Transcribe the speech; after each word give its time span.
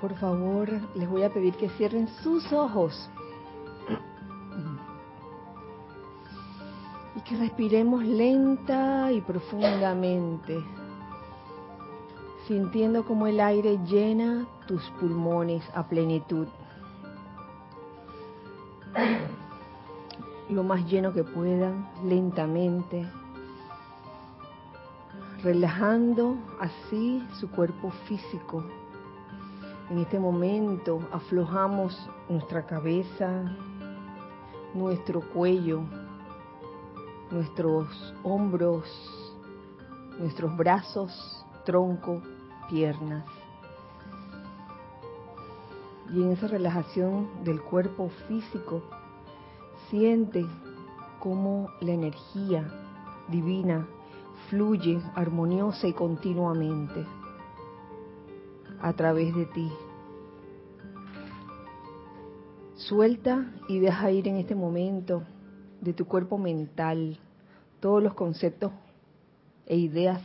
Por 0.00 0.14
favor, 0.14 0.68
les 0.94 1.08
voy 1.08 1.24
a 1.24 1.32
pedir 1.32 1.56
que 1.56 1.68
cierren 1.70 2.06
sus 2.22 2.52
ojos 2.52 3.10
y 7.16 7.20
que 7.22 7.36
respiremos 7.36 8.04
lenta 8.04 9.10
y 9.10 9.20
profundamente, 9.20 10.62
sintiendo 12.46 13.04
como 13.04 13.26
el 13.26 13.40
aire 13.40 13.80
llena 13.86 14.46
tus 14.68 14.82
pulmones 15.00 15.64
a 15.74 15.88
plenitud. 15.88 16.46
Lo 20.48 20.62
más 20.62 20.86
lleno 20.86 21.12
que 21.12 21.24
puedan, 21.24 21.88
lentamente, 22.04 23.04
relajando 25.42 26.36
así 26.60 27.26
su 27.40 27.50
cuerpo 27.50 27.90
físico 28.06 28.64
en 29.90 29.98
este 29.98 30.18
momento 30.18 31.00
aflojamos 31.12 31.98
nuestra 32.28 32.66
cabeza, 32.66 33.56
nuestro 34.74 35.20
cuello, 35.32 35.82
nuestros 37.30 38.14
hombros, 38.22 38.84
nuestros 40.18 40.54
brazos, 40.56 41.46
tronco, 41.64 42.20
piernas. 42.68 43.24
Y 46.12 46.22
en 46.22 46.32
esa 46.32 46.48
relajación 46.48 47.44
del 47.44 47.60
cuerpo 47.62 48.10
físico, 48.28 48.82
siente 49.90 50.44
cómo 51.18 51.70
la 51.80 51.92
energía 51.92 52.70
divina 53.28 53.86
fluye 54.48 55.00
armoniosa 55.14 55.86
y 55.86 55.92
continuamente 55.92 57.06
a 58.80 58.92
través 58.92 59.34
de 59.34 59.46
ti. 59.46 59.72
Suelta 62.88 63.52
y 63.68 63.80
deja 63.80 64.10
ir 64.12 64.28
en 64.28 64.36
este 64.36 64.54
momento 64.54 65.22
de 65.82 65.92
tu 65.92 66.06
cuerpo 66.06 66.38
mental 66.38 67.18
todos 67.80 68.02
los 68.02 68.14
conceptos 68.14 68.72
e 69.66 69.76
ideas 69.76 70.22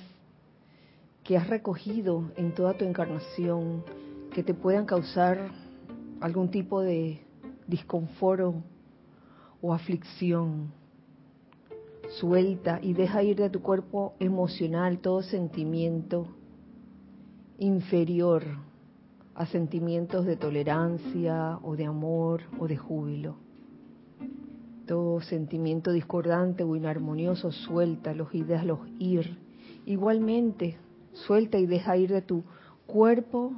que 1.25 1.35
has 1.35 1.49
recogido 1.49 2.31
en 2.37 2.53
toda 2.53 2.73
tu 2.77 2.85
encarnación 2.85 3.83
que 4.33 4.43
te 4.43 4.53
puedan 4.53 4.85
causar 4.85 5.51
algún 6.21 6.51
tipo 6.51 6.79
de 6.79 7.19
disconfort 7.67 8.55
o 9.61 9.73
aflicción. 9.73 10.71
Suelta 12.11 12.79
y 12.81 12.93
deja 12.93 13.23
ir 13.23 13.35
de 13.35 13.49
tu 13.49 13.61
cuerpo 13.61 14.13
emocional 14.21 14.99
todo 14.99 15.21
sentimiento 15.21 16.27
inferior 17.57 18.45
a 19.35 19.45
sentimientos 19.47 20.25
de 20.25 20.35
tolerancia 20.35 21.59
o 21.63 21.75
de 21.75 21.85
amor 21.85 22.41
o 22.59 22.67
de 22.67 22.77
júbilo. 22.77 23.35
Todo 24.85 25.21
sentimiento 25.21 25.91
discordante 25.91 26.63
o 26.63 26.75
inarmonioso 26.75 27.51
suelta 27.51 28.13
los 28.13 28.33
y 28.33 28.43
déjalos 28.43 28.79
ir. 28.99 29.37
Igualmente, 29.85 30.77
suelta 31.13 31.57
y 31.57 31.65
deja 31.65 31.97
ir 31.97 32.11
de 32.11 32.21
tu 32.21 32.43
cuerpo 32.85 33.53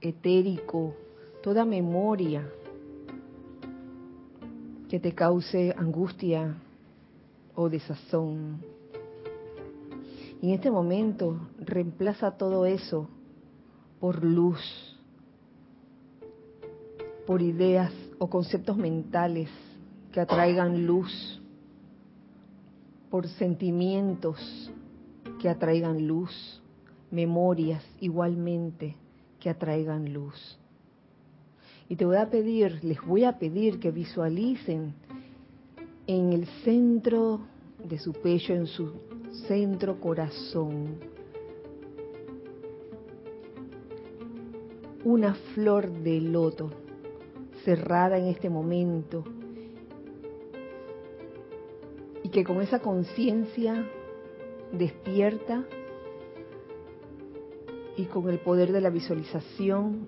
etérico 0.00 0.94
toda 1.42 1.64
memoria 1.64 2.48
que 4.88 4.98
te 4.98 5.14
cause 5.14 5.74
angustia 5.76 6.56
o 7.54 7.68
desazón. 7.68 8.60
Y 10.42 10.48
en 10.48 10.54
este 10.54 10.70
momento 10.70 11.38
reemplaza 11.58 12.32
todo 12.32 12.64
eso 12.64 13.08
por 14.00 14.24
luz, 14.24 14.98
por 17.30 17.42
ideas 17.42 17.92
o 18.18 18.28
conceptos 18.28 18.76
mentales 18.76 19.48
que 20.10 20.18
atraigan 20.18 20.84
luz, 20.84 21.40
por 23.08 23.28
sentimientos 23.28 24.68
que 25.40 25.48
atraigan 25.48 26.08
luz, 26.08 26.60
memorias 27.12 27.84
igualmente 28.00 28.96
que 29.38 29.48
atraigan 29.48 30.12
luz. 30.12 30.58
Y 31.88 31.94
te 31.94 32.04
voy 32.04 32.16
a 32.16 32.28
pedir, 32.28 32.82
les 32.82 33.00
voy 33.00 33.22
a 33.22 33.38
pedir 33.38 33.78
que 33.78 33.92
visualicen 33.92 34.92
en 36.08 36.32
el 36.32 36.48
centro 36.64 37.42
de 37.78 38.00
su 38.00 38.12
pecho, 38.12 38.54
en 38.54 38.66
su 38.66 38.92
centro 39.46 40.00
corazón, 40.00 40.96
una 45.04 45.34
flor 45.54 45.92
de 45.92 46.20
loto 46.22 46.89
cerrada 47.64 48.18
en 48.18 48.26
este 48.26 48.50
momento. 48.50 49.24
Y 52.22 52.28
que 52.28 52.44
con 52.44 52.60
esa 52.60 52.80
conciencia 52.80 53.86
despierta 54.72 55.64
y 57.96 58.04
con 58.04 58.28
el 58.28 58.38
poder 58.38 58.72
de 58.72 58.80
la 58.80 58.90
visualización 58.90 60.06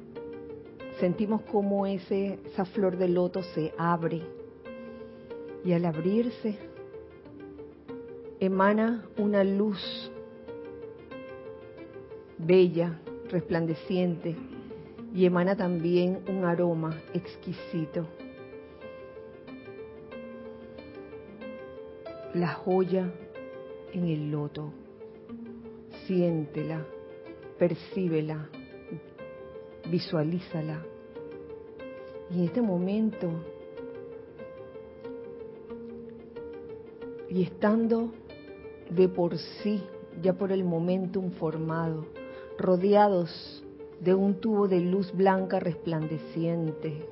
sentimos 1.00 1.42
como 1.42 1.86
ese, 1.86 2.38
esa 2.46 2.64
flor 2.64 2.96
de 2.96 3.08
loto 3.08 3.42
se 3.42 3.72
abre. 3.76 4.22
Y 5.64 5.72
al 5.72 5.84
abrirse 5.84 6.58
emana 8.40 9.04
una 9.16 9.44
luz 9.44 10.10
bella, 12.38 13.00
resplandeciente, 13.30 14.36
y 15.14 15.26
emana 15.26 15.56
también 15.56 16.20
un 16.28 16.44
aroma 16.44 17.00
exquisito. 17.12 18.06
La 22.34 22.54
joya 22.54 23.12
en 23.92 24.08
el 24.08 24.30
loto. 24.30 24.72
Siéntela, 26.06 26.84
percíbela, 27.58 28.48
visualízala. 29.90 30.82
Y 32.30 32.38
en 32.38 32.44
este 32.44 32.62
momento, 32.62 33.30
y 37.28 37.42
estando 37.42 38.12
de 38.88 39.08
por 39.08 39.36
sí, 39.36 39.82
ya 40.22 40.32
por 40.32 40.52
el 40.52 40.64
momentum 40.64 41.30
formado, 41.32 42.06
rodeados 42.58 43.61
de 44.02 44.14
un 44.14 44.40
tubo 44.40 44.66
de 44.66 44.80
luz 44.80 45.12
blanca 45.12 45.60
resplandeciente. 45.60 47.06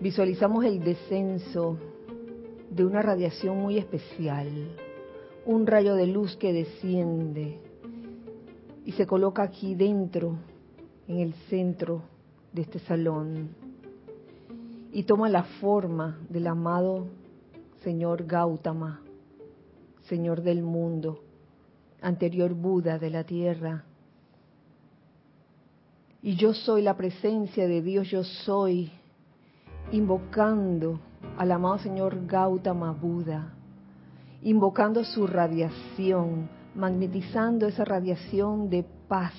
Visualizamos 0.00 0.64
el 0.64 0.82
descenso 0.82 1.76
de 2.70 2.84
una 2.84 3.02
radiación 3.02 3.58
muy 3.58 3.76
especial, 3.76 4.48
un 5.44 5.66
rayo 5.66 5.94
de 5.96 6.06
luz 6.06 6.36
que 6.36 6.52
desciende 6.54 7.58
y 8.86 8.92
se 8.92 9.06
coloca 9.06 9.42
aquí 9.42 9.74
dentro, 9.74 10.38
en 11.08 11.18
el 11.18 11.34
centro 11.50 12.02
de 12.52 12.62
este 12.62 12.78
salón, 12.78 13.50
y 14.92 15.02
toma 15.02 15.28
la 15.28 15.44
forma 15.60 16.18
del 16.30 16.46
amado 16.46 17.06
Señor 17.82 18.24
Gautama, 18.24 19.02
Señor 20.08 20.40
del 20.40 20.62
mundo, 20.62 21.20
anterior 22.00 22.54
Buda 22.54 22.98
de 22.98 23.10
la 23.10 23.24
tierra, 23.24 23.84
y 26.26 26.34
yo 26.34 26.54
soy 26.54 26.82
la 26.82 26.96
presencia 26.96 27.68
de 27.68 27.80
Dios, 27.82 28.10
yo 28.10 28.24
soy, 28.24 28.90
invocando 29.92 30.98
al 31.38 31.52
amado 31.52 31.78
Señor 31.78 32.26
Gautama 32.26 32.90
Buda, 32.90 33.54
invocando 34.42 35.04
su 35.04 35.28
radiación, 35.28 36.48
magnetizando 36.74 37.68
esa 37.68 37.84
radiación 37.84 38.68
de 38.68 38.84
paz 39.06 39.34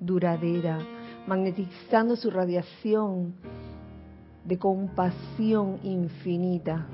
duradera, 0.00 0.78
magnetizando 1.26 2.16
su 2.16 2.30
radiación 2.30 3.34
de 4.46 4.58
compasión 4.58 5.80
infinita, 5.82 6.86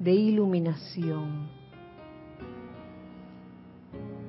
de 0.00 0.12
iluminación 0.12 1.55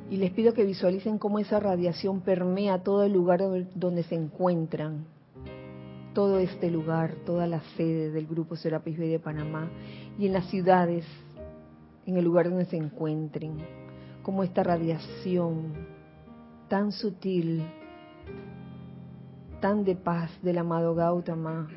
y 0.09 0.18
les 0.18 0.31
pido 0.31 0.54
que 0.54 0.63
visualicen 0.63 1.18
cómo 1.18 1.39
esa 1.39 1.59
radiación 1.59 2.21
permea 2.21 2.83
todo 2.83 3.04
el 3.04 3.13
lugar 3.13 3.42
donde 3.75 4.04
se 4.04 4.15
encuentran, 4.15 5.06
todo 6.13 6.39
este 6.39 6.71
lugar, 6.71 7.15
toda 7.25 7.45
la 7.45 7.62
sede 7.75 8.12
del 8.12 8.25
Grupo 8.25 8.56
Serapis 8.56 8.98
Bay 8.98 9.09
de 9.09 9.19
Panamá 9.19 9.69
y 10.18 10.27
en 10.27 10.33
las 10.33 10.50
ciudades, 10.50 11.06
en 12.06 12.18
el 12.18 12.24
lugar 12.24 12.50
donde 12.50 12.65
se 12.65 12.77
encuentren, 12.77 13.57
como 14.24 14.44
esta 14.44 14.63
radiación 14.63 15.74
tan 16.69 16.92
sutil, 16.92 17.63
tan 19.59 19.83
de 19.83 19.95
paz 19.95 20.31
del 20.42 20.57
amado 20.57 20.95
Gautama 20.95 21.68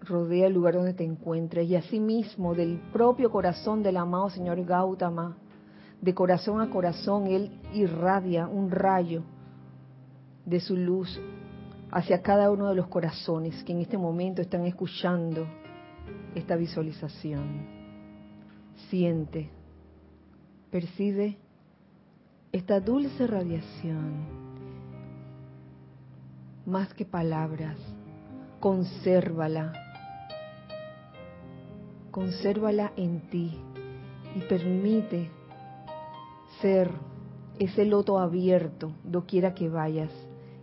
rodea 0.00 0.46
el 0.46 0.54
lugar 0.54 0.74
donde 0.74 0.94
te 0.94 1.04
encuentres. 1.04 1.68
Y 1.68 1.76
asimismo 1.76 2.54
del 2.54 2.78
propio 2.92 3.30
corazón 3.30 3.82
del 3.82 3.96
amado 3.96 4.30
Señor 4.30 4.64
Gautama 4.64 5.36
de 6.00 6.14
corazón 6.14 6.60
a 6.60 6.70
corazón, 6.70 7.26
Él 7.26 7.50
irradia 7.72 8.46
un 8.46 8.70
rayo 8.70 9.22
de 10.44 10.60
su 10.60 10.76
luz 10.76 11.20
hacia 11.90 12.22
cada 12.22 12.50
uno 12.50 12.68
de 12.68 12.74
los 12.74 12.88
corazones 12.88 13.62
que 13.64 13.72
en 13.72 13.80
este 13.80 13.98
momento 13.98 14.42
están 14.42 14.64
escuchando 14.66 15.46
esta 16.34 16.56
visualización. 16.56 17.66
Siente, 18.88 19.50
percibe 20.70 21.38
esta 22.52 22.80
dulce 22.80 23.26
radiación. 23.26 24.46
Más 26.66 26.92
que 26.94 27.04
palabras, 27.04 27.78
consérvala. 28.60 29.72
Consérvala 32.10 32.92
en 32.96 33.20
ti 33.30 33.58
y 34.34 34.40
permite 34.40 35.30
ser 36.60 36.90
ese 37.58 37.84
loto 37.84 38.18
abierto, 38.18 38.92
doquiera 39.04 39.54
que 39.54 39.68
vayas, 39.68 40.10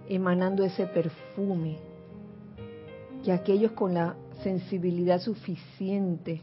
emanando 0.08 0.64
ese 0.64 0.86
perfume, 0.86 1.78
que 3.24 3.32
aquellos 3.32 3.72
con 3.72 3.94
la 3.94 4.16
sensibilidad 4.44 5.20
suficiente 5.20 6.42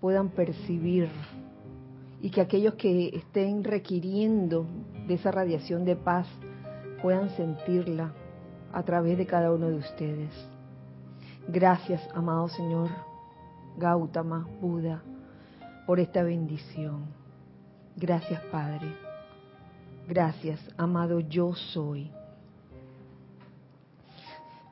puedan 0.00 0.28
percibir 0.30 1.08
y 2.22 2.30
que 2.30 2.40
aquellos 2.40 2.74
que 2.74 3.08
estén 3.08 3.64
requiriendo 3.64 4.66
de 5.06 5.14
esa 5.14 5.30
radiación 5.30 5.84
de 5.84 5.96
paz 5.96 6.26
puedan 7.02 7.28
sentirla 7.30 8.12
a 8.72 8.82
través 8.82 9.18
de 9.18 9.26
cada 9.26 9.52
uno 9.52 9.68
de 9.68 9.76
ustedes. 9.76 10.30
Gracias, 11.48 12.00
amado 12.14 12.48
Señor 12.48 12.88
Gautama, 13.76 14.48
Buda, 14.60 15.02
por 15.86 16.00
esta 16.00 16.22
bendición. 16.22 17.23
Gracias, 17.96 18.40
Padre. 18.50 18.96
Gracias, 20.08 20.60
amado 20.76 21.20
yo 21.20 21.54
soy. 21.54 22.10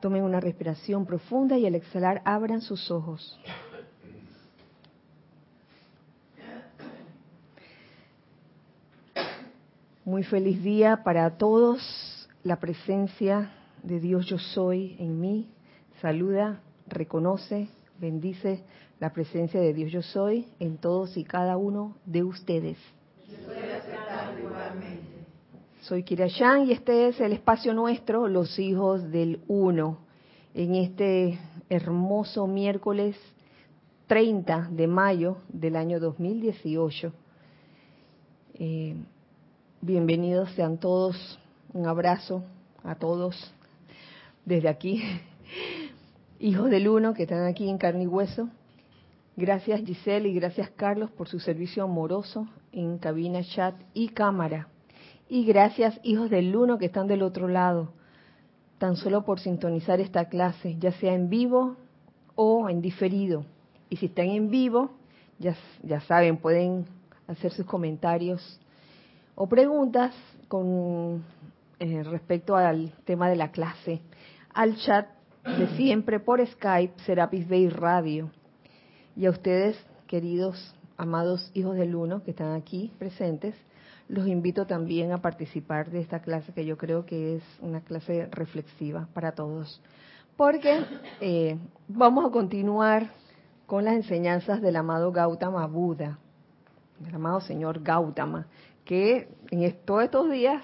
Tomen 0.01 0.23
una 0.23 0.39
respiración 0.39 1.05
profunda 1.05 1.57
y 1.57 1.65
al 1.65 1.75
exhalar 1.75 2.21
abran 2.25 2.61
sus 2.61 2.91
ojos. 2.91 3.39
Muy 10.03 10.23
feliz 10.23 10.61
día 10.61 11.03
para 11.03 11.37
todos. 11.37 12.29
La 12.43 12.59
presencia 12.59 13.53
de 13.83 14.01
Dios 14.01 14.25
yo 14.25 14.37
soy 14.37 14.97
en 14.99 15.21
mí. 15.21 15.49
Saluda, 16.01 16.59
reconoce, 16.87 17.69
bendice 17.99 18.65
la 18.99 19.13
presencia 19.13 19.61
de 19.61 19.73
Dios 19.73 19.91
yo 19.91 20.01
soy 20.01 20.47
en 20.59 20.77
todos 20.77 21.15
y 21.15 21.23
cada 21.23 21.55
uno 21.55 21.95
de 22.05 22.23
ustedes. 22.23 22.77
Soy 25.83 26.03
Kira 26.03 26.27
y 26.27 26.71
este 26.71 27.09
es 27.09 27.19
el 27.19 27.33
espacio 27.33 27.73
nuestro, 27.73 28.29
los 28.29 28.57
hijos 28.57 29.11
del 29.11 29.41
uno, 29.49 29.97
en 30.53 30.75
este 30.75 31.37
hermoso 31.69 32.47
miércoles 32.47 33.17
30 34.07 34.69
de 34.71 34.87
mayo 34.87 35.39
del 35.49 35.75
año 35.75 35.99
2018. 35.99 37.11
Eh, 38.53 38.95
bienvenidos 39.81 40.51
sean 40.51 40.77
todos, 40.77 41.37
un 41.73 41.85
abrazo 41.85 42.45
a 42.83 42.95
todos 42.95 43.53
desde 44.45 44.69
aquí, 44.69 45.03
hijos 46.39 46.69
del 46.69 46.87
uno 46.87 47.13
que 47.13 47.23
están 47.23 47.45
aquí 47.45 47.67
en 47.67 47.77
carne 47.77 48.03
y 48.03 48.07
hueso. 48.07 48.47
Gracias 49.35 49.81
Giselle 49.81 50.29
y 50.29 50.33
gracias 50.33 50.69
Carlos 50.69 51.11
por 51.11 51.27
su 51.27 51.41
servicio 51.41 51.83
amoroso 51.83 52.47
en 52.73 52.97
cabina, 52.97 53.41
chat 53.43 53.75
y 53.93 54.09
cámara. 54.09 54.67
Y 55.29 55.45
gracias, 55.45 55.99
hijos 56.03 56.29
del 56.29 56.55
uno 56.55 56.77
que 56.77 56.87
están 56.87 57.07
del 57.07 57.23
otro 57.23 57.47
lado, 57.47 57.93
tan 58.77 58.97
solo 58.97 59.23
por 59.23 59.39
sintonizar 59.39 59.99
esta 59.99 60.25
clase, 60.25 60.75
ya 60.79 60.91
sea 60.91 61.13
en 61.13 61.29
vivo 61.29 61.77
o 62.35 62.69
en 62.69 62.81
diferido. 62.81 63.45
Y 63.89 63.97
si 63.97 64.07
están 64.07 64.27
en 64.27 64.49
vivo, 64.49 64.91
ya, 65.39 65.55
ya 65.81 66.01
saben, 66.01 66.37
pueden 66.37 66.85
hacer 67.27 67.51
sus 67.51 67.65
comentarios 67.65 68.59
o 69.35 69.47
preguntas 69.47 70.13
con 70.47 71.23
eh, 71.79 72.03
respecto 72.03 72.55
al 72.55 72.91
tema 73.05 73.29
de 73.29 73.35
la 73.35 73.51
clase 73.51 74.01
al 74.53 74.75
chat 74.77 75.07
de 75.43 75.67
siempre 75.75 76.19
por 76.19 76.45
Skype, 76.45 76.93
Serapis 77.05 77.47
Bay 77.47 77.69
Radio. 77.69 78.29
Y 79.15 79.25
a 79.25 79.29
ustedes, 79.29 79.77
queridos, 80.07 80.75
amados 81.03 81.51
hijos 81.53 81.75
del 81.75 81.95
uno 81.95 82.23
que 82.23 82.31
están 82.31 82.53
aquí 82.53 82.91
presentes, 82.97 83.55
los 84.07 84.25
invito 84.25 84.65
también 84.65 85.11
a 85.11 85.21
participar 85.21 85.91
de 85.91 85.99
esta 85.99 86.21
clase 86.21 86.53
que 86.53 86.65
yo 86.65 86.77
creo 86.77 87.05
que 87.05 87.35
es 87.35 87.43
una 87.61 87.81
clase 87.81 88.27
reflexiva 88.31 89.07
para 89.13 89.33
todos. 89.33 89.81
Porque 90.37 90.79
eh, 91.19 91.57
vamos 91.89 92.25
a 92.25 92.31
continuar 92.31 93.09
con 93.67 93.83
las 93.83 93.95
enseñanzas 93.95 94.61
del 94.61 94.77
amado 94.77 95.11
Gautama 95.11 95.67
Buda, 95.67 96.17
del 96.99 97.15
amado 97.15 97.41
señor 97.41 97.83
Gautama, 97.83 98.47
que 98.85 99.27
en 99.51 99.75
todos 99.85 100.03
estos 100.03 100.31
días, 100.31 100.63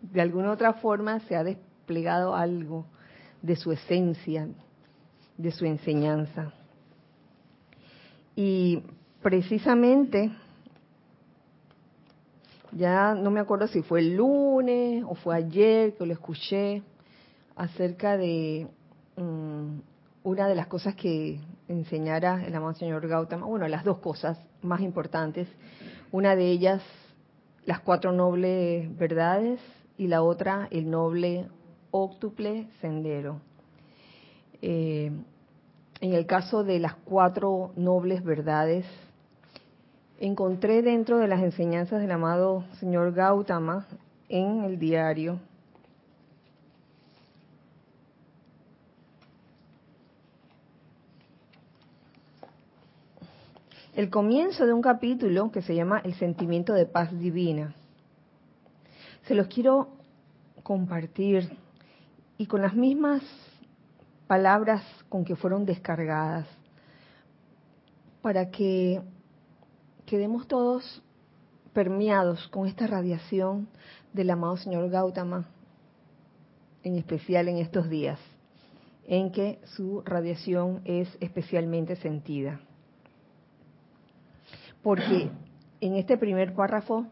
de 0.00 0.20
alguna 0.20 0.52
otra 0.52 0.74
forma, 0.74 1.18
se 1.20 1.34
ha 1.34 1.42
desplegado 1.42 2.36
algo 2.36 2.86
de 3.42 3.56
su 3.56 3.72
esencia, 3.72 4.48
de 5.36 5.50
su 5.50 5.64
enseñanza. 5.64 6.52
Y 8.36 8.82
precisamente 9.22 10.30
ya 12.72 13.14
no 13.14 13.30
me 13.30 13.40
acuerdo 13.40 13.66
si 13.68 13.82
fue 13.82 14.00
el 14.00 14.16
lunes 14.16 15.04
o 15.06 15.14
fue 15.14 15.36
ayer 15.36 15.94
que 15.94 16.06
lo 16.06 16.12
escuché 16.12 16.82
acerca 17.54 18.16
de 18.16 18.66
mm, 19.16 19.78
una 20.24 20.48
de 20.48 20.54
las 20.54 20.66
cosas 20.66 20.94
que 20.94 21.40
enseñara 21.68 22.44
el 22.46 22.54
amado 22.54 22.74
señor 22.74 23.06
Gautama, 23.06 23.46
bueno, 23.46 23.68
las 23.68 23.84
dos 23.84 23.98
cosas 23.98 24.38
más 24.62 24.80
importantes, 24.80 25.48
una 26.10 26.34
de 26.34 26.50
ellas 26.50 26.82
las 27.64 27.80
cuatro 27.80 28.12
nobles 28.12 28.96
verdades 28.96 29.60
y 29.96 30.08
la 30.08 30.22
otra 30.22 30.66
el 30.70 30.90
noble 30.90 31.48
óctuple 31.90 32.68
sendero. 32.80 33.40
Eh, 34.62 35.12
en 36.00 36.12
el 36.14 36.26
caso 36.26 36.64
de 36.64 36.80
las 36.80 36.94
cuatro 36.94 37.72
nobles 37.76 38.24
verdades, 38.24 38.84
encontré 40.22 40.82
dentro 40.82 41.18
de 41.18 41.26
las 41.26 41.42
enseñanzas 41.42 42.00
del 42.00 42.12
amado 42.12 42.64
señor 42.78 43.12
Gautama 43.12 43.88
en 44.28 44.62
el 44.62 44.78
diario 44.78 45.40
el 53.96 54.10
comienzo 54.10 54.64
de 54.64 54.72
un 54.72 54.80
capítulo 54.80 55.50
que 55.50 55.60
se 55.60 55.74
llama 55.74 56.00
El 56.04 56.14
sentimiento 56.14 56.72
de 56.72 56.86
paz 56.86 57.10
divina. 57.18 57.74
Se 59.26 59.34
los 59.34 59.48
quiero 59.48 59.88
compartir 60.62 61.50
y 62.38 62.46
con 62.46 62.62
las 62.62 62.74
mismas 62.74 63.22
palabras 64.28 64.84
con 65.08 65.24
que 65.24 65.34
fueron 65.34 65.66
descargadas 65.66 66.46
para 68.22 68.50
que 68.50 69.02
quedemos 70.12 70.46
todos 70.46 71.02
permeados 71.72 72.46
con 72.48 72.66
esta 72.66 72.86
radiación 72.86 73.66
del 74.12 74.28
amado 74.28 74.58
señor 74.58 74.90
Gautama, 74.90 75.48
en 76.82 76.98
especial 76.98 77.48
en 77.48 77.56
estos 77.56 77.88
días, 77.88 78.18
en 79.06 79.32
que 79.32 79.58
su 79.64 80.02
radiación 80.02 80.82
es 80.84 81.08
especialmente 81.20 81.96
sentida. 81.96 82.60
Porque 84.82 85.30
en 85.80 85.94
este 85.96 86.18
primer 86.18 86.52
párrafo 86.52 87.06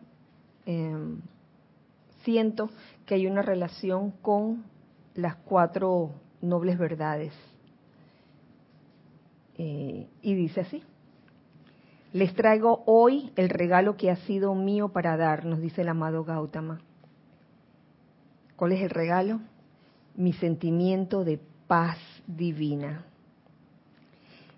em, 0.67 1.23
siento 2.23 2.69
que 3.07 3.15
hay 3.15 3.27
una 3.27 3.41
relación 3.41 4.11
con 4.11 4.63
las 5.15 5.37
cuatro 5.37 6.11
nobles 6.43 6.77
verdades. 6.77 7.33
Eh, 9.57 10.07
y 10.21 10.35
dice 10.35 10.61
así. 10.61 10.83
Les 12.13 12.35
traigo 12.35 12.83
hoy 12.87 13.31
el 13.37 13.49
regalo 13.49 13.97
que 13.97 14.11
ha 14.11 14.17
sido 14.17 14.55
mío 14.57 14.89
para 14.89 15.17
dar, 15.17 15.45
nos 15.45 15.61
dice 15.61 15.83
el 15.83 15.89
amado 15.89 16.25
Gautama. 16.25 16.81
¿Cuál 18.57 18.73
es 18.73 18.83
el 18.83 18.91
regalo? 18.91 19.41
Mi 20.17 20.33
sentimiento 20.33 21.25
de 21.25 21.39
paz 21.69 21.99
divina, 22.27 23.05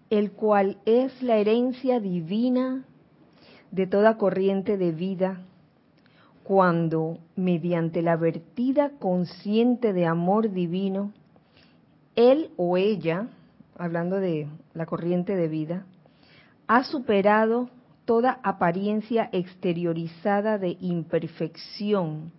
el 0.09 0.32
cual 0.32 0.78
es 0.87 1.23
la 1.23 1.37
herencia 1.37 2.00
divina 2.00 2.85
de 3.71 3.87
toda 3.87 4.16
corriente 4.16 4.78
de 4.78 4.92
vida 4.92 5.42
cuando, 6.44 7.18
mediante 7.37 8.00
la 8.00 8.16
vertida 8.16 8.92
consciente 8.99 9.92
de 9.92 10.06
amor 10.06 10.50
divino, 10.50 11.12
él 12.16 12.50
o 12.56 12.78
ella, 12.78 13.28
hablando 13.76 14.21
de 14.21 14.49
la 14.73 14.87
corriente 14.87 15.37
de 15.37 15.49
vida, 15.49 15.87
ha 16.75 16.85
superado 16.85 17.69
toda 18.07 18.41
apariencia 18.43 19.29
exteriorizada 19.31 20.57
de 20.57 20.79
imperfección 20.81 22.33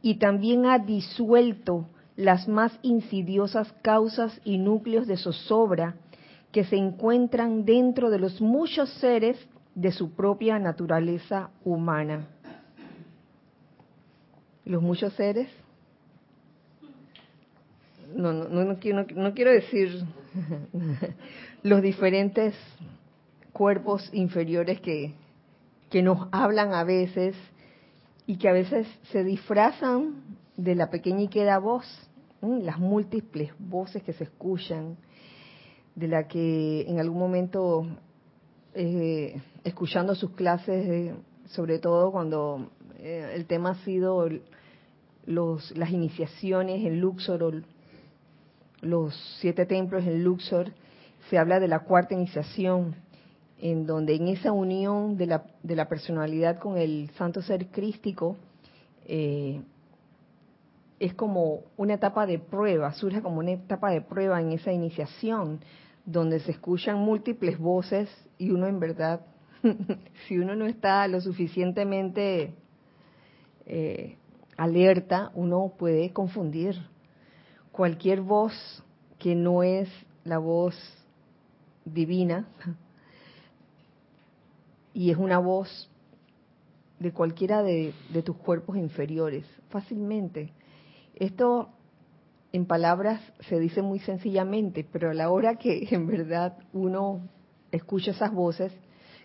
y 0.00 0.20
también 0.20 0.66
ha 0.66 0.78
disuelto 0.78 1.88
las 2.14 2.46
más 2.46 2.78
insidiosas 2.82 3.72
causas 3.82 4.40
y 4.44 4.58
núcleos 4.58 5.08
de 5.08 5.16
zozobra 5.16 5.96
que 6.52 6.62
se 6.62 6.76
encuentran 6.76 7.64
dentro 7.64 8.08
de 8.08 8.20
los 8.20 8.40
muchos 8.40 8.88
seres 9.00 9.36
de 9.74 9.90
su 9.90 10.14
propia 10.14 10.60
naturaleza 10.60 11.50
humana. 11.64 12.28
Los 14.64 14.80
muchos 14.80 15.12
seres, 15.14 15.48
no, 18.14 18.32
no, 18.32 18.64
no, 18.64 18.78
quiero, 18.78 19.04
no 19.12 19.34
quiero 19.34 19.50
decir 19.50 20.04
los 21.64 21.82
diferentes 21.82 22.54
cuerpos 23.56 24.10
inferiores 24.12 24.82
que, 24.82 25.14
que 25.88 26.02
nos 26.02 26.28
hablan 26.30 26.74
a 26.74 26.84
veces 26.84 27.34
y 28.26 28.36
que 28.36 28.50
a 28.50 28.52
veces 28.52 28.86
se 29.10 29.24
disfrazan 29.24 30.24
de 30.58 30.74
la 30.74 30.90
pequeña 30.90 31.22
y 31.22 31.28
queda 31.28 31.58
voz, 31.58 31.86
las 32.42 32.78
múltiples 32.78 33.52
voces 33.58 34.02
que 34.02 34.12
se 34.12 34.24
escuchan, 34.24 34.98
de 35.94 36.06
la 36.06 36.28
que 36.28 36.82
en 36.82 37.00
algún 37.00 37.18
momento, 37.18 37.86
eh, 38.74 39.40
escuchando 39.64 40.14
sus 40.14 40.32
clases, 40.32 41.14
sobre 41.46 41.78
todo 41.78 42.12
cuando 42.12 42.68
eh, 42.98 43.32
el 43.34 43.46
tema 43.46 43.70
ha 43.70 43.84
sido 43.86 44.28
los, 45.24 45.74
las 45.78 45.90
iniciaciones 45.90 46.84
en 46.84 47.00
Luxor, 47.00 47.62
los 48.82 49.14
siete 49.40 49.64
templos 49.64 50.04
en 50.04 50.22
Luxor, 50.22 50.72
se 51.30 51.38
habla 51.38 51.58
de 51.58 51.68
la 51.68 51.80
cuarta 51.80 52.12
iniciación, 52.12 52.94
en 53.58 53.86
donde 53.86 54.14
en 54.14 54.28
esa 54.28 54.52
unión 54.52 55.16
de 55.16 55.26
la, 55.26 55.44
de 55.62 55.76
la 55.76 55.88
personalidad 55.88 56.58
con 56.58 56.76
el 56.76 57.10
santo 57.16 57.40
ser 57.42 57.68
crístico, 57.68 58.36
eh, 59.06 59.62
es 60.98 61.14
como 61.14 61.62
una 61.76 61.94
etapa 61.94 62.26
de 62.26 62.38
prueba, 62.38 62.92
surge 62.94 63.22
como 63.22 63.38
una 63.38 63.52
etapa 63.52 63.90
de 63.90 64.00
prueba 64.00 64.40
en 64.40 64.52
esa 64.52 64.72
iniciación, 64.72 65.60
donde 66.04 66.40
se 66.40 66.52
escuchan 66.52 66.98
múltiples 66.98 67.58
voces 67.58 68.08
y 68.38 68.50
uno 68.50 68.66
en 68.66 68.78
verdad, 68.78 69.22
si 70.28 70.38
uno 70.38 70.54
no 70.54 70.66
está 70.66 71.06
lo 71.08 71.20
suficientemente 71.20 72.54
eh, 73.66 74.16
alerta, 74.56 75.30
uno 75.34 75.72
puede 75.78 76.12
confundir 76.12 76.76
cualquier 77.72 78.20
voz 78.20 78.82
que 79.18 79.34
no 79.34 79.62
es 79.62 79.88
la 80.24 80.38
voz 80.38 80.74
divina 81.84 82.46
y 84.96 85.10
es 85.10 85.18
una 85.18 85.38
voz 85.38 85.90
de 86.98 87.12
cualquiera 87.12 87.62
de, 87.62 87.92
tus 88.24 88.34
cuerpos 88.34 88.78
inferiores, 88.78 89.44
fácilmente. 89.68 90.54
Esto 91.14 91.68
en 92.50 92.64
palabras 92.64 93.20
se 93.40 93.60
dice 93.60 93.82
muy 93.82 93.98
sencillamente, 93.98 94.86
pero 94.90 95.10
a 95.10 95.14
la 95.14 95.28
hora 95.28 95.56
que 95.56 95.86
en 95.90 96.06
verdad 96.06 96.56
uno 96.72 97.20
escucha 97.72 98.12
esas 98.12 98.32
voces, 98.32 98.72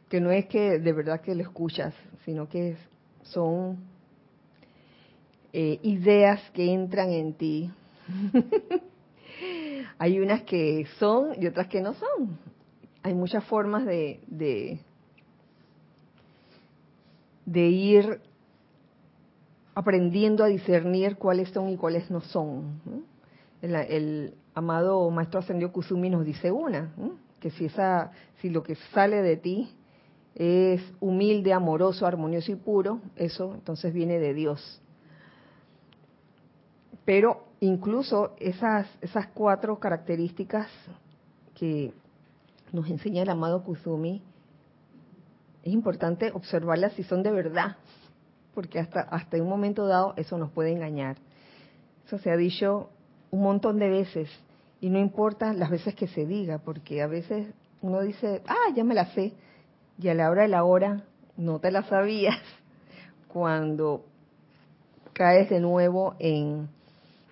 que 0.10 0.20
no 0.20 0.30
es 0.32 0.48
que 0.48 0.78
de 0.78 0.92
verdad 0.92 1.22
que 1.22 1.36
lo 1.36 1.42
escuchas, 1.42 1.94
sino 2.26 2.50
que 2.50 2.76
son 3.22 3.78
eh, 5.54 5.80
ideas 5.84 6.42
que 6.52 6.74
entran 6.74 7.12
en 7.12 7.34
ti. 7.36 7.72
Hay 9.98 10.20
unas 10.20 10.42
que 10.42 10.86
son 11.00 11.42
y 11.42 11.48
otras 11.48 11.68
que 11.68 11.80
no 11.80 11.94
son. 11.94 12.38
Hay 13.04 13.14
muchas 13.14 13.46
formas 13.46 13.86
de, 13.86 14.20
de 14.28 14.82
ir 17.60 18.22
aprendiendo 19.74 20.44
a 20.44 20.48
discernir 20.48 21.18
cuáles 21.18 21.50
son 21.50 21.70
y 21.70 21.78
cuáles 21.78 22.10
no 22.10 22.22
son. 22.22 22.82
El, 23.62 24.34
amado 24.54 25.10
maestro 25.12 25.40
ascendió 25.40 25.72
Kusumi 25.72 26.10
nos 26.10 26.26
dice 26.26 26.52
una, 26.52 26.92
que 27.40 27.52
si 27.52 27.66
esa, 27.66 28.12
si 28.42 28.50
lo 28.50 28.64
que 28.64 28.76
sale 28.94 29.22
de 29.22 29.38
ti 29.38 29.70
es 30.36 30.82
humilde, 31.00 31.54
amoroso, 31.54 32.06
armonioso 32.06 32.52
y 32.52 32.56
puro, 32.56 33.00
eso 33.16 33.54
entonces 33.54 33.94
viene 33.94 34.20
de 34.20 34.34
Dios. 34.34 34.82
Pero 37.06 37.46
incluso 37.60 38.36
esas, 38.40 38.88
esas 39.02 39.28
cuatro 39.28 39.80
características 39.80 40.68
que 41.56 41.94
nos 42.72 42.90
enseña 42.90 43.24
el 43.24 43.30
amado 43.30 43.64
Kusumi, 43.64 44.22
es 45.64 45.74
importante 45.74 46.32
observarlas 46.34 46.94
si 46.94 47.04
son 47.04 47.24
de 47.24 47.32
verdad, 47.32 47.78
porque 48.54 48.80
hasta, 48.80 49.02
hasta 49.02 49.38
un 49.38 49.50
momento 49.50 49.86
dado 49.88 50.14
eso 50.18 50.38
nos 50.38 50.52
puede 50.52 50.72
engañar. 50.72 51.18
Eso 52.06 52.18
se 52.18 52.32
ha 52.32 52.38
dicho 52.38 52.90
un 53.30 53.42
montón 53.44 53.80
de 53.80 53.90
veces 53.90 54.30
y 54.82 54.90
no 54.90 55.00
importa 55.00 55.54
las 55.54 55.70
veces 55.70 55.96
que 55.96 56.08
se 56.08 56.26
diga, 56.26 56.58
porque 56.58 57.02
a 57.02 57.08
veces 57.08 57.48
uno 57.82 58.02
dice, 58.02 58.42
ah, 58.48 58.74
ya 58.76 58.84
me 58.84 58.96
la 58.96 59.06
sé, 59.14 59.34
y 60.00 60.08
a 60.10 60.14
la 60.14 60.30
hora 60.30 60.44
de 60.44 60.48
la 60.48 60.64
hora 60.64 61.04
no 61.38 61.60
te 61.60 61.72
la 61.72 61.84
sabías 61.84 62.38
cuando 63.28 64.04
caes 65.14 65.50
de 65.50 65.60
nuevo 65.60 66.16
en 66.20 66.70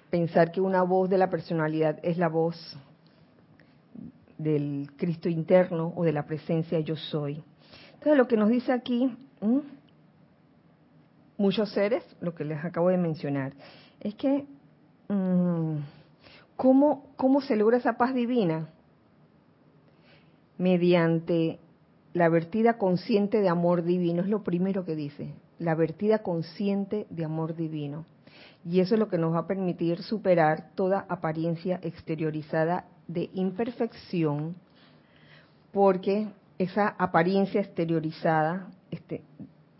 pensar 0.09 0.51
que 0.51 0.62
una 0.62 0.83
voz 0.83 1.09
de 1.09 1.17
la 1.17 1.29
personalidad 1.29 2.00
es 2.03 2.17
la 2.17 2.29
voz 2.29 2.77
del 4.38 4.89
Cristo 4.95 5.29
interno 5.29 5.93
o 5.95 6.03
de 6.03 6.13
la 6.13 6.25
presencia 6.25 6.79
yo 6.79 6.95
soy. 6.95 7.43
Entonces 8.00 8.18
lo 8.18 8.29
que 8.29 8.38
nos 8.38 8.48
dice 8.48 8.72
aquí, 8.72 9.13
muchos 11.38 11.70
seres, 11.74 12.01
lo 12.22 12.34
que 12.34 12.46
les 12.46 12.63
acabo 12.63 12.88
de 12.88 12.98
mencionar, 12.98 13.51
es 14.00 14.15
que 14.15 14.46
mm, 15.10 15.75
¿cómo, 16.56 17.08
¿cómo 17.18 17.41
se 17.41 17.58
logra 17.58 17.75
esa 17.75 17.98
paz 17.98 18.13
divina? 18.13 18.70
Mediante 20.58 21.60
la 22.13 22.29
vertida 22.29 22.77
consciente 22.77 23.41
de 23.41 23.50
amor 23.50 23.84
divino, 23.84 24.22
es 24.22 24.29
lo 24.29 24.44
primero 24.44 24.86
que 24.86 24.96
dice, 24.96 25.34
la 25.58 25.75
vertida 25.75 26.20
consciente 26.20 27.06
de 27.10 27.25
amor 27.25 27.53
divino. 27.53 28.06
Y 28.63 28.79
eso 28.79 28.96
es 28.96 29.00
lo 29.00 29.10
que 29.10 29.18
nos 29.18 29.34
va 29.34 29.39
a 29.39 29.48
permitir 29.48 30.03
superar 30.03 30.70
toda 30.74 31.06
apariencia 31.10 31.82
exteriorizada 31.84 32.86
de 33.10 33.29
imperfección, 33.34 34.56
porque 35.74 36.29
esa 36.60 36.89
apariencia 36.89 37.62
exteriorizada, 37.62 38.70
este, 38.92 39.24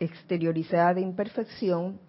exteriorizada 0.00 0.94
de 0.94 1.02
imperfección, 1.02 2.00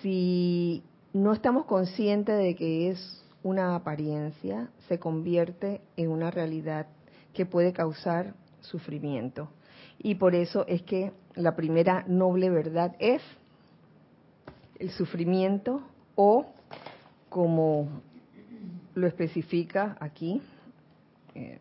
si 0.00 0.82
no 1.12 1.32
estamos 1.32 1.66
conscientes 1.66 2.38
de 2.38 2.54
que 2.54 2.88
es 2.88 3.24
una 3.42 3.74
apariencia, 3.74 4.70
se 4.88 5.00
convierte 5.00 5.80
en 5.96 6.10
una 6.10 6.30
realidad 6.30 6.86
que 7.34 7.46
puede 7.46 7.72
causar 7.72 8.34
sufrimiento. 8.60 9.50
Y 9.98 10.14
por 10.14 10.36
eso 10.36 10.64
es 10.68 10.82
que 10.82 11.12
la 11.34 11.56
primera 11.56 12.04
noble 12.06 12.48
verdad 12.48 12.94
es 13.00 13.22
el 14.78 14.90
sufrimiento 14.90 15.82
o, 16.14 16.46
como 17.28 17.88
lo 18.94 19.06
especifica 19.06 19.96
aquí, 20.00 20.40
eh, 21.34 21.58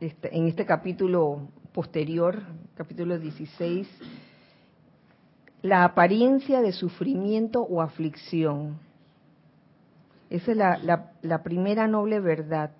este, 0.00 0.34
en 0.34 0.46
este 0.48 0.64
capítulo 0.64 1.48
posterior, 1.72 2.42
capítulo 2.74 3.18
16, 3.18 3.86
la 5.60 5.84
apariencia 5.84 6.62
de 6.62 6.72
sufrimiento 6.72 7.60
o 7.60 7.82
aflicción. 7.82 8.78
Esa 10.30 10.52
es 10.52 10.56
la, 10.56 11.12
la, 11.20 11.42
primera 11.42 11.86
noble 11.86 12.18
verdad. 12.18 12.70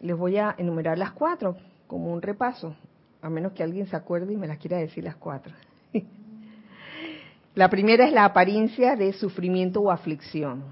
Les 0.00 0.16
voy 0.16 0.38
a 0.38 0.54
enumerar 0.56 0.96
las 0.96 1.12
cuatro 1.12 1.58
como 1.86 2.10
un 2.10 2.22
repaso, 2.22 2.74
a 3.20 3.28
menos 3.28 3.52
que 3.52 3.62
alguien 3.62 3.86
se 3.86 3.94
acuerde 3.94 4.32
y 4.32 4.36
me 4.38 4.48
las 4.48 4.56
quiera 4.56 4.78
decir 4.78 5.04
las 5.04 5.16
cuatro. 5.16 5.52
la 7.54 7.68
primera 7.68 8.06
es 8.06 8.14
la 8.14 8.24
apariencia 8.24 8.96
de 8.96 9.12
sufrimiento 9.12 9.82
o 9.82 9.90
aflicción. 9.90 10.64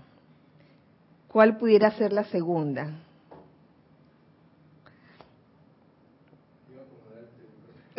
¿Cuál 1.28 1.58
pudiera 1.58 1.90
ser 1.90 2.12
la 2.14 2.24
segunda? 2.24 2.90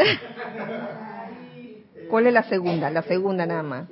¿Cuál 2.07 2.27
es 2.27 2.33
la 2.33 2.43
segunda? 2.43 2.89
La 2.89 3.03
segunda 3.03 3.45
nada 3.45 3.63
más. 3.63 3.87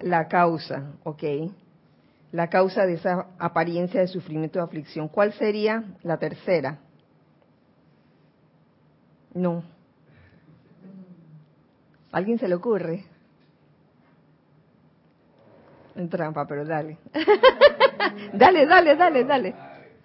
la 0.00 0.28
causa. 0.28 0.92
ok. 1.04 1.22
La 2.30 2.48
causa 2.48 2.84
de 2.84 2.94
esa 2.94 3.26
apariencia 3.38 4.00
de 4.00 4.08
sufrimiento 4.08 4.60
o 4.60 4.62
aflicción. 4.62 5.08
¿Cuál 5.08 5.32
sería 5.32 5.84
la 6.02 6.18
tercera? 6.18 6.78
No. 9.32 9.64
¿Alguien 12.12 12.38
se 12.38 12.48
le 12.48 12.54
ocurre? 12.54 13.04
En 15.96 16.08
trampa, 16.10 16.46
pero 16.46 16.64
dale. 16.64 16.98
dale, 18.32 18.66
dale, 18.66 18.94
dale, 18.94 19.24
dale. 19.24 19.54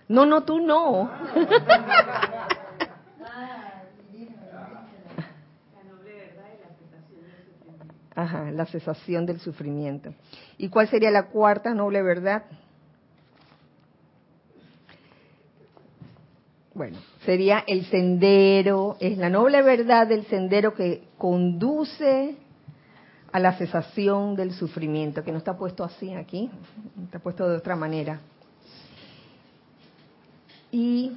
No, 0.07 0.25
no, 0.25 0.43
tú 0.43 0.59
no. 0.59 1.11
Ajá, 8.15 8.51
la 8.51 8.65
cesación 8.65 9.25
del 9.25 9.39
sufrimiento. 9.39 10.13
¿Y 10.57 10.69
cuál 10.69 10.87
sería 10.87 11.09
la 11.09 11.27
cuarta 11.29 11.73
noble 11.73 12.01
verdad? 12.03 12.43
Bueno, 16.75 16.97
sería 17.25 17.63
el 17.67 17.85
sendero, 17.85 18.97
es 18.99 19.17
la 19.17 19.29
noble 19.29 19.61
verdad 19.61 20.07
del 20.07 20.25
sendero 20.25 20.73
que 20.73 21.03
conduce 21.17 22.35
a 23.31 23.39
la 23.39 23.53
cesación 23.53 24.35
del 24.35 24.53
sufrimiento, 24.53 25.23
que 25.23 25.31
no 25.31 25.37
está 25.39 25.57
puesto 25.57 25.83
así 25.83 26.13
aquí, 26.13 26.49
está 27.03 27.19
puesto 27.19 27.47
de 27.47 27.57
otra 27.57 27.75
manera. 27.75 28.19
Y 30.71 31.11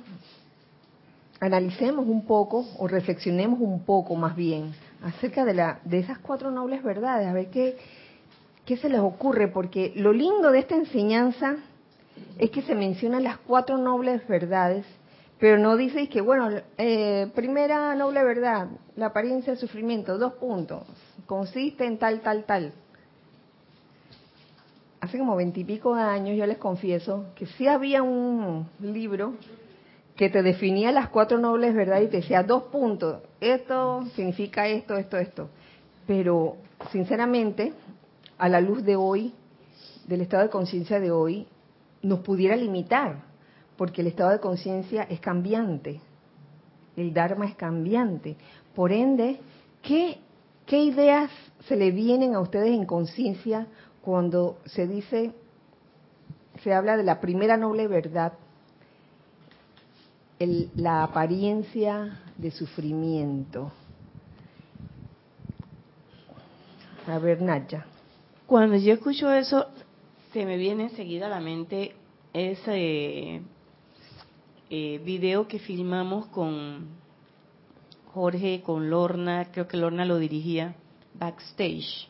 analicemos 1.40 2.06
un 2.06 2.26
poco, 2.26 2.66
o 2.78 2.88
reflexionemos 2.88 3.60
un 3.60 3.82
poco 3.84 4.14
más 4.14 4.36
bien, 4.36 4.74
acerca 5.06 5.44
de, 5.44 5.54
la, 5.54 5.80
de 5.84 5.98
esas 6.00 6.18
cuatro 6.18 6.50
nobles 6.50 6.82
verdades, 6.82 7.26
a 7.26 7.32
ver 7.32 7.48
qué, 7.50 7.76
qué 8.64 8.76
se 8.76 8.88
les 8.88 9.00
ocurre, 9.00 9.48
porque 9.48 9.92
lo 9.96 10.12
lindo 10.12 10.50
de 10.50 10.58
esta 10.58 10.74
enseñanza 10.74 11.56
es 12.38 12.50
que 12.50 12.62
se 12.62 12.74
mencionan 12.74 13.24
las 13.24 13.38
cuatro 13.38 13.78
nobles 13.78 14.26
verdades 14.26 14.84
pero 15.38 15.58
no 15.58 15.76
dice 15.76 16.08
que, 16.08 16.20
bueno, 16.20 16.48
eh, 16.78 17.30
primera 17.34 17.94
noble 17.94 18.24
verdad, 18.24 18.68
la 18.96 19.06
apariencia 19.06 19.52
del 19.52 19.60
sufrimiento, 19.60 20.16
dos 20.16 20.34
puntos, 20.34 20.84
consiste 21.26 21.84
en 21.84 21.98
tal, 21.98 22.20
tal, 22.20 22.44
tal. 22.44 22.72
Hace 25.00 25.18
como 25.18 25.36
veintipico 25.36 25.94
años, 25.94 26.36
yo 26.38 26.46
les 26.46 26.56
confieso, 26.56 27.26
que 27.34 27.44
sí 27.46 27.68
había 27.68 28.02
un 28.02 28.66
libro 28.80 29.34
que 30.16 30.30
te 30.30 30.42
definía 30.42 30.90
las 30.90 31.10
cuatro 31.10 31.38
nobles 31.38 31.74
verdades 31.74 32.08
y 32.08 32.10
te 32.10 32.16
decía 32.18 32.42
dos 32.42 32.64
puntos, 32.64 33.20
esto 33.40 34.04
significa 34.14 34.66
esto, 34.66 34.96
esto, 34.96 35.18
esto. 35.18 35.48
Pero, 36.06 36.56
sinceramente, 36.90 37.72
a 38.38 38.48
la 38.48 38.60
luz 38.60 38.84
de 38.84 38.96
hoy, 38.96 39.34
del 40.06 40.20
estado 40.20 40.44
de 40.44 40.50
conciencia 40.50 41.00
de 41.00 41.10
hoy, 41.10 41.46
nos 42.02 42.20
pudiera 42.20 42.56
limitar 42.56 43.24
porque 43.76 44.00
el 44.00 44.06
estado 44.06 44.30
de 44.30 44.40
conciencia 44.40 45.02
es 45.02 45.20
cambiante, 45.20 46.00
el 46.96 47.12
Dharma 47.12 47.46
es 47.46 47.54
cambiante. 47.56 48.36
Por 48.74 48.92
ende, 48.92 49.40
¿qué, 49.82 50.18
¿qué 50.64 50.82
ideas 50.82 51.30
se 51.66 51.76
le 51.76 51.90
vienen 51.90 52.34
a 52.34 52.40
ustedes 52.40 52.70
en 52.70 52.86
conciencia 52.86 53.66
cuando 54.00 54.58
se 54.64 54.86
dice, 54.86 55.32
se 56.62 56.72
habla 56.72 56.96
de 56.96 57.02
la 57.02 57.20
primera 57.20 57.56
noble 57.56 57.88
verdad, 57.88 58.34
la 60.38 61.04
apariencia 61.04 62.20
de 62.36 62.50
sufrimiento? 62.50 63.72
A 67.06 67.18
ver, 67.18 67.40
Naya. 67.40 67.86
Cuando 68.46 68.76
yo 68.76 68.94
escucho 68.94 69.30
eso, 69.30 69.66
se 70.32 70.44
me 70.44 70.56
viene 70.56 70.84
enseguida 70.84 71.26
a 71.26 71.30
la 71.30 71.40
mente 71.40 71.94
ese 72.32 73.40
eh, 74.68 75.00
video 75.04 75.48
que 75.48 75.58
filmamos 75.58 76.26
con 76.26 76.88
Jorge, 78.12 78.62
con 78.62 78.90
Lorna, 78.90 79.50
creo 79.52 79.68
que 79.68 79.76
Lorna 79.76 80.04
lo 80.04 80.18
dirigía, 80.18 80.74
backstage. 81.14 82.08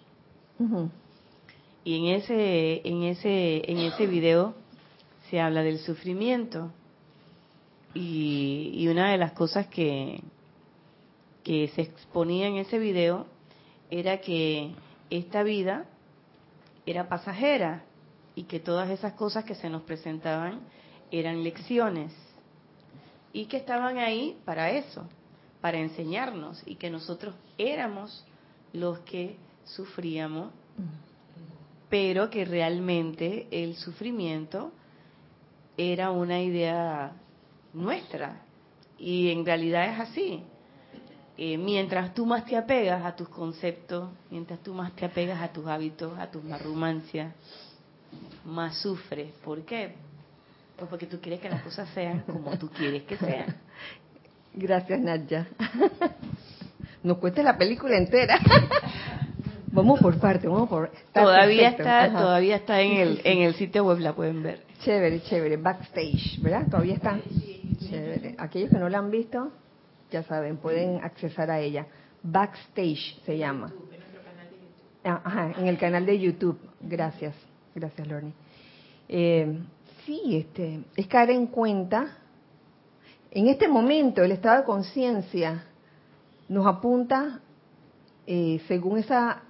Y 1.85 1.99
en 1.99 2.14
ese, 2.16 2.88
en 2.88 3.02
ese, 3.02 3.71
en 3.71 3.78
ese 3.78 4.06
video 4.06 4.54
se 5.30 5.40
habla 5.40 5.62
del 5.62 5.78
sufrimiento. 5.78 6.73
Y, 7.95 8.73
y 8.75 8.88
una 8.88 9.11
de 9.11 9.19
las 9.19 9.33
cosas 9.33 9.66
que, 9.69 10.21
que 11.43 11.69
se 11.69 11.83
exponía 11.83 12.49
en 12.49 12.57
ese 12.57 12.78
video 12.78 13.26
era 13.90 14.21
que 14.21 14.75
esta 15.11 15.43
vida 15.43 15.87
era 16.85 17.09
pasajera 17.09 17.85
y 18.35 18.45
que 18.45 18.61
todas 18.61 18.90
esas 18.90 19.14
cosas 19.14 19.44
que 19.44 19.55
se 19.55 19.70
nos 19.70 19.83
presentaban 19.83 20.61
eran 21.11 21.44
lecciones 21.44 22.12
y 23.33 23.46
que 23.46 23.59
estaban 23.59 23.99
ahí 23.99 24.38
para 24.44 24.70
eso, 24.70 25.09
para 25.61 25.79
enseñarnos 25.79 26.62
y 26.66 26.77
que 26.77 26.90
nosotros 26.90 27.35
éramos 27.59 28.25
los 28.72 28.99
que 29.01 29.37
sufríamos, 29.64 30.53
pero 31.88 32.31
que 32.31 32.44
realmente 32.44 33.46
el 33.51 33.77
sufrimiento 33.77 34.72
era 35.77 36.11
una 36.11 36.40
idea 36.42 37.12
nuestra 37.76 38.40
y 38.98 39.30
en 39.30 39.44
realidad 39.44 39.92
es 39.92 40.00
así. 40.00 40.42
Eh, 41.38 41.58
mientras 41.58 42.14
tú 42.14 42.24
más 42.24 42.46
te 42.46 42.56
apegas 42.56 43.04
a 43.04 43.14
tus 43.14 43.28
conceptos, 43.28 44.08
mientras 44.30 44.58
tú 44.60 44.72
más 44.72 44.92
te 44.96 45.04
apegas 45.04 45.40
a 45.42 45.48
tus 45.48 45.66
hábitos, 45.66 46.18
a 46.18 46.30
tus 46.30 46.42
marrumancias, 46.42 47.34
más 48.44 48.78
sufres. 48.78 49.32
¿Por 49.44 49.62
qué? 49.64 49.94
Pues 50.76 50.88
porque 50.88 51.06
tú 51.06 51.20
quieres 51.20 51.40
que 51.40 51.50
las 51.50 51.62
cosas 51.62 51.88
sean 51.90 52.20
como 52.20 52.56
tú 52.58 52.70
quieres 52.70 53.02
que 53.02 53.18
sean. 53.18 53.54
Gracias, 54.54 54.98
Nadia. 54.98 55.46
Nos 57.02 57.18
cuesta 57.18 57.42
la 57.42 57.58
película 57.58 57.98
entera. 57.98 58.38
vamos 59.66 60.00
por 60.00 60.18
parte, 60.18 60.48
vamos 60.48 60.70
por. 60.70 60.90
todavía 61.12 61.68
está, 61.68 62.10
todavía 62.10 62.56
está 62.56 62.80
en 62.80 62.96
el 62.96 63.20
en 63.24 63.42
el 63.42 63.54
sitio 63.54 63.84
web 63.84 63.98
la 63.98 64.14
pueden 64.14 64.42
ver. 64.42 64.62
Chévere, 64.82 65.22
chévere, 65.22 65.58
backstage, 65.58 66.40
¿verdad? 66.40 66.66
Todavía 66.70 66.94
está. 66.94 67.18
Aquellos 68.38 68.70
que 68.70 68.79
no 68.79 68.88
la 68.88 68.99
han 68.99 69.11
visto, 69.11 69.53
ya 70.11 70.22
saben, 70.22 70.57
pueden 70.57 71.03
accesar 71.03 71.51
a 71.51 71.61
ella. 71.61 71.87
Backstage 72.22 73.20
se 73.25 73.38
llama. 73.38 73.72
Ah, 75.05 75.20
ajá, 75.25 75.53
en 75.59 75.68
el 75.68 75.79
canal 75.79 76.05
de 76.05 76.18
YouTube. 76.18 76.59
Gracias, 76.81 77.35
gracias, 77.75 78.09
Lorne. 78.09 78.33
Eh, 79.09 79.61
sí, 80.05 80.37
este, 80.37 80.81
es 80.96 81.07
caer 81.07 81.31
en 81.31 81.46
cuenta, 81.46 82.18
en 83.31 83.46
este 83.49 83.68
momento 83.68 84.22
el 84.22 84.33
estado 84.33 84.59
de 84.59 84.64
conciencia 84.64 85.64
nos 86.49 86.66
apunta, 86.66 87.40
eh, 88.27 88.61
según 88.66 88.99
esa 88.99 89.42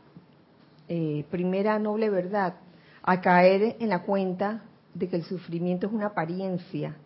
eh, 0.89 1.25
primera 1.31 1.79
noble 1.79 2.11
verdad, 2.11 2.55
a 3.03 3.21
caer 3.21 3.77
en 3.81 3.89
la 3.89 4.03
cuenta 4.03 4.63
de 4.93 5.09
que 5.09 5.17
el 5.17 5.25
sufrimiento 5.25 5.87
es 5.87 5.93
una 5.93 6.07
apariencia 6.07 6.97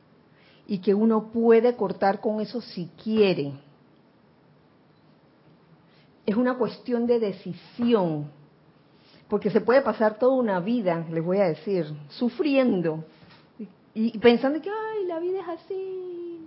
y 0.70 0.78
que 0.78 0.94
uno 0.94 1.32
puede 1.32 1.74
cortar 1.74 2.20
con 2.20 2.40
eso 2.40 2.60
si 2.60 2.88
quiere. 3.02 3.52
Es 6.24 6.36
una 6.36 6.56
cuestión 6.56 7.08
de 7.08 7.18
decisión, 7.18 8.30
porque 9.28 9.50
se 9.50 9.60
puede 9.60 9.82
pasar 9.82 10.16
toda 10.16 10.36
una 10.36 10.60
vida, 10.60 11.04
les 11.10 11.24
voy 11.24 11.38
a 11.38 11.48
decir, 11.48 11.86
sufriendo 12.10 13.04
y 13.94 14.16
pensando 14.18 14.62
que, 14.62 14.70
ay, 14.70 15.06
la 15.06 15.18
vida 15.18 15.40
es 15.40 15.48
así. 15.48 16.38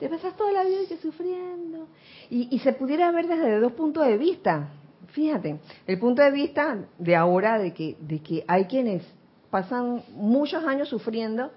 Te 0.00 0.08
pasas 0.08 0.34
toda 0.34 0.50
la 0.50 0.64
vida 0.64 0.80
que 0.88 0.96
sufriendo. 0.96 1.88
Y, 2.30 2.58
se 2.60 2.72
pudiera 2.72 3.12
ver 3.12 3.28
desde 3.28 3.60
dos 3.60 3.72
puntos 3.72 4.06
de 4.06 4.16
vista. 4.16 4.70
Fíjate, 5.08 5.60
el 5.86 5.98
punto 5.98 6.22
de 6.22 6.30
vista 6.30 6.86
de 6.98 7.14
ahora 7.14 7.58
de 7.58 7.74
que, 7.74 7.98
de 8.00 8.20
que 8.20 8.44
hay 8.48 8.64
quienes 8.64 9.04
pasan 9.50 10.02
muchos 10.14 10.64
años 10.64 10.88
sufriendo 10.88 11.50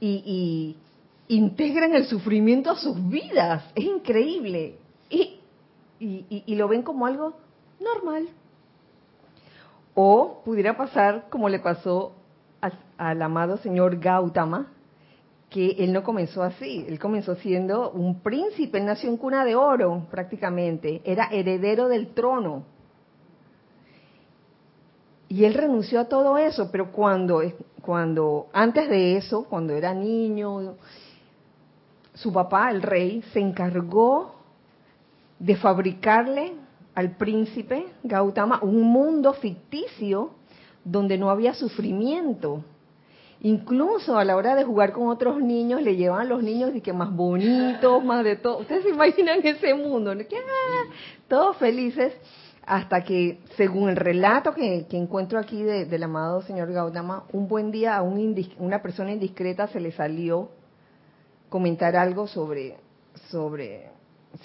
y, 0.00 0.76
integran 1.28 1.94
el 1.94 2.06
sufrimiento 2.06 2.70
a 2.70 2.76
sus 2.76 3.08
vidas. 3.08 3.64
Es 3.74 3.84
increíble. 3.84 4.76
Y, 5.08 5.38
y, 6.46 6.54
lo 6.56 6.66
ven 6.66 6.82
como 6.82 7.06
algo 7.06 7.34
normal. 7.78 8.28
O 9.94 10.42
pudiera 10.44 10.76
pasar 10.76 11.26
como 11.30 11.48
le 11.48 11.60
pasó 11.60 12.12
al, 12.96 13.22
amado 13.22 13.56
señor 13.58 13.98
Gautama, 13.98 14.72
que 15.50 15.70
él 15.78 15.92
no 15.92 16.02
comenzó 16.02 16.42
así, 16.42 16.84
él 16.88 16.98
comenzó 16.98 17.34
siendo 17.36 17.90
un 17.90 18.20
príncipe, 18.20 18.78
él 18.78 18.86
nació 18.86 19.10
en 19.10 19.16
cuna 19.16 19.44
de 19.44 19.54
oro 19.54 20.06
prácticamente, 20.10 21.02
era 21.04 21.28
heredero 21.30 21.88
del 21.88 22.14
trono. 22.14 22.64
Y 25.28 25.44
él 25.44 25.54
renunció 25.54 26.00
a 26.00 26.08
todo 26.08 26.36
eso, 26.36 26.70
pero 26.70 26.90
cuando, 26.90 27.42
cuando 27.80 28.48
antes 28.52 28.88
de 28.88 29.16
eso, 29.16 29.44
cuando 29.44 29.72
era 29.74 29.94
niño, 29.94 30.76
su 32.22 32.32
papá, 32.32 32.70
el 32.70 32.82
rey, 32.82 33.22
se 33.32 33.40
encargó 33.40 34.36
de 35.38 35.56
fabricarle 35.56 36.52
al 36.94 37.16
príncipe 37.16 37.86
Gautama 38.04 38.60
un 38.62 38.82
mundo 38.82 39.32
ficticio 39.32 40.30
donde 40.84 41.18
no 41.18 41.30
había 41.30 41.52
sufrimiento. 41.54 42.64
Incluso 43.40 44.16
a 44.16 44.24
la 44.24 44.36
hora 44.36 44.54
de 44.54 44.62
jugar 44.62 44.92
con 44.92 45.08
otros 45.08 45.40
niños, 45.40 45.82
le 45.82 45.96
llevaban 45.96 46.28
los 46.28 46.44
niños 46.44 46.70
y 46.76 46.80
que 46.80 46.92
más 46.92 47.12
bonitos, 47.12 48.04
más 48.04 48.22
de 48.22 48.36
todo. 48.36 48.58
Ustedes 48.58 48.84
se 48.84 48.90
imaginan 48.90 49.40
ese 49.42 49.74
mundo, 49.74 50.14
¿no? 50.14 50.24
que, 50.28 50.36
ah, 50.36 50.92
todos 51.26 51.56
felices, 51.56 52.12
hasta 52.64 53.02
que, 53.02 53.40
según 53.56 53.88
el 53.88 53.96
relato 53.96 54.54
que, 54.54 54.86
encuentro 54.92 55.40
aquí 55.40 55.60
del 55.64 56.02
amado 56.04 56.42
señor 56.42 56.72
Gautama, 56.72 57.24
un 57.32 57.48
buen 57.48 57.72
día 57.72 57.96
a 57.96 58.02
una 58.02 58.80
persona 58.80 59.10
indiscreta 59.10 59.66
se 59.66 59.80
le 59.80 59.90
salió 59.90 60.50
comentar 61.52 61.94
algo 61.96 62.26
sobre, 62.26 62.78
sobre 63.28 63.90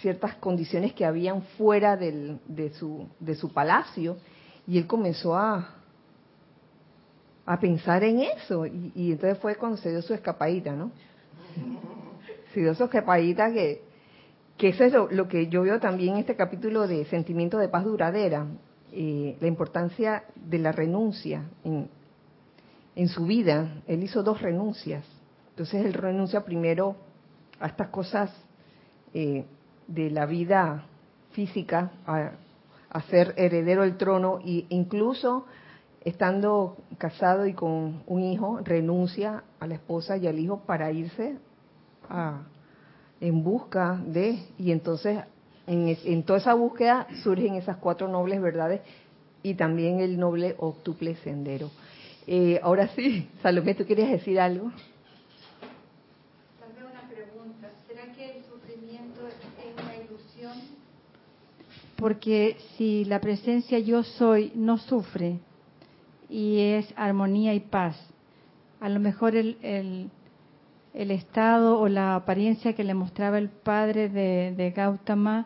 ciertas 0.02 0.36
condiciones 0.36 0.92
que 0.92 1.06
habían 1.06 1.42
fuera 1.58 1.96
del, 1.96 2.42
de, 2.50 2.74
su, 2.74 3.08
de 3.22 3.34
su 3.34 3.54
palacio 3.54 4.18
y 4.68 4.78
él 4.78 4.88
comenzó 4.88 5.38
a, 5.38 5.76
a 7.46 7.60
pensar 7.62 8.04
en 8.04 8.20
eso 8.20 8.66
y, 8.66 9.14
entonces 9.14 9.40
fue 9.40 9.56
cuando 9.56 9.78
se 9.78 9.90
dio 9.90 10.02
su 10.02 10.14
escapadita, 10.14 10.74
¿no? 10.74 10.92
Se 12.54 12.60
dio 12.60 12.76
su 12.76 12.84
escapadita 12.84 13.54
que, 13.54 13.84
que 14.58 14.68
eso 14.68 14.84
es 14.84 14.94
lo, 14.94 15.30
que 15.30 15.48
yo 15.48 15.62
veo 15.62 15.80
también 15.80 16.16
en 16.16 16.20
este 16.20 16.36
capítulo 16.36 16.88
de 16.88 17.06
sentimiento 17.06 17.58
de 17.58 17.70
paz 17.70 17.86
duradera, 17.86 18.48
eh, 18.92 19.38
la 19.40 19.48
importancia 19.48 20.26
de 20.36 20.60
la 20.60 20.74
renuncia 20.74 21.46
en, 21.64 21.88
en 22.98 23.08
su 23.08 23.26
vida. 23.26 23.82
Él 23.88 24.04
hizo 24.04 24.24
dos 24.24 24.42
renuncias. 24.42 25.06
Entonces 25.58 25.86
él 25.88 25.94
renuncia 25.94 26.46
primero 26.46 26.96
a 27.60 27.66
estas 27.66 27.88
cosas 27.88 28.32
eh, 29.16 29.44
de 29.88 30.12
la 30.12 30.28
vida 30.28 30.84
física, 31.32 31.92
a, 32.06 32.32
ser 33.10 33.34
heredero 33.38 33.82
del 33.82 33.98
trono, 33.98 34.38
e 34.46 34.66
incluso 34.70 35.48
estando 36.02 36.78
casado 37.00 37.48
y 37.48 37.54
con 37.54 38.04
un 38.06 38.24
hijo, 38.24 38.60
renuncia 38.64 39.44
a 39.60 39.66
la 39.66 39.74
esposa 39.74 40.16
y 40.18 40.28
al 40.28 40.38
hijo 40.38 40.60
para 40.60 40.92
irse 40.92 41.38
a, 42.08 42.44
en 43.20 43.44
busca 43.44 44.00
de, 44.06 44.40
y 44.60 44.72
entonces 44.72 45.24
en, 45.66 46.24
toda 46.24 46.38
esa 46.38 46.54
búsqueda 46.54 47.08
surgen 47.24 47.56
esas 47.56 47.78
cuatro 47.78 48.08
nobles 48.08 48.40
verdades 48.42 48.82
y 49.42 49.56
también 49.56 50.02
el 50.02 50.20
noble 50.20 50.56
octuple 50.60 51.16
sendero. 51.16 51.72
Eh, 52.28 52.60
ahora 52.62 52.90
sí, 52.90 53.28
Salomé, 53.42 53.74
¿tú 53.74 53.86
querías 53.86 54.12
decir 54.12 54.40
algo? 54.40 54.72
También 56.60 56.86
una 56.86 57.08
pregunta. 57.08 57.70
¿Será 57.88 58.12
que 58.14 58.38
el 58.38 58.44
sufrimiento 58.44 59.28
es 59.28 59.84
una 59.84 59.96
ilusión? 59.96 60.78
Porque 61.98 62.58
si 62.78 63.04
la 63.06 63.20
presencia 63.20 63.80
yo 63.80 64.04
soy 64.04 64.52
no 64.56 64.78
sufre 64.78 65.40
y 66.30 66.60
es 66.60 66.94
armonía 66.96 67.54
y 67.54 67.60
paz, 67.60 67.98
a 68.80 68.88
lo 68.88 69.00
mejor 69.00 69.36
el, 69.36 69.58
el 70.98 71.12
estado 71.12 71.80
o 71.80 71.88
la 71.88 72.16
apariencia 72.16 72.74
que 72.74 72.84
le 72.84 72.96
mostraba 72.96 73.38
el 73.38 73.50
padre 73.50 74.10
de, 74.10 74.74
Gautama 74.76 75.46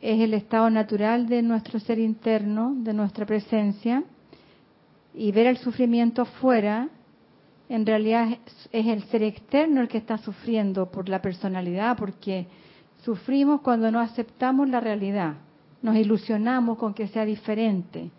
es 0.00 0.20
el 0.20 0.32
estado 0.32 0.70
natural 0.70 1.28
de 1.28 1.42
nuestro 1.42 1.78
ser 1.78 1.98
interno, 1.98 2.74
de 2.78 2.94
nuestra 2.94 3.26
presencia, 3.26 4.02
y 5.14 5.30
ver 5.32 5.46
el 5.48 5.58
sufrimiento 5.58 6.22
afuera, 6.22 6.88
en 7.68 7.84
realidad 7.84 8.38
es 8.72 8.86
el 8.86 9.02
ser 9.04 9.22
externo 9.22 9.82
el 9.82 9.88
que 9.88 9.98
está 9.98 10.16
sufriendo 10.16 10.90
por 10.90 11.10
la 11.10 11.20
personalidad, 11.20 11.98
porque 11.98 12.46
sufrimos 13.02 13.60
cuando 13.60 13.90
no 13.90 14.00
aceptamos 14.00 14.68
la 14.68 14.80
realidad, 14.80 15.34
nos 15.82 15.96
ilusionamos 15.96 16.78
con 16.78 16.94
que 16.94 17.08
sea 17.08 17.24
diferente, 17.24 18.10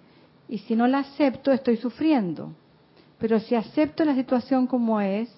y 0.47 0.59
si 0.59 0.75
no 0.75 0.87
la 0.87 0.99
acepto 0.99 1.51
estoy 1.51 1.77
sufriendo, 1.77 2.51
pero 3.17 3.39
si 3.39 3.55
acepto 3.55 4.03
la 4.05 4.15
situación 4.15 4.67
como 4.67 4.99
es, 4.99 5.33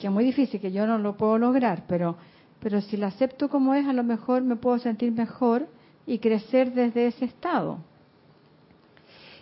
que 0.00 0.06
es 0.06 0.12
muy 0.12 0.24
difícil, 0.24 0.60
que 0.60 0.72
yo 0.72 0.86
no 0.86 0.98
lo 0.98 1.16
puedo 1.16 1.38
lograr, 1.38 1.84
pero, 1.88 2.16
pero 2.60 2.80
si 2.80 2.96
la 2.96 3.08
acepto 3.08 3.48
como 3.48 3.74
es, 3.74 3.86
a 3.86 3.92
lo 3.92 4.04
mejor 4.04 4.42
me 4.42 4.56
puedo 4.56 4.78
sentir 4.78 5.12
mejor 5.12 5.68
y 6.06 6.18
crecer 6.18 6.72
desde 6.72 7.08
ese 7.08 7.24
estado. 7.24 7.78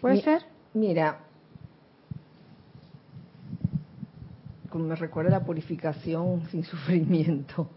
¿Puede 0.01 0.23
ser? 0.23 0.43
Mira, 0.73 1.19
como 4.71 4.85
me 4.87 4.97
recuerda 4.97 5.31
la 5.31 5.45
purificación 5.45 6.47
sin 6.51 6.65
sufrimiento, 6.65 7.69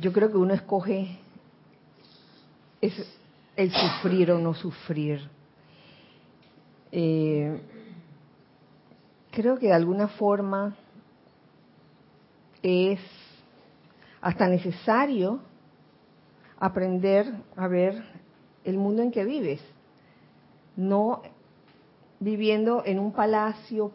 yo 0.00 0.12
creo 0.12 0.30
que 0.30 0.38
uno 0.38 0.54
escoge 0.54 1.18
es 2.80 2.94
el 3.54 3.70
sufrir 3.70 4.32
o 4.32 4.38
no 4.38 4.54
sufrir. 4.54 5.28
Eh, 6.90 7.60
creo 9.30 9.58
que 9.58 9.66
de 9.66 9.74
alguna 9.74 10.08
forma 10.08 10.74
es 12.62 13.00
hasta 14.22 14.48
necesario 14.48 15.40
aprender 16.58 17.32
a 17.56 17.68
ver 17.68 18.02
el 18.64 18.76
mundo 18.78 19.02
en 19.02 19.10
que 19.10 19.24
vives, 19.24 19.60
no 20.76 21.22
viviendo 22.20 22.82
en 22.86 22.98
un 22.98 23.12
palacio, 23.12 23.92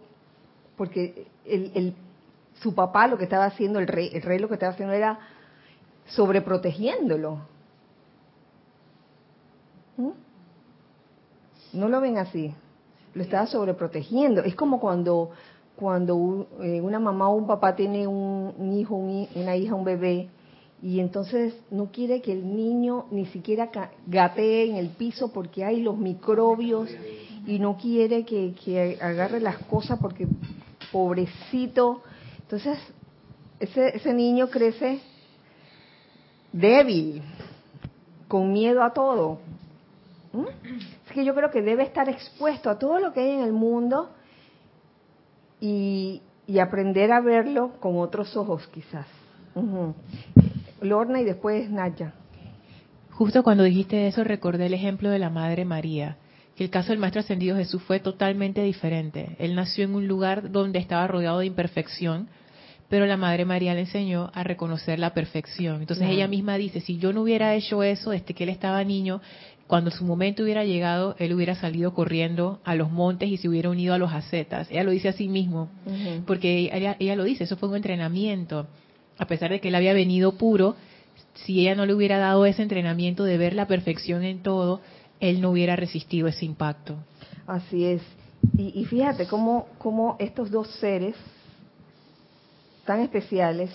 porque 0.77 1.27
el, 1.45 1.95
su 2.61 2.75
papá 2.75 3.07
lo 3.07 3.17
que 3.17 3.23
estaba 3.23 3.45
haciendo, 3.45 3.79
el 3.79 3.87
rey, 3.87 4.11
el 4.13 4.21
rey 4.21 4.37
lo 4.39 4.47
que 4.47 4.55
estaba 4.55 4.73
haciendo 4.73 4.93
era 4.93 5.19
sobreprotegiéndolo. 6.07 7.39
¿Mm? 9.97 10.11
No 11.73 11.89
lo 11.89 12.01
ven 12.01 12.17
así, 12.17 12.53
lo 13.13 13.23
estaba 13.23 13.47
sobreprotegiendo. 13.47 14.43
Es 14.43 14.55
como 14.55 14.79
cuando 14.79 15.31
cuando 15.75 16.47
eh, 16.61 16.79
una 16.81 16.99
mamá 16.99 17.29
o 17.29 17.35
un 17.35 17.47
papá 17.47 17.75
tiene 17.75 18.07
un, 18.07 18.73
hijo, 18.73 18.95
una 18.95 19.55
hija, 19.55 19.75
un 19.75 19.83
bebé, 19.83 20.29
y 20.81 20.99
entonces 20.99 21.53
no 21.71 21.91
quiere 21.91 22.21
que 22.21 22.31
el 22.31 22.55
niño 22.55 23.05
ni 23.11 23.25
siquiera 23.27 23.69
gatee 24.05 24.69
en 24.69 24.75
el 24.75 24.89
piso 24.89 25.31
porque 25.31 25.63
hay 25.63 25.81
los 25.81 25.97
microbios 25.97 26.89
y 27.47 27.59
no 27.59 27.77
quiere 27.77 28.23
que, 28.23 28.53
que 28.63 28.97
agarre 29.01 29.39
las 29.39 29.57
cosas 29.65 29.99
porque 29.99 30.27
pobrecito. 30.91 32.01
Entonces, 32.41 32.77
ese, 33.59 33.95
ese 33.95 34.13
niño 34.13 34.49
crece 34.49 35.01
débil, 36.55 37.21
con 38.27 38.51
miedo 38.51 38.81
a 38.83 38.93
todo. 38.93 39.39
¿Mm? 40.33 41.13
Que 41.13 41.23
yo 41.23 41.35
creo 41.35 41.51
que 41.51 41.61
debe 41.61 41.83
estar 41.83 42.09
expuesto 42.09 42.69
a 42.69 42.79
todo 42.79 42.99
lo 42.99 43.13
que 43.13 43.21
hay 43.21 43.31
en 43.31 43.41
el 43.41 43.53
mundo 43.53 44.09
y, 45.61 46.21
aprender 46.61 47.11
a 47.11 47.21
verlo 47.21 47.71
con 47.79 47.97
otros 47.97 48.35
ojos 48.37 48.67
quizás. 48.67 49.07
Lorna 50.81 51.21
y 51.21 51.23
después 51.23 51.69
Naya. 51.69 52.13
Justo 53.11 53.43
cuando 53.43 53.63
dijiste 53.63 54.07
eso 54.07 54.23
recordé 54.23 54.65
el 54.65 54.73
ejemplo 54.73 55.09
de 55.09 55.19
la 55.19 55.29
Madre 55.29 55.63
María, 55.63 56.17
que 56.55 56.65
el 56.65 56.69
caso 56.69 56.89
del 56.89 56.99
Maestro 56.99 57.21
Ascendido 57.21 57.55
Jesús 57.55 57.81
fue 57.83 57.99
totalmente 57.99 58.61
diferente. 58.61 59.35
Él 59.39 59.55
nació 59.55 59.85
en 59.85 59.95
un 59.95 60.07
lugar 60.07 60.51
donde 60.51 60.79
estaba 60.79 61.07
rodeado 61.07 61.39
de 61.39 61.45
imperfección, 61.45 62.27
pero 62.95 63.07
la 63.07 63.17
Madre 63.17 63.43
María 63.43 63.73
le 63.73 63.81
enseñó 63.81 64.31
a 64.33 64.45
reconocer 64.45 64.99
la 64.99 65.13
perfección. 65.13 65.81
Entonces 65.81 66.07
ella 66.09 66.29
misma 66.29 66.55
dice, 66.55 66.79
si 66.79 66.97
yo 66.97 67.11
no 67.11 67.23
hubiera 67.23 67.53
hecho 67.53 67.83
eso 67.83 68.11
desde 68.11 68.33
que 68.33 68.45
él 68.45 68.49
estaba 68.49 68.81
niño, 68.85 69.19
cuando 69.67 69.91
su 69.91 70.05
momento 70.05 70.43
hubiera 70.43 70.63
llegado, 70.63 71.13
él 71.19 71.33
hubiera 71.33 71.55
salido 71.55 71.93
corriendo 71.93 72.61
a 72.63 72.73
los 72.73 72.89
montes 72.89 73.27
y 73.27 73.35
se 73.35 73.49
hubiera 73.49 73.69
unido 73.69 73.93
a 73.93 73.97
los 73.97 74.13
ascetas. 74.13 74.71
Ella 74.71 74.85
lo 74.85 74.91
dice 74.91 75.09
a 75.09 75.11
sí 75.11 75.27
mismo, 75.27 75.67
porque 76.25 76.71
ella, 76.71 77.15
lo 77.17 77.25
dice, 77.25 77.43
eso 77.43 77.57
fue 77.57 77.67
un 77.67 77.75
entrenamiento. 77.75 78.65
A 79.17 79.27
pesar 79.27 79.49
de 79.51 79.59
que 79.59 79.67
él 79.67 79.75
había 79.75 79.91
venido 79.91 80.37
puro, 80.37 80.77
si 81.33 81.59
ella 81.59 81.75
no 81.75 81.85
le 81.85 81.93
hubiera 81.93 82.17
dado 82.17 82.45
ese 82.45 82.61
entrenamiento 82.61 83.25
de 83.25 83.37
ver 83.37 83.55
la 83.55 83.67
perfección 83.67 84.23
en 84.23 84.41
todo, 84.41 84.79
él 85.19 85.41
no 85.41 85.51
hubiera 85.51 85.75
resistido 85.75 86.29
ese 86.29 86.45
impacto. 86.45 86.95
Así 87.45 87.83
es. 87.83 88.01
Y, 88.57 88.85
fíjate 88.85 89.27
cómo, 89.27 89.67
cómo 89.79 90.15
estos 90.17 90.49
dos 90.49 90.69
seres 90.79 91.13
tan 92.85 93.01
especiales 93.01 93.71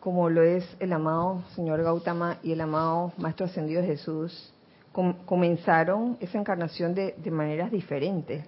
como 0.00 0.28
lo 0.28 0.42
es 0.42 0.64
el 0.80 0.92
amado 0.92 1.42
señor 1.54 1.82
Gautama 1.82 2.38
y 2.42 2.52
el 2.52 2.60
amado 2.60 3.12
Maestro 3.16 3.46
Ascendido 3.46 3.82
Jesús, 3.82 4.52
comenzaron 5.24 6.18
esa 6.20 6.38
encarnación 6.38 6.94
de, 6.94 7.14
maneras 7.30 7.72
diferentes. 7.72 8.44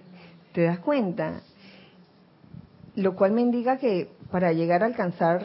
¿Te 0.53 0.61
das 0.63 0.79
cuenta? 0.79 1.41
Lo 2.95 3.15
cual 3.15 3.31
me 3.31 3.41
indica 3.41 3.77
que 3.77 4.09
para 4.31 4.53
llegar 4.53 4.83
a 4.83 4.85
alcanzar, 4.85 5.43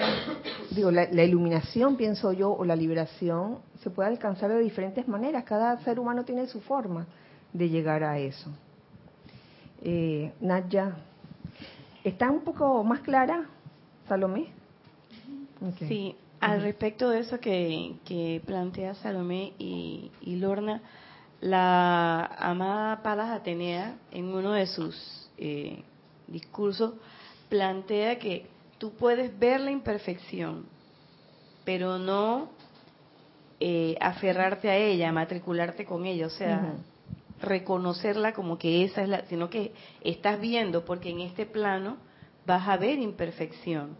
digo, 0.71 0.91
la, 0.91 1.25
iluminación, 1.25 1.97
pienso 1.97 2.33
yo, 2.33 2.53
o 2.53 2.65
la 2.65 2.77
liberación, 2.77 3.59
se 3.83 3.91
puede 3.91 4.11
alcanzar 4.11 4.51
de 4.51 4.61
diferentes 4.61 5.09
maneras. 5.09 5.45
Cada 5.45 5.79
ser 5.79 5.99
humano 5.99 6.25
tiene 6.25 6.47
su 6.47 6.61
forma 6.61 7.07
de 7.53 7.69
llegar 7.69 8.05
a 8.05 8.19
eso. 8.19 8.51
Eh, 9.83 10.33
Nadja, 10.41 10.97
¿está 12.05 12.31
un 12.31 12.41
poco 12.41 12.85
más 12.85 13.01
clara, 13.01 13.49
Salomé? 14.09 14.49
Sí, 15.87 16.17
al 16.41 16.63
respecto 16.63 17.11
de 17.11 17.21
eso 17.21 17.39
que, 17.39 18.43
plantea 18.45 18.95
Salomé 18.97 19.53
y, 19.59 20.11
Lorna, 20.25 20.83
la 21.41 22.25
amada 22.25 23.03
Palas 23.03 23.31
Atenea, 23.31 23.97
en 24.11 24.27
uno 24.27 24.53
de 24.53 24.67
sus 24.67 25.31
eh, 25.39 25.83
discursos, 26.27 26.95
plantea 27.49 28.19
que 28.19 28.47
tú 28.79 28.93
puedes 28.93 29.39
ver 29.39 29.61
la 29.61 29.71
imperfección, 29.71 30.67
pero 31.65 31.99
no 31.99 32.51
eh, 33.61 33.97
aferrarte 34.01 34.69
a 34.69 34.77
ella, 34.77 35.13
matricularte 35.13 35.85
con 35.85 36.07
ella, 36.07 36.27
o 36.27 36.31
sea, 36.31 36.75
reconocerla 37.41 38.33
como 38.33 38.59
que 38.59 38.85
esa 38.85 39.03
es 39.03 39.09
la, 39.09 39.27
sino 39.27 39.49
que 39.51 39.73
estás 40.01 40.41
viendo, 40.41 40.85
porque 40.85 41.11
en 41.11 41.21
este 41.21 41.47
plano 41.47 41.99
vas 42.47 42.69
a 42.69 42.77
ver 42.77 42.99
imperfección 42.99 43.97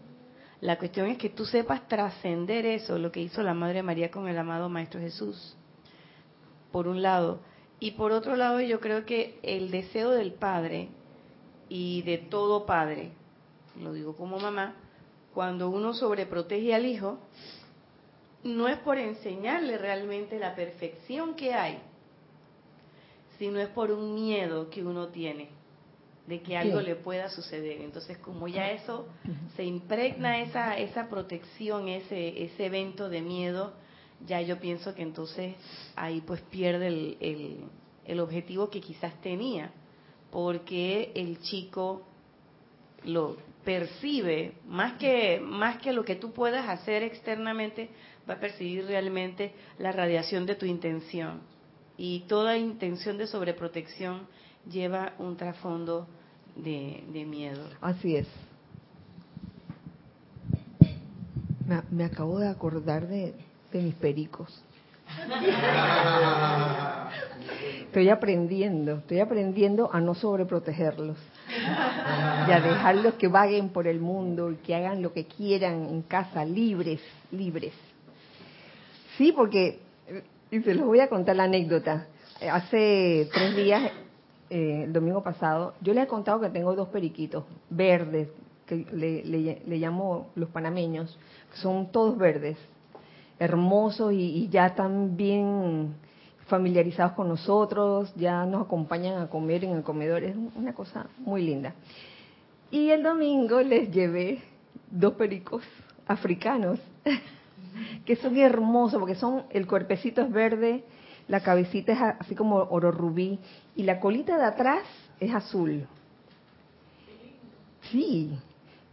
La 0.61 0.77
cuestión 0.77 1.07
es 1.07 1.17
que 1.17 1.29
tú 1.29 1.45
sepas 1.45 1.87
trascender 1.87 2.65
eso, 2.65 2.97
lo 2.97 3.11
que 3.11 3.21
hizo 3.21 3.43
la 3.43 3.53
Madre 3.53 3.83
María 3.83 4.11
con 4.11 4.27
el 4.27 4.37
amado 4.37 4.69
Maestro 4.69 5.01
Jesús, 5.01 5.57
por 6.71 6.87
un 6.87 7.01
lado. 7.01 7.39
Y 7.79 7.91
por 7.91 8.13
otro 8.13 8.37
lado, 8.37 8.61
yo 8.61 8.79
creo 8.79 9.05
que 9.05 9.39
el 9.43 9.71
deseo 9.71 10.11
del 10.11 10.33
Padre 10.33 10.87
y 11.67 12.01
de 12.03 12.17
todo 12.17 12.65
Padre, 12.65 13.11
lo 13.81 13.91
digo 13.91 14.15
como 14.15 14.39
mamá, 14.39 14.75
cuando 15.33 15.69
uno 15.69 15.93
sobreprotege 15.93 16.73
al 16.73 16.85
hijo, 16.85 17.17
no 18.43 18.69
es 18.69 18.77
por 18.77 18.97
enseñarle 18.97 19.77
realmente 19.77 20.39
la 20.39 20.55
perfección 20.55 21.35
que 21.35 21.53
hay, 21.53 21.79
sino 23.37 23.59
es 23.59 23.67
por 23.67 23.91
un 23.91 24.15
miedo 24.15 24.69
que 24.69 24.81
uno 24.81 25.07
tiene 25.07 25.49
de 26.27 26.41
que 26.41 26.57
algo 26.57 26.79
le 26.79 26.95
pueda 26.95 27.29
suceder. 27.29 27.81
Entonces, 27.81 28.17
como 28.17 28.47
ya 28.47 28.71
eso 28.71 29.07
se 29.55 29.63
impregna 29.63 30.41
esa 30.41 30.77
esa 30.77 31.09
protección, 31.09 31.87
ese 31.89 32.43
ese 32.43 32.65
evento 32.65 33.09
de 33.09 33.21
miedo, 33.21 33.73
ya 34.25 34.41
yo 34.41 34.59
pienso 34.59 34.95
que 34.95 35.01
entonces 35.01 35.55
ahí 35.95 36.21
pues 36.21 36.41
pierde 36.41 36.87
el, 36.87 37.17
el, 37.19 37.57
el 38.05 38.19
objetivo 38.19 38.69
que 38.69 38.79
quizás 38.79 39.19
tenía, 39.21 39.71
porque 40.31 41.11
el 41.15 41.39
chico 41.41 42.07
lo 43.03 43.35
percibe 43.65 44.53
más 44.67 44.93
que 44.93 45.39
más 45.41 45.77
que 45.79 45.93
lo 45.93 46.03
que 46.05 46.15
tú 46.15 46.31
puedas 46.31 46.67
hacer 46.67 47.03
externamente 47.03 47.89
va 48.29 48.35
a 48.35 48.39
percibir 48.39 48.85
realmente 48.85 49.53
la 49.77 49.91
radiación 49.91 50.45
de 50.45 50.55
tu 50.55 50.65
intención. 50.65 51.41
Y 51.97 52.21
toda 52.21 52.57
intención 52.57 53.17
de 53.17 53.27
sobreprotección 53.27 54.27
lleva 54.69 55.13
un 55.19 55.37
trasfondo 55.37 56.07
de, 56.55 57.25
miedo. 57.27 57.63
Así 57.81 58.15
es. 58.15 58.27
Me, 61.91 62.03
acabo 62.03 62.39
de 62.39 62.49
acordar 62.49 63.07
de, 63.07 63.35
mis 63.71 63.95
pericos. 63.95 64.63
Estoy 67.81 68.09
aprendiendo, 68.09 68.97
estoy 68.97 69.19
aprendiendo 69.19 69.93
a 69.93 70.01
no 70.01 70.15
sobreprotegerlos 70.15 71.15
y 72.47 72.51
a 72.51 72.59
dejarlos 72.59 73.13
que 73.15 73.27
vaguen 73.27 73.69
por 73.69 73.85
el 73.85 73.99
mundo 73.99 74.51
y 74.51 74.55
que 74.55 74.73
hagan 74.73 75.03
lo 75.03 75.13
que 75.13 75.25
quieran 75.25 75.85
en 75.85 76.01
casa, 76.01 76.43
libres, 76.43 77.01
libres. 77.31 77.73
Sí, 79.17 79.31
porque, 79.31 79.79
y 80.49 80.59
se 80.61 80.73
los 80.73 80.87
voy 80.87 81.01
a 81.01 81.07
contar 81.07 81.35
la 81.35 81.43
anécdota. 81.43 82.07
Hace 82.41 83.29
tres 83.31 83.55
días 83.55 83.91
eh, 84.49 84.83
el 84.83 84.93
domingo 84.93 85.23
pasado, 85.23 85.73
yo 85.81 85.93
les 85.93 86.05
he 86.05 86.07
contado 86.07 86.39
que 86.41 86.49
tengo 86.49 86.75
dos 86.75 86.89
periquitos 86.89 87.43
verdes, 87.69 88.29
que 88.65 88.85
le, 88.91 89.77
llamo 89.77 90.27
los 90.35 90.49
panameños, 90.49 91.17
que 91.51 91.57
son 91.57 91.91
todos 91.91 92.17
verdes, 92.17 92.57
hermosos 93.39 94.13
y, 94.13 94.47
ya 94.49 94.67
están 94.67 95.17
bien 95.17 95.95
familiarizados 96.47 97.13
con 97.13 97.29
nosotros, 97.29 98.13
ya 98.15 98.45
nos 98.45 98.65
acompañan 98.65 99.21
a 99.21 99.29
comer 99.29 99.63
en 99.63 99.71
el 99.71 99.83
comedor, 99.83 100.23
es 100.23 100.35
una 100.55 100.73
cosa 100.73 101.07
muy 101.19 101.41
linda. 101.41 101.73
Y 102.69 102.89
el 102.89 103.03
domingo 103.03 103.61
les 103.61 103.91
llevé 103.91 104.41
dos 104.89 105.13
pericos 105.13 105.63
africanos, 106.07 106.79
que 108.05 108.15
son 108.17 108.37
hermosos, 108.37 108.99
porque 108.99 109.15
son, 109.15 109.43
el 109.51 109.67
cuerpecito 109.67 110.21
es 110.21 110.31
verde, 110.31 110.83
la 111.27 111.41
cabecita 111.41 111.93
es 111.93 112.01
así 112.19 112.35
como 112.35 112.57
oro 112.57 112.91
rubí 112.91 113.39
y 113.75 113.83
la 113.83 113.99
colita 113.99 114.37
de 114.37 114.45
atrás 114.45 114.83
es 115.19 115.33
azul. 115.33 115.87
Sí. 117.91 118.37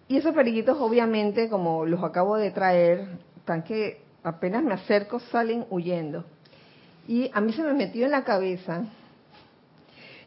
Y 0.09 0.17
esos 0.17 0.35
periquitos 0.35 0.79
obviamente, 0.81 1.49
como 1.49 1.87
los 1.87 2.03
acabo 2.03 2.37
de 2.37 2.51
traer, 2.51 3.09
están 3.37 3.63
que 3.63 4.03
apenas 4.23 4.63
me 4.63 4.75
acerco 4.75 5.21
salen 5.21 5.67
huyendo. 5.71 6.25
Y 7.07 7.31
a 7.33 7.41
mí 7.41 7.53
se 7.53 7.63
me 7.63 7.73
metió 7.73 8.05
en 8.05 8.13
la 8.13 8.25
cabeza 8.25 8.85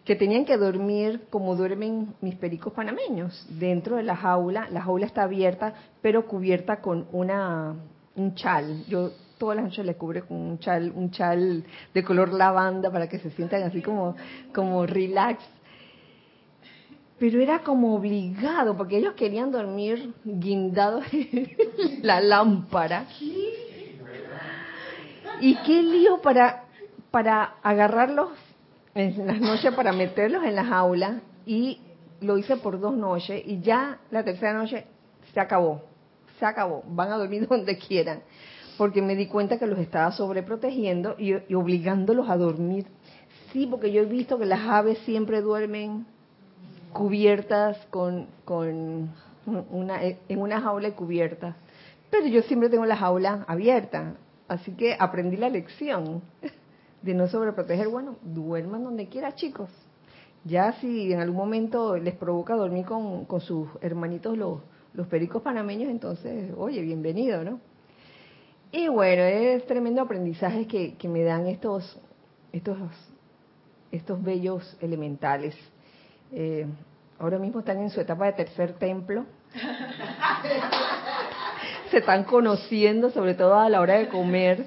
que 0.06 0.16
tenían 0.16 0.44
que 0.44 0.58
dormir 0.58 1.28
como 1.30 1.56
duermen 1.56 2.14
mis 2.20 2.36
pericos 2.36 2.74
panameños, 2.74 3.46
dentro 3.50 3.96
de 3.96 4.04
la 4.04 4.18
jaula. 4.18 4.68
La 4.70 4.82
jaula 4.82 5.06
está 5.06 5.24
abierta, 5.24 5.74
pero 6.02 6.28
cubierta 6.28 6.82
con 6.82 7.08
una 7.14 7.76
un 8.16 8.36
chal. 8.36 8.86
Yo 8.88 9.12
todas 9.44 9.58
las 9.58 9.66
noches 9.66 9.86
le 9.86 9.96
cubre 9.96 10.22
con 10.22 10.38
un 10.38 10.60
chal, 10.60 10.94
un 10.96 11.12
chal 11.12 11.66
de 11.94 12.02
color 12.02 12.32
lavanda 12.32 12.90
para 12.90 13.10
que 13.10 13.20
se 13.20 13.30
sientan 13.32 13.64
así 13.64 13.82
como, 13.82 14.16
como 14.56 14.86
relax. 14.86 15.44
Pero 17.20 17.42
era 17.42 17.60
como 17.60 17.94
obligado, 17.94 18.78
porque 18.78 19.00
ellos 19.00 19.16
querían 19.16 19.52
dormir 19.52 20.14
guindados 20.24 21.04
en 21.12 21.58
la 22.04 22.22
lámpara. 22.22 23.06
Y 25.42 25.56
qué 25.66 25.84
lío 25.84 26.22
para, 26.22 26.64
para 27.12 27.56
agarrarlos 27.64 28.30
en 28.96 29.28
las 29.28 29.42
noches, 29.42 29.74
para 29.74 29.92
meterlos 29.92 30.46
en 30.46 30.56
la 30.56 30.64
jaula. 30.64 31.20
Y 31.46 31.82
lo 32.22 32.38
hice 32.38 32.56
por 32.56 32.80
dos 32.80 32.96
noches 32.96 33.44
y 33.46 33.60
ya 33.60 34.00
la 34.10 34.24
tercera 34.24 34.54
noche 34.54 34.86
se 35.34 35.40
acabó. 35.42 35.82
Se 36.40 36.46
acabó. 36.46 36.82
Van 36.88 37.12
a 37.12 37.18
dormir 37.18 37.46
donde 37.50 37.78
quieran 37.78 38.22
porque 38.78 39.02
me 39.02 39.16
di 39.16 39.28
cuenta 39.28 39.60
que 39.60 39.68
los 39.68 39.80
estaba 39.80 40.12
sobreprotegiendo 40.12 41.16
y, 41.18 41.34
obligándolos 41.54 42.30
a 42.30 42.38
dormir. 42.38 42.88
Sí, 43.52 43.68
porque 43.68 43.92
yo 43.92 44.02
he 44.02 44.06
visto 44.06 44.40
que 44.40 44.46
las 44.46 44.62
aves 44.62 44.98
siempre 45.00 45.42
duermen 45.42 46.06
cubiertas 46.92 47.78
con, 47.90 48.28
con 48.46 49.12
una, 49.46 50.02
en 50.04 50.40
una 50.40 50.62
jaula 50.62 50.92
cubierta, 50.96 51.56
pero 52.10 52.28
yo 52.28 52.42
siempre 52.44 52.70
tengo 52.70 52.86
la 52.86 52.98
jaula 52.98 53.44
abierta, 53.48 54.16
así 54.48 54.72
que 54.72 54.96
aprendí 55.00 55.38
la 55.38 55.50
lección 55.50 56.22
de 57.02 57.14
no 57.14 57.28
sobreproteger. 57.28 57.90
Bueno, 57.90 58.18
duerman 58.22 58.84
donde 58.84 59.08
quiera, 59.08 59.36
chicos. 59.36 59.70
Ya 60.46 60.74
si 60.74 61.14
en 61.14 61.22
algún 61.22 61.38
momento 61.38 61.96
les 61.98 62.16
provoca 62.16 62.56
dormir 62.56 62.86
con, 62.86 63.26
con 63.26 63.40
sus 63.40 63.70
hermanitos 63.82 64.38
los, 64.38 64.60
los 64.94 65.08
pericos 65.08 65.42
panameños, 65.42 65.90
entonces, 65.90 66.52
oye, 66.58 66.82
bienvenido, 66.82 67.44
¿no? 67.44 67.60
Y 68.76 68.88
bueno, 68.88 69.22
es 69.22 69.68
tremendo 69.68 70.02
aprendizaje 70.02 70.66
que, 70.66 70.96
que 70.96 71.08
me 71.08 71.24
dan 71.24 71.46
estos, 71.46 72.00
estos, 72.52 72.80
estos 73.92 74.24
bellos 74.24 74.76
elementales. 74.82 75.56
Eh, 76.32 76.66
ahora 77.20 77.38
mismo 77.38 77.60
están 77.60 77.84
en 77.84 77.92
su 77.92 78.02
etapa 78.02 78.26
de 78.26 78.34
tercer 78.34 78.74
templo. 78.80 79.28
Se 81.92 82.00
están 82.00 82.24
conociendo, 82.24 83.12
sobre 83.12 83.36
todo 83.36 83.60
a 83.60 83.70
la 83.70 83.80
hora 83.80 84.00
de 84.00 84.10
comer, 84.10 84.66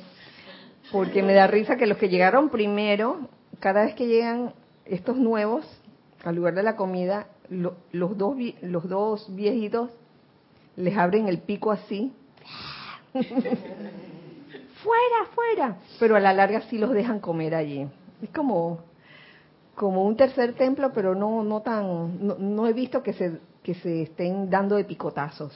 porque 0.93 1.25
me 1.25 1.35
da 1.35 1.49
risa 1.49 1.77
que 1.77 1.89
los 1.89 1.99
que 1.99 2.09
llegaron 2.09 2.49
primero, 2.49 3.29
cada 3.59 3.87
vez 3.87 3.97
que 3.97 4.07
llegan 4.07 4.55
estos 4.85 5.17
nuevos 5.17 5.67
al 6.23 6.37
lugar 6.37 6.55
de 6.55 6.63
la 6.63 6.77
comida, 6.77 7.27
los, 7.51 7.75
dos, 8.17 8.37
los 8.63 8.89
dos 8.89 9.35
viejitos 9.35 9.91
les 10.77 10.97
abren 10.97 11.27
el 11.27 11.41
pico 11.41 11.73
así 11.73 12.13
fuera, 14.83 15.27
fuera. 15.35 15.77
Pero 15.99 16.17
a 16.17 16.21
la 16.21 16.33
larga 16.33 16.63
sí 16.63 16.79
los 16.79 16.93
dejan 16.93 17.21
comer 17.21 17.55
allí. 17.55 17.87
Es 18.23 18.31
como, 18.31 18.81
como 19.75 20.05
un 20.05 20.17
tercer 20.17 20.55
templo, 20.55 20.93
pero 20.93 21.15
no, 21.15 21.43
no 21.43 21.63
tan, 21.63 22.19
no, 22.55 22.67
he 22.67 22.73
visto 22.73 23.03
que 23.03 23.13
se, 23.13 23.39
que 23.63 23.75
se 23.75 24.03
estén 24.03 24.51
dando 24.51 24.77
de 24.77 24.85
picotazos. 24.85 25.53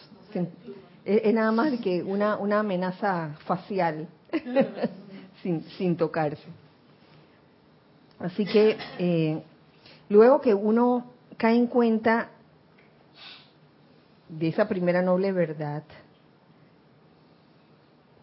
Es, 1.05 1.35
nada 1.35 1.53
más 1.53 1.73
que 1.81 2.03
una, 2.03 2.37
una 2.37 2.61
amenaza 2.61 3.37
facial, 3.47 4.09
sin, 5.43 5.63
sin 5.63 5.97
tocarse. 5.97 6.47
Así 8.19 8.45
que 8.45 8.77
eh, 8.99 9.43
luego 10.11 10.41
que 10.43 10.53
uno 10.53 11.07
cae 11.39 11.57
en 11.57 11.67
cuenta 11.67 12.29
de 14.29 14.49
esa 14.49 14.69
primera 14.69 15.01
noble 15.01 15.33
verdad, 15.33 15.83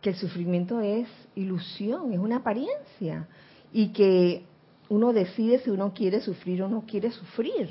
que 0.08 0.12
el 0.12 0.16
sufrimiento 0.16 0.80
es 0.80 1.10
ilusión, 1.36 2.14
es 2.14 2.20
una 2.20 2.38
apariencia 2.38 3.28
y 3.74 3.90
que 3.90 4.46
uno 4.88 5.12
decide 5.12 5.60
si 5.60 5.70
uno 5.70 5.94
quiere 5.94 6.22
sufrir 6.22 6.64
o 6.64 6.70
no 6.70 6.86
quiere 6.88 7.12
sufrir. 7.12 7.68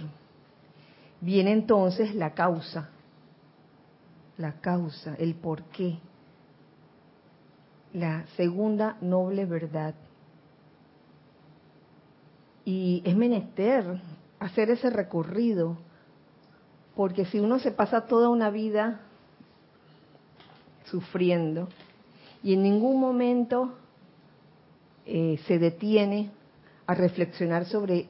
Viene 1.22 1.52
entonces 1.52 2.14
la 2.14 2.34
causa, 2.34 2.90
la 4.36 4.60
causa, 4.60 5.14
el 5.14 5.34
por 5.34 5.62
qué, 5.62 5.98
la 7.94 8.26
segunda 8.36 8.98
noble 9.00 9.46
verdad. 9.46 9.94
Y 12.66 13.00
es 13.02 13.16
menester 13.16 13.98
hacer 14.40 14.68
ese 14.68 14.90
recorrido, 14.90 15.78
porque 16.96 17.24
si 17.24 17.38
uno 17.38 17.58
se 17.60 17.70
pasa 17.70 18.04
toda 18.04 18.28
una 18.28 18.50
vida 18.50 19.00
sufriendo, 20.84 21.70
y 22.42 22.54
en 22.54 22.62
ningún 22.62 23.00
momento 23.00 23.74
eh, 25.04 25.38
se 25.46 25.58
detiene 25.58 26.30
a 26.86 26.94
reflexionar 26.94 27.64
sobre 27.66 28.08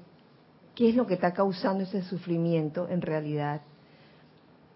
qué 0.74 0.90
es 0.90 0.94
lo 0.94 1.06
que 1.06 1.14
está 1.14 1.32
causando 1.32 1.84
ese 1.84 2.02
sufrimiento 2.02 2.88
en 2.88 3.00
realidad, 3.00 3.62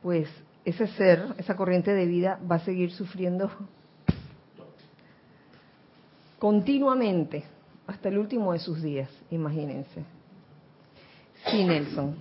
pues 0.03 0.29
ese 0.65 0.87
ser, 0.89 1.35
esa 1.39 1.57
corriente 1.57 1.93
de 1.93 2.07
vida 2.07 2.39
va 2.51 2.57
a 2.57 2.65
seguir 2.65 2.91
sufriendo 2.93 3.51
continuamente 6.39 7.45
hasta 7.87 8.09
el 8.09 8.19
último 8.19 8.53
de 8.53 8.59
sus 8.59 8.83
días, 8.83 9.11
imagínense. 9.31 10.03
Sí, 11.51 11.65
Nelson. 11.65 12.17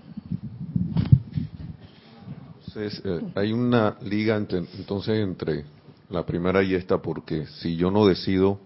Entonces, 2.67 3.01
eh, 3.03 3.21
hay 3.35 3.51
una 3.51 3.97
liga 4.01 4.35
entonces 4.35 5.19
entre 5.19 5.65
la 6.09 6.25
primera 6.25 6.63
y 6.63 6.73
esta, 6.73 6.97
porque 6.97 7.45
si 7.45 7.75
yo 7.75 7.91
no 7.91 8.05
decido 8.07 8.59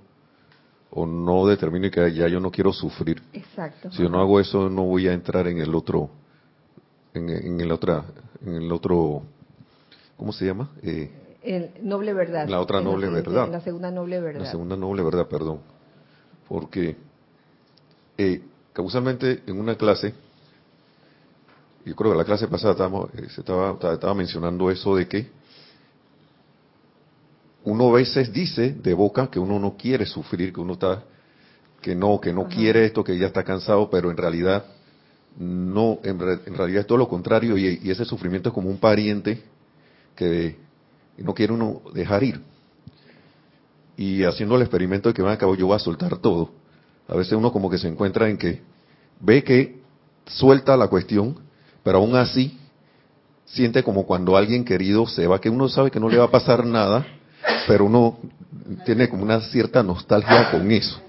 o 0.92 1.06
no 1.06 1.46
determine 1.48 1.92
que 1.92 2.14
ya 2.14 2.28
yo 2.28 2.40
no 2.40 2.52
quiero 2.52 2.72
sufrir, 2.72 3.22
Exacto. 3.34 3.92
si 3.92 4.04
yo 4.04 4.10
no 4.10 4.22
hago 4.22 4.40
eso, 4.40 4.70
no 4.70 4.84
voy 4.84 5.08
a 5.08 5.14
entrar 5.14 5.48
en 5.48 5.60
el 5.60 5.74
otro, 5.76 6.10
en, 7.14 7.60
el 7.60 7.72
otra, 7.72 8.06
en 8.46 8.56
el 8.56 8.72
otro, 8.72 9.24
¿cómo 10.18 10.32
se 10.32 10.46
llama? 10.46 10.70
Eh, 10.82 11.12
el 11.44 11.72
noble 11.82 12.14
verdad. 12.14 12.48
La 12.48 12.62
otra 12.62 12.80
noble 12.80 13.10
verdad. 13.10 13.50
La 13.52 13.60
segunda 13.60 13.92
noble 13.92 14.22
verdad. 14.22 14.44
La 14.44 14.52
segunda 14.52 14.78
noble 14.78 15.04
verdad, 15.04 15.28
perdón. 15.28 15.60
Porque 16.48 16.96
eh, 18.18 18.42
causalmente 18.72 19.44
en 19.46 19.60
una 19.60 19.76
clase, 19.76 20.14
yo 21.86 21.96
creo 21.96 22.14
que 22.14 22.18
la 22.18 22.24
clase 22.24 22.48
pasada 22.48 22.72
estábamos, 22.74 23.14
eh, 23.16 23.28
se 23.30 23.42
estaba, 23.42 23.78
estaba 23.94 24.14
mencionando 24.14 24.72
eso 24.72 24.96
de 24.96 25.08
que 25.08 25.28
uno 27.66 27.90
a 27.90 27.94
veces 27.94 28.32
dice 28.34 28.72
de 28.72 28.94
boca 28.94 29.28
que 29.28 29.40
uno 29.40 29.60
no 29.60 29.78
quiere 29.78 30.06
sufrir, 30.06 30.54
que 30.54 30.60
uno 30.60 30.74
está, 30.74 31.04
que 31.82 31.96
no, 31.96 32.20
que 32.20 32.34
no 32.34 32.48
quiere 32.48 32.86
esto, 32.86 33.04
que 33.04 33.18
ya 33.18 33.28
está 33.28 33.44
cansado, 33.44 33.90
pero 33.90 34.12
en 34.12 34.18
realidad 34.18 34.66
no, 35.38 36.00
en, 36.04 36.20
realidad 36.20 36.82
es 36.82 36.88
todo 36.88 36.98
lo 36.98 37.08
contrario 37.08 37.58
y, 37.58 37.90
ese 37.90 38.06
sufrimiento 38.06 38.50
es 38.50 38.56
como 38.56 38.70
un 38.70 38.78
pariente 38.78 39.42
que 40.16 40.58
no 41.18 41.34
quiere 41.34 41.54
uno 41.54 41.82
dejar 41.94 42.24
ir. 42.24 42.42
Y 43.96 44.24
haciendo 44.24 44.56
el 44.56 44.62
experimento 44.64 45.10
de 45.10 45.14
que 45.14 45.22
van 45.22 45.34
a 45.34 45.38
cabo 45.38 45.56
yo 45.56 45.68
voy 45.68 45.76
a 45.76 45.80
soltar 45.80 46.18
todo. 46.18 46.52
A 47.08 47.16
veces 47.16 47.34
uno 47.34 47.52
como 47.52 47.70
que 47.70 47.78
se 47.78 47.88
encuentra 47.88 48.30
en 48.30 48.38
que 48.38 48.62
ve 49.20 49.44
que 49.44 49.80
suelta 50.26 50.76
la 50.78 50.88
cuestión, 50.88 51.36
pero 51.84 52.00
aún 52.00 52.16
así 52.16 52.58
siente 53.46 53.84
como 53.84 54.06
cuando 54.06 54.38
alguien 54.38 54.66
querido 54.66 55.06
se 55.08 55.28
va, 55.28 55.40
que 55.40 55.50
uno 55.50 55.68
sabe 55.70 55.92
que 55.92 56.00
no 56.00 56.10
le 56.10 56.18
va 56.18 56.26
a 56.26 56.32
pasar 56.32 56.66
nada, 56.66 57.06
pero 57.68 57.86
uno 57.86 58.18
tiene 58.86 59.10
como 59.10 59.24
una 59.24 59.40
cierta 59.42 59.84
nostalgia 59.84 60.50
con 60.52 60.70
eso. 60.72 61.00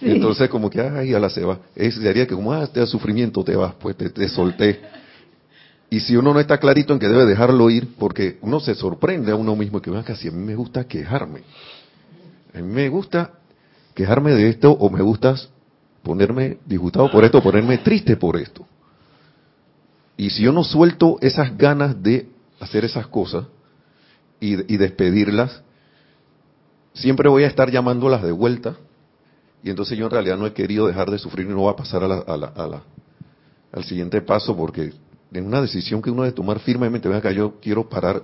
entonces 0.00 0.48
como 0.48 0.70
que, 0.70 0.80
ay, 0.80 1.14
a 1.14 1.18
la 1.18 1.30
se 1.30 1.44
va. 1.44 1.58
Es, 1.74 1.94
sería 1.94 2.26
que 2.26 2.34
como, 2.34 2.52
ah, 2.52 2.64
este 2.64 2.84
sufrimiento 2.86 3.42
te 3.44 3.56
vas, 3.56 3.74
pues 3.74 3.96
te, 3.96 4.28
solté. 4.28 4.80
Y 5.90 6.00
si 6.00 6.16
uno 6.16 6.32
no 6.32 6.40
está 6.40 6.58
clarito 6.58 6.92
en 6.92 6.98
que 6.98 7.08
debe 7.08 7.26
dejarlo 7.26 7.68
ir, 7.68 7.94
porque 7.98 8.38
uno 8.40 8.60
se 8.60 8.74
sorprende 8.74 9.32
a 9.32 9.36
uno 9.36 9.54
mismo 9.54 9.80
que, 9.82 9.90
vea, 9.90 10.02
casi 10.02 10.28
a 10.28 10.30
mí 10.30 10.42
me 10.42 10.54
gusta 10.54 10.84
quejarme. 10.84 11.42
A 12.54 12.58
mí 12.58 12.68
me 12.68 12.88
gusta 12.88 13.32
quejarme 13.94 14.32
de 14.32 14.48
esto 14.48 14.72
o 14.72 14.88
me 14.88 15.02
gusta 15.02 15.36
ponerme 16.02 16.58
disgustado 16.66 17.10
por 17.10 17.24
esto, 17.24 17.42
ponerme 17.42 17.78
triste 17.78 18.16
por 18.16 18.36
esto. 18.36 18.66
Y 20.16 20.30
si 20.30 20.42
yo 20.42 20.52
no 20.52 20.64
suelto 20.64 21.18
esas 21.20 21.56
ganas 21.56 22.02
de 22.02 22.28
hacer 22.60 22.84
esas 22.84 23.06
cosas 23.06 23.44
y, 24.42 24.76
despedirlas, 24.76 25.62
siempre 26.94 27.28
voy 27.28 27.44
a 27.44 27.46
estar 27.46 27.70
llamándolas 27.70 28.22
de 28.22 28.32
vuelta. 28.32 28.76
Y 29.62 29.70
entonces 29.70 29.96
yo 29.96 30.06
en 30.06 30.10
realidad 30.10 30.36
no 30.36 30.46
he 30.46 30.52
querido 30.52 30.88
dejar 30.88 31.10
de 31.10 31.18
sufrir 31.18 31.46
y 31.46 31.50
no 31.50 31.60
voy 31.60 31.72
a 31.72 31.76
pasar 31.76 32.02
a 32.02 32.82
al 33.72 33.84
siguiente 33.84 34.20
paso 34.20 34.54
porque 34.54 34.92
en 35.32 35.46
una 35.46 35.62
decisión 35.62 36.02
que 36.02 36.10
uno 36.10 36.22
debe 36.24 36.34
tomar 36.34 36.58
firmemente, 36.58 37.08
venga 37.08 37.20
acá, 37.20 37.30
yo 37.30 37.54
quiero 37.60 37.88
parar 37.88 38.22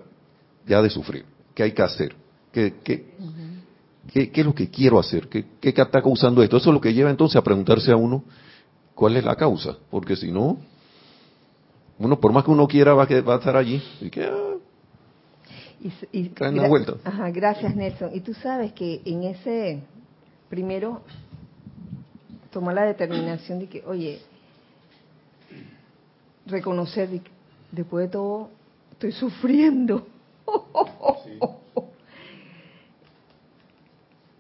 ya 0.66 0.82
de 0.82 0.90
sufrir. 0.90 1.24
¿Qué 1.54 1.62
hay 1.62 1.72
que 1.72 1.82
hacer? 1.82 2.14
¿Qué, 2.52 2.74
qué, 2.82 3.06
¿qué, 4.12 4.30
es 4.34 4.44
lo 4.44 4.54
que 4.54 4.68
quiero 4.68 4.98
hacer? 4.98 5.28
¿Qué, 5.28 5.46
¿Qué 5.60 5.68
está 5.70 6.02
causando 6.02 6.42
esto? 6.42 6.56
Eso 6.56 6.70
es 6.70 6.74
lo 6.74 6.80
que 6.80 6.92
lleva 6.92 7.10
entonces 7.10 7.36
a 7.36 7.42
preguntarse 7.42 7.92
a 7.92 7.96
uno 7.96 8.24
cuál 8.94 9.16
es 9.16 9.24
la 9.24 9.36
causa. 9.36 9.78
Porque 9.90 10.16
si 10.16 10.30
no, 10.30 10.58
uno, 11.98 12.20
por 12.20 12.32
más 12.32 12.44
que 12.44 12.50
uno 12.50 12.66
quiera, 12.66 12.92
va 12.92 13.04
a, 13.04 13.20
va 13.22 13.34
a 13.34 13.38
estar 13.38 13.56
allí. 13.56 13.82
Y 14.00 14.10
que, 14.10 14.24
ah, 14.24 14.57
y, 15.80 16.28
vuelta. 16.68 16.94
Ajá, 17.04 17.30
gracias 17.30 17.74
Nelson. 17.74 18.10
Y 18.14 18.20
tú 18.20 18.34
sabes 18.34 18.72
que 18.72 19.00
en 19.04 19.24
ese, 19.24 19.80
primero, 20.48 21.02
tomar 22.50 22.74
la 22.74 22.84
determinación 22.84 23.60
de 23.60 23.68
que, 23.68 23.84
oye, 23.86 24.20
reconocer 26.46 27.08
de 27.08 27.20
que 27.20 27.30
después 27.70 28.06
de 28.06 28.12
todo 28.12 28.50
estoy 28.92 29.12
sufriendo. 29.12 30.06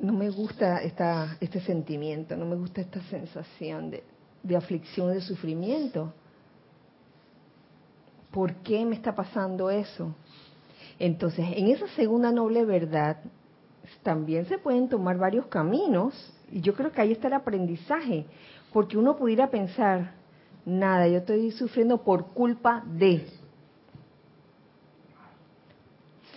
No 0.00 0.12
me 0.12 0.30
gusta 0.30 0.80
esta, 0.82 1.36
este 1.40 1.60
sentimiento, 1.60 2.36
no 2.36 2.46
me 2.46 2.54
gusta 2.54 2.80
esta 2.80 3.02
sensación 3.02 3.90
de, 3.90 4.04
de 4.44 4.56
aflicción, 4.56 5.12
de 5.12 5.20
sufrimiento. 5.20 6.12
¿Por 8.30 8.54
qué 8.56 8.84
me 8.84 8.94
está 8.94 9.14
pasando 9.14 9.70
eso? 9.70 10.14
Entonces, 10.98 11.46
en 11.54 11.68
esa 11.68 11.86
segunda 11.88 12.32
noble 12.32 12.64
verdad, 12.64 13.18
también 14.02 14.46
se 14.46 14.58
pueden 14.58 14.88
tomar 14.88 15.16
varios 15.16 15.46
caminos, 15.46 16.34
y 16.50 16.60
yo 16.60 16.74
creo 16.74 16.92
que 16.92 17.00
ahí 17.00 17.12
está 17.12 17.28
el 17.28 17.34
aprendizaje, 17.34 18.26
porque 18.72 18.98
uno 18.98 19.16
pudiera 19.16 19.48
pensar, 19.48 20.12
nada, 20.64 21.06
yo 21.08 21.18
estoy 21.18 21.50
sufriendo 21.52 22.02
por 22.02 22.28
culpa 22.28 22.82
de. 22.86 23.26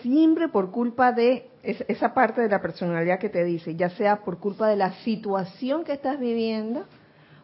Siempre 0.01 0.47
por 0.47 0.71
culpa 0.71 1.11
de 1.11 1.49
esa 1.63 2.13
parte 2.13 2.41
de 2.41 2.49
la 2.49 2.61
personalidad 2.61 3.19
que 3.19 3.29
te 3.29 3.43
dice, 3.43 3.75
ya 3.75 3.89
sea 3.91 4.23
por 4.23 4.39
culpa 4.39 4.67
de 4.67 4.75
la 4.75 4.93
situación 5.03 5.83
que 5.83 5.93
estás 5.93 6.19
viviendo 6.19 6.85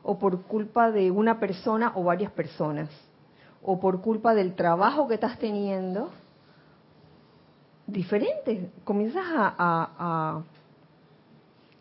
o 0.01 0.17
por 0.17 0.41
culpa 0.43 0.91
de 0.91 1.11
una 1.11 1.39
persona 1.39 1.91
o 1.93 2.03
varias 2.03 2.31
personas 2.31 2.89
o 3.61 3.79
por 3.79 4.01
culpa 4.01 4.33
del 4.33 4.55
trabajo 4.55 5.07
que 5.07 5.15
estás 5.15 5.37
teniendo, 5.37 6.09
diferente. 7.87 8.69
Comienzas 8.83 9.23
a, 9.25 10.43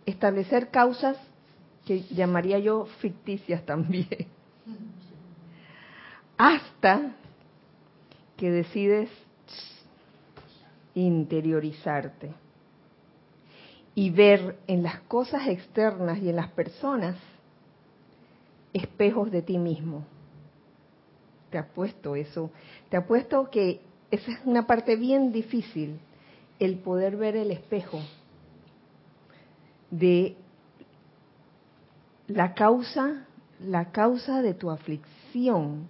establecer 0.06 0.70
causas 0.70 1.18
que 1.84 2.02
llamaría 2.02 2.60
yo 2.60 2.86
ficticias 3.00 3.66
también. 3.66 4.28
Hasta 6.38 7.12
que 8.36 8.50
decides 8.50 9.10
interiorizarte 10.94 12.32
y 13.96 14.10
ver 14.10 14.56
en 14.68 14.84
las 14.84 15.00
cosas 15.00 15.48
externas 15.48 16.18
y 16.18 16.28
en 16.28 16.36
las 16.36 16.48
personas 16.50 17.16
espejos 18.72 19.30
de 19.32 19.42
ti 19.42 19.58
mismo 19.58 20.04
te 21.50 21.58
apuesto 21.58 22.16
eso, 22.16 22.50
te 22.90 22.96
apuesto 22.96 23.50
que 23.50 23.80
esa 24.10 24.30
es 24.32 24.38
una 24.44 24.66
parte 24.66 24.96
bien 24.96 25.32
difícil, 25.32 25.98
el 26.58 26.78
poder 26.78 27.16
ver 27.16 27.36
el 27.36 27.50
espejo 27.50 28.00
de 29.90 30.36
la 32.28 32.54
causa, 32.54 33.26
la 33.60 33.90
causa 33.92 34.42
de 34.42 34.54
tu 34.54 34.70
aflicción, 34.70 35.86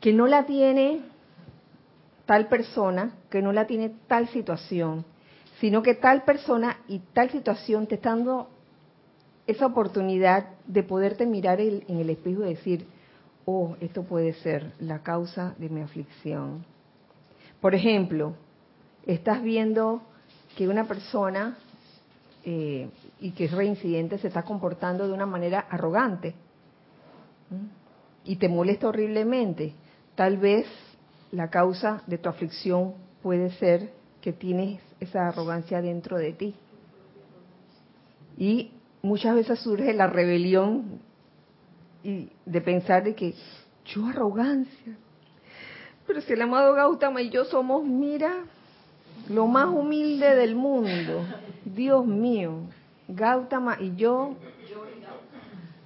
que 0.00 0.12
no 0.12 0.26
la 0.26 0.46
tiene 0.46 1.02
tal 2.26 2.48
persona, 2.48 3.14
que 3.30 3.42
no 3.42 3.52
la 3.52 3.66
tiene 3.66 3.92
tal 4.06 4.28
situación, 4.28 5.04
sino 5.60 5.82
que 5.82 5.94
tal 5.94 6.24
persona 6.24 6.78
y 6.88 6.98
tal 6.98 7.30
situación 7.30 7.86
te 7.86 7.96
están 7.96 8.18
dando 8.18 8.48
esa 9.46 9.66
oportunidad 9.66 10.46
de 10.66 10.82
poderte 10.82 11.26
mirar 11.26 11.60
en 11.60 11.98
el 11.98 12.10
espejo 12.10 12.44
y 12.44 12.50
decir, 12.50 12.86
oh, 13.44 13.76
esto 13.80 14.02
puede 14.04 14.34
ser 14.34 14.72
la 14.80 15.02
causa 15.02 15.54
de 15.58 15.68
mi 15.68 15.80
aflicción. 15.80 16.64
Por 17.60 17.74
ejemplo, 17.74 18.34
estás 19.06 19.42
viendo 19.42 20.02
que 20.56 20.68
una 20.68 20.84
persona 20.84 21.56
eh, 22.44 22.88
y 23.20 23.32
que 23.32 23.46
es 23.46 23.52
reincidente 23.52 24.18
se 24.18 24.28
está 24.28 24.42
comportando 24.42 25.06
de 25.06 25.14
una 25.14 25.26
manera 25.26 25.60
arrogante 25.70 26.34
y 28.24 28.36
te 28.36 28.48
molesta 28.48 28.88
horriblemente. 28.88 29.74
Tal 30.14 30.38
vez 30.38 30.66
la 31.32 31.50
causa 31.50 32.02
de 32.06 32.18
tu 32.18 32.28
aflicción 32.28 32.94
puede 33.22 33.50
ser 33.52 33.92
que 34.20 34.32
tienes 34.32 34.80
esa 35.00 35.28
arrogancia 35.28 35.82
dentro 35.82 36.16
de 36.16 36.32
ti. 36.32 36.54
Y 38.36 38.72
muchas 39.02 39.34
veces 39.34 39.58
surge 39.60 39.92
la 39.92 40.06
rebelión 40.06 41.00
y 42.04 42.28
de 42.44 42.60
pensar 42.60 43.02
de 43.02 43.14
que 43.14 43.34
yo 43.86 44.06
arrogancia. 44.06 44.96
Pero 46.06 46.20
si 46.20 46.34
el 46.34 46.42
amado 46.42 46.74
Gautama 46.74 47.22
y 47.22 47.30
yo 47.30 47.44
somos, 47.46 47.82
mira, 47.84 48.44
lo 49.30 49.46
más 49.46 49.66
humilde 49.68 50.34
del 50.36 50.54
mundo. 50.54 51.24
Dios 51.64 52.06
mío, 52.06 52.60
Gautama 53.08 53.78
y 53.80 53.96
yo, 53.96 54.34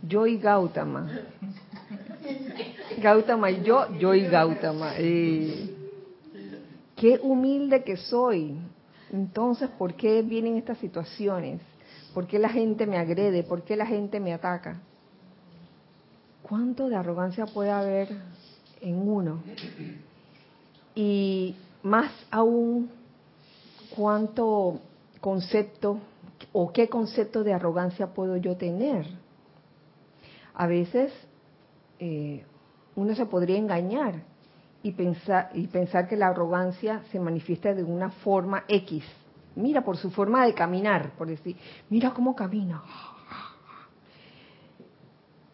yo 0.02 0.26
y 0.26 0.38
Gautama. 0.38 1.08
Gautama 3.00 3.50
y 3.50 3.62
yo, 3.62 3.96
yo 3.98 4.12
y 4.14 4.26
Gautama. 4.26 4.92
Eh, 4.96 5.72
qué 6.96 7.20
humilde 7.22 7.84
que 7.84 7.96
soy. 7.96 8.56
Entonces, 9.12 9.70
¿por 9.70 9.94
qué 9.94 10.22
vienen 10.22 10.56
estas 10.56 10.78
situaciones? 10.78 11.60
¿Por 12.12 12.26
qué 12.26 12.40
la 12.40 12.48
gente 12.48 12.86
me 12.86 12.98
agrede? 12.98 13.44
¿Por 13.44 13.62
qué 13.62 13.76
la 13.76 13.86
gente 13.86 14.18
me 14.18 14.32
ataca? 14.32 14.80
¿Cuánto 16.48 16.88
de 16.88 16.96
arrogancia 16.96 17.44
puede 17.44 17.70
haber 17.70 18.08
en 18.80 19.06
uno? 19.06 19.42
Y 20.94 21.54
más 21.82 22.10
aún, 22.30 22.90
¿cuánto 23.94 24.80
concepto 25.20 25.98
o 26.52 26.72
qué 26.72 26.88
concepto 26.88 27.44
de 27.44 27.52
arrogancia 27.52 28.14
puedo 28.14 28.38
yo 28.38 28.56
tener? 28.56 29.06
A 30.54 30.66
veces 30.66 31.12
eh, 31.98 32.46
uno 32.96 33.14
se 33.14 33.26
podría 33.26 33.58
engañar 33.58 34.22
y 34.82 34.92
pensar, 34.92 35.50
y 35.52 35.66
pensar 35.66 36.08
que 36.08 36.16
la 36.16 36.28
arrogancia 36.28 37.02
se 37.12 37.20
manifiesta 37.20 37.74
de 37.74 37.84
una 37.84 38.10
forma 38.10 38.64
X. 38.68 39.04
Mira, 39.54 39.84
por 39.84 39.98
su 39.98 40.10
forma 40.10 40.46
de 40.46 40.54
caminar, 40.54 41.10
por 41.18 41.26
decir, 41.28 41.56
mira 41.90 42.14
cómo 42.14 42.34
camina. 42.34 42.82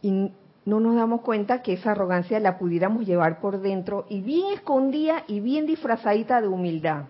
Y 0.00 0.30
no 0.66 0.80
nos 0.80 0.96
damos 0.96 1.20
cuenta 1.20 1.62
que 1.62 1.74
esa 1.74 1.92
arrogancia 1.92 2.40
la 2.40 2.58
pudiéramos 2.58 3.04
llevar 3.06 3.40
por 3.40 3.60
dentro 3.60 4.06
y 4.08 4.22
bien 4.22 4.52
escondida 4.54 5.24
y 5.26 5.40
bien 5.40 5.66
disfrazadita 5.66 6.40
de 6.40 6.48
humildad. 6.48 7.04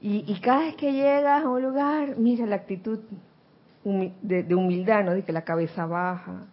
Y, 0.00 0.38
cada 0.40 0.60
vez 0.60 0.76
que 0.76 0.92
llegas 0.92 1.42
a 1.42 1.48
un 1.48 1.62
lugar, 1.62 2.16
mira 2.16 2.46
la 2.46 2.56
actitud 2.56 3.00
de, 3.82 4.54
humildad, 4.54 5.02
¿no? 5.04 5.14
De 5.14 5.24
que 5.24 5.32
la 5.32 5.42
cabeza 5.42 5.84
baja. 5.84 6.46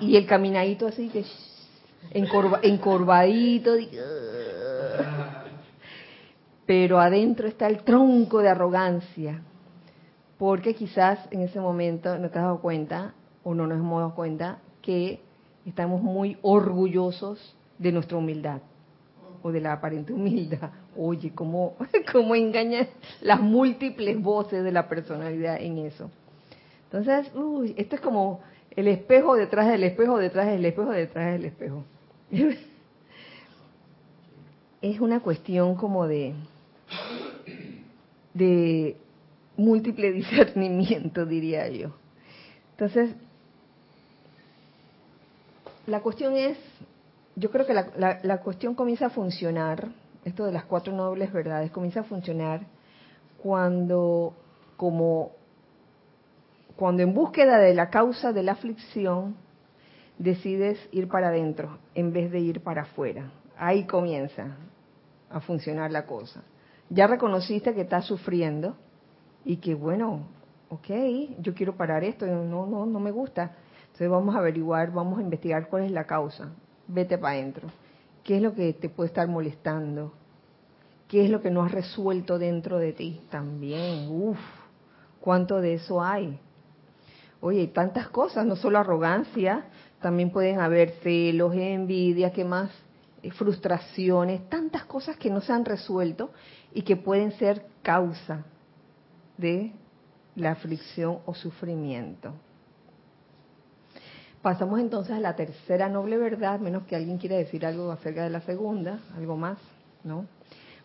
Y, 0.00 0.16
el 0.16 0.26
caminadito 0.26 0.86
así 0.86 1.08
que 1.08 1.24
encorvadito. 2.12 3.72
pero 6.66 7.00
adentro 7.00 7.48
está 7.48 7.66
el 7.66 7.82
tronco 7.82 8.38
de 8.38 8.48
arrogancia 8.48 9.42
porque 10.38 10.74
quizás 10.74 11.18
en 11.30 11.42
ese 11.42 11.60
momento 11.60 12.18
no 12.18 12.30
te 12.30 12.38
has 12.38 12.44
dado 12.44 12.60
cuenta 12.60 13.14
o 13.42 13.54
no 13.54 13.66
nos 13.66 13.78
hemos 13.78 14.00
dado 14.00 14.14
cuenta 14.14 14.58
que 14.82 15.20
estamos 15.64 16.02
muy 16.02 16.38
orgullosos 16.42 17.56
de 17.78 17.92
nuestra 17.92 18.18
humildad 18.18 18.60
o 19.42 19.52
de 19.52 19.60
la 19.60 19.72
aparente 19.74 20.12
humildad. 20.12 20.70
Oye, 20.96 21.32
¿cómo, 21.34 21.76
cómo 22.12 22.34
engañan 22.34 22.88
las 23.20 23.40
múltiples 23.40 24.20
voces 24.20 24.64
de 24.64 24.72
la 24.72 24.88
personalidad 24.88 25.60
en 25.60 25.78
eso? 25.78 26.10
Entonces, 26.84 27.32
uy, 27.34 27.74
esto 27.76 27.96
es 27.96 28.02
como 28.02 28.40
el 28.70 28.88
espejo 28.88 29.34
detrás 29.36 29.68
del 29.68 29.84
espejo, 29.84 30.18
detrás 30.18 30.46
del 30.46 30.64
espejo, 30.64 30.90
detrás 30.90 31.32
del 31.32 31.44
espejo. 31.46 31.84
es 34.82 35.00
una 35.00 35.20
cuestión 35.20 35.74
como 35.76 36.06
de, 36.06 36.34
de 38.34 38.96
múltiple 39.56 40.12
discernimiento, 40.12 41.26
diría 41.26 41.68
yo. 41.68 41.90
Entonces, 42.72 43.14
la 45.86 46.00
cuestión 46.00 46.36
es, 46.36 46.58
yo 47.36 47.50
creo 47.50 47.66
que 47.66 47.74
la, 47.74 48.20
la, 48.22 48.38
cuestión 48.40 48.74
comienza 48.74 49.06
a 49.06 49.10
funcionar, 49.10 49.88
esto 50.24 50.44
de 50.44 50.52
las 50.52 50.64
cuatro 50.64 50.92
nobles 50.92 51.32
verdades, 51.32 51.70
comienza 51.70 52.00
a 52.00 52.04
funcionar 52.04 52.66
cuando, 53.42 54.34
como, 54.76 55.32
cuando 56.76 57.02
en 57.02 57.14
búsqueda 57.14 57.58
de 57.58 57.74
la 57.74 57.88
causa 57.90 58.32
de 58.32 58.42
la 58.42 58.52
aflicción, 58.52 59.36
decides 60.18 60.78
ir 60.92 61.08
para 61.08 61.28
adentro 61.28 61.78
en 61.94 62.12
vez 62.12 62.30
de 62.30 62.40
ir 62.40 62.60
para 62.62 62.82
afuera. 62.82 63.30
Ahí 63.56 63.84
comienza 63.84 64.56
a 65.30 65.40
funcionar 65.40 65.90
la 65.90 66.06
cosa. 66.06 66.42
Ya 66.88 67.06
reconociste 67.06 67.74
que 67.74 67.82
estás 67.82 68.06
sufriendo, 68.06 68.76
y 69.46 69.58
que 69.58 69.76
bueno, 69.76 70.26
ok, 70.70 70.88
yo 71.38 71.54
quiero 71.54 71.76
parar 71.76 72.02
esto, 72.02 72.26
no, 72.26 72.66
no, 72.66 72.84
no 72.84 73.00
me 73.00 73.12
gusta. 73.12 73.52
Entonces 73.84 74.10
vamos 74.10 74.34
a 74.34 74.40
averiguar, 74.40 74.92
vamos 74.92 75.20
a 75.20 75.22
investigar 75.22 75.68
cuál 75.68 75.84
es 75.84 75.92
la 75.92 76.04
causa. 76.04 76.50
Vete 76.88 77.16
para 77.16 77.34
adentro. 77.34 77.68
¿Qué 78.24 78.36
es 78.36 78.42
lo 78.42 78.54
que 78.54 78.72
te 78.72 78.88
puede 78.88 79.06
estar 79.06 79.28
molestando? 79.28 80.12
¿Qué 81.06 81.24
es 81.24 81.30
lo 81.30 81.40
que 81.40 81.52
no 81.52 81.62
has 81.62 81.70
resuelto 81.70 82.40
dentro 82.40 82.78
de 82.78 82.92
ti? 82.92 83.20
También, 83.30 84.08
uff, 84.10 84.38
¿cuánto 85.20 85.60
de 85.60 85.74
eso 85.74 86.02
hay? 86.02 86.40
Oye, 87.40 87.60
hay 87.60 87.68
tantas 87.68 88.08
cosas, 88.08 88.44
no 88.44 88.56
solo 88.56 88.80
arrogancia, 88.80 89.66
también 90.00 90.30
pueden 90.30 90.58
haber 90.58 90.90
celos, 91.04 91.54
envidia, 91.54 92.32
¿qué 92.32 92.44
más? 92.44 92.70
Eh, 93.22 93.30
frustraciones, 93.30 94.48
tantas 94.48 94.84
cosas 94.86 95.16
que 95.16 95.30
no 95.30 95.40
se 95.40 95.52
han 95.52 95.64
resuelto 95.64 96.32
y 96.74 96.82
que 96.82 96.96
pueden 96.96 97.30
ser 97.32 97.64
causa 97.82 98.44
de 99.38 99.72
la 100.34 100.52
aflicción 100.52 101.18
o 101.26 101.34
sufrimiento. 101.34 102.32
Pasamos 104.42 104.78
entonces 104.78 105.16
a 105.16 105.20
la 105.20 105.34
tercera 105.34 105.88
noble 105.88 106.18
verdad, 106.18 106.60
menos 106.60 106.84
que 106.84 106.94
alguien 106.94 107.18
quiera 107.18 107.36
decir 107.36 107.66
algo 107.66 107.90
acerca 107.90 108.22
de 108.22 108.30
la 108.30 108.40
segunda, 108.42 109.00
algo 109.16 109.36
más, 109.36 109.58
¿no? 110.04 110.26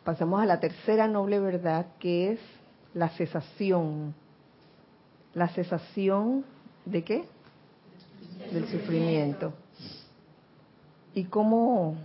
Pasamos 0.04 0.42
a 0.42 0.46
la 0.46 0.60
tercera 0.60 1.08
noble 1.08 1.40
verdad 1.40 1.86
que 2.00 2.32
es 2.32 2.40
la 2.96 3.10
cesación. 3.10 4.16
La 5.36 5.48
cesación 5.50 6.44
de 6.86 7.04
qué? 7.04 7.26
Del 8.52 8.68
sufrimiento. 8.68 9.54
¿Y 11.14 11.26
cómo, 11.26 11.98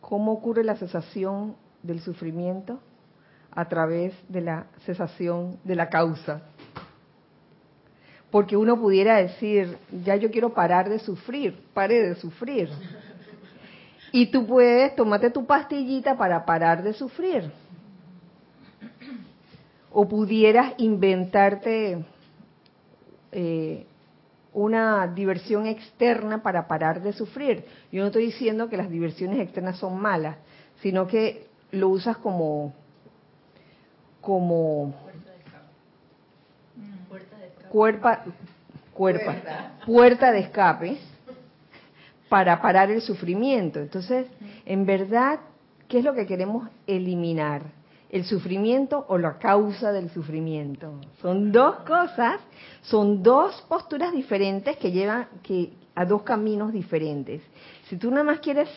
cómo 0.00 0.32
ocurre 0.32 0.64
la 0.64 0.76
cesación 0.76 1.56
del 1.82 2.00
sufrimiento? 2.00 2.80
A 3.52 3.68
través 3.68 4.14
de 4.28 4.40
la 4.40 4.66
cesación 4.84 5.58
de 5.64 5.74
la 5.74 5.88
causa. 5.88 6.42
Porque 8.30 8.56
uno 8.56 8.78
pudiera 8.78 9.16
decir, 9.16 9.76
ya 10.04 10.16
yo 10.16 10.30
quiero 10.30 10.54
parar 10.54 10.88
de 10.88 11.00
sufrir, 11.00 11.64
pare 11.74 12.00
de 12.00 12.14
sufrir. 12.14 12.70
Y 14.12 14.26
tú 14.30 14.46
puedes, 14.46 14.94
tomarte 14.94 15.30
tu 15.30 15.46
pastillita 15.46 16.16
para 16.16 16.44
parar 16.44 16.82
de 16.82 16.92
sufrir. 16.92 17.50
O 19.92 20.08
pudieras 20.08 20.74
inventarte 20.78 22.04
eh, 23.32 23.86
una 24.52 25.06
diversión 25.08 25.66
externa 25.66 26.42
para 26.42 26.66
parar 26.66 27.02
de 27.02 27.12
sufrir. 27.12 27.64
Yo 27.90 28.00
no 28.00 28.06
estoy 28.08 28.26
diciendo 28.26 28.68
que 28.68 28.76
las 28.76 28.90
diversiones 28.90 29.40
externas 29.40 29.78
son 29.78 30.00
malas, 30.00 30.36
sino 30.82 31.06
que 31.06 31.46
lo 31.72 31.88
usas 31.88 32.16
como 32.16 32.74
como 34.20 34.94
puerta 37.70 38.24
puerta 39.86 40.32
de 40.32 40.40
escape 40.40 40.98
para 42.28 42.60
parar 42.60 42.90
el 42.90 43.02
sufrimiento. 43.02 43.80
Entonces, 43.80 44.26
en 44.64 44.86
verdad, 44.86 45.40
¿qué 45.88 45.98
es 45.98 46.04
lo 46.04 46.14
que 46.14 46.26
queremos 46.26 46.68
eliminar? 46.86 47.62
¿El 48.10 48.24
sufrimiento 48.24 49.04
o 49.08 49.18
la 49.18 49.38
causa 49.38 49.92
del 49.92 50.10
sufrimiento? 50.10 51.00
Son 51.22 51.52
dos 51.52 51.76
cosas, 51.80 52.40
son 52.82 53.22
dos 53.22 53.64
posturas 53.68 54.12
diferentes 54.12 54.76
que 54.78 54.90
llevan 54.90 55.28
que, 55.42 55.72
a 55.94 56.04
dos 56.04 56.22
caminos 56.22 56.72
diferentes. 56.72 57.42
Si 57.88 57.96
tú 57.96 58.10
nada 58.10 58.24
más 58.24 58.40
quieres, 58.40 58.68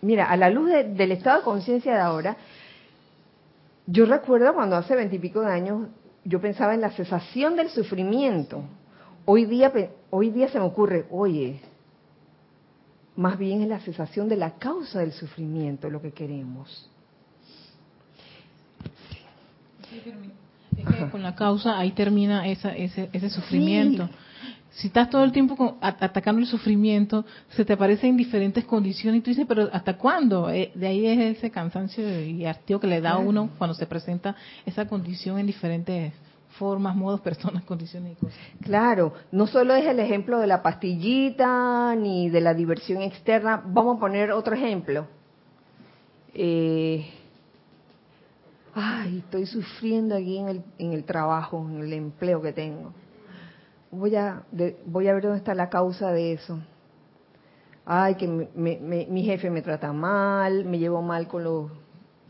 mira, 0.00 0.30
a 0.30 0.36
la 0.36 0.50
luz 0.50 0.70
del 0.70 1.12
estado 1.12 1.38
de 1.38 1.44
conciencia 1.44 1.94
de 1.94 2.00
ahora, 2.00 2.36
yo 3.90 4.04
recuerdo 4.04 4.52
cuando 4.52 4.76
hace 4.76 4.94
veintipico 4.94 5.40
de 5.40 5.50
años 5.50 5.88
yo 6.22 6.40
pensaba 6.42 6.74
en 6.74 6.82
la 6.82 6.90
cesación 6.90 7.56
del 7.56 7.70
sufrimiento. 7.70 8.62
Hoy 9.24 9.46
día, 9.46 9.72
hoy 10.10 10.30
día 10.30 10.48
se 10.50 10.58
me 10.58 10.66
ocurre, 10.66 11.06
oye, 11.10 11.60
más 13.16 13.38
bien 13.38 13.62
es 13.62 13.68
la 13.68 13.80
cesación 13.80 14.28
de 14.28 14.36
la 14.36 14.58
causa 14.58 15.00
del 15.00 15.12
sufrimiento 15.12 15.88
lo 15.88 16.02
que 16.02 16.12
queremos. 16.12 16.90
con 21.10 21.22
la 21.22 21.34
causa 21.34 21.78
ahí 21.78 21.92
termina 21.92 22.46
ese, 22.46 23.08
ese 23.12 23.30
sufrimiento 23.30 24.08
si 24.78 24.86
estás 24.86 25.10
todo 25.10 25.24
el 25.24 25.32
tiempo 25.32 25.76
atacando 25.80 26.40
el 26.40 26.46
sufrimiento, 26.46 27.24
se 27.48 27.64
te 27.64 27.72
aparece 27.72 28.06
en 28.06 28.16
diferentes 28.16 28.64
condiciones 28.64 29.18
y 29.18 29.22
tú 29.22 29.30
dices, 29.30 29.44
pero 29.48 29.68
¿hasta 29.72 29.96
cuándo? 29.96 30.50
Eh, 30.50 30.70
de 30.72 30.86
ahí 30.86 31.04
es 31.04 31.36
ese 31.36 31.50
cansancio 31.50 32.24
y 32.24 32.46
hastío 32.46 32.78
que 32.78 32.86
le 32.86 33.00
da 33.00 33.12
a 33.12 33.18
uno 33.18 33.50
cuando 33.58 33.74
se 33.74 33.86
presenta 33.86 34.36
esa 34.64 34.86
condición 34.86 35.40
en 35.40 35.46
diferentes 35.46 36.12
formas, 36.50 36.94
modos, 36.94 37.20
personas, 37.20 37.64
condiciones 37.64 38.12
y 38.12 38.14
cosas. 38.24 38.38
Claro, 38.62 39.14
no 39.32 39.48
solo 39.48 39.74
es 39.74 39.84
el 39.84 39.98
ejemplo 39.98 40.38
de 40.38 40.46
la 40.46 40.62
pastillita 40.62 41.96
ni 41.96 42.30
de 42.30 42.40
la 42.40 42.54
diversión 42.54 43.02
externa, 43.02 43.60
vamos 43.66 43.96
a 43.96 44.00
poner 44.00 44.30
otro 44.30 44.54
ejemplo. 44.54 45.08
Eh, 46.34 47.04
ay, 48.76 49.18
estoy 49.24 49.44
sufriendo 49.46 50.14
aquí 50.14 50.38
en 50.38 50.48
el, 50.48 50.62
en 50.78 50.92
el 50.92 51.02
trabajo, 51.02 51.66
en 51.68 51.80
el 51.80 51.92
empleo 51.94 52.40
que 52.40 52.52
tengo 52.52 52.92
voy 53.90 54.16
a, 54.16 54.42
voy 54.86 55.08
a 55.08 55.14
ver 55.14 55.22
dónde 55.22 55.38
está 55.38 55.54
la 55.54 55.68
causa 55.68 56.12
de 56.12 56.32
eso. 56.32 56.58
Ay, 57.84 58.16
que 58.16 58.28
mi 58.28 59.22
jefe 59.24 59.50
me 59.50 59.62
trata 59.62 59.92
mal, 59.92 60.64
me 60.64 60.78
llevo 60.78 61.00
mal 61.00 61.26
con 61.26 61.44
los, 61.44 61.70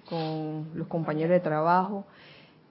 con 0.09 0.68
los 0.74 0.86
compañeros 0.86 1.32
de 1.32 1.40
trabajo. 1.40 2.04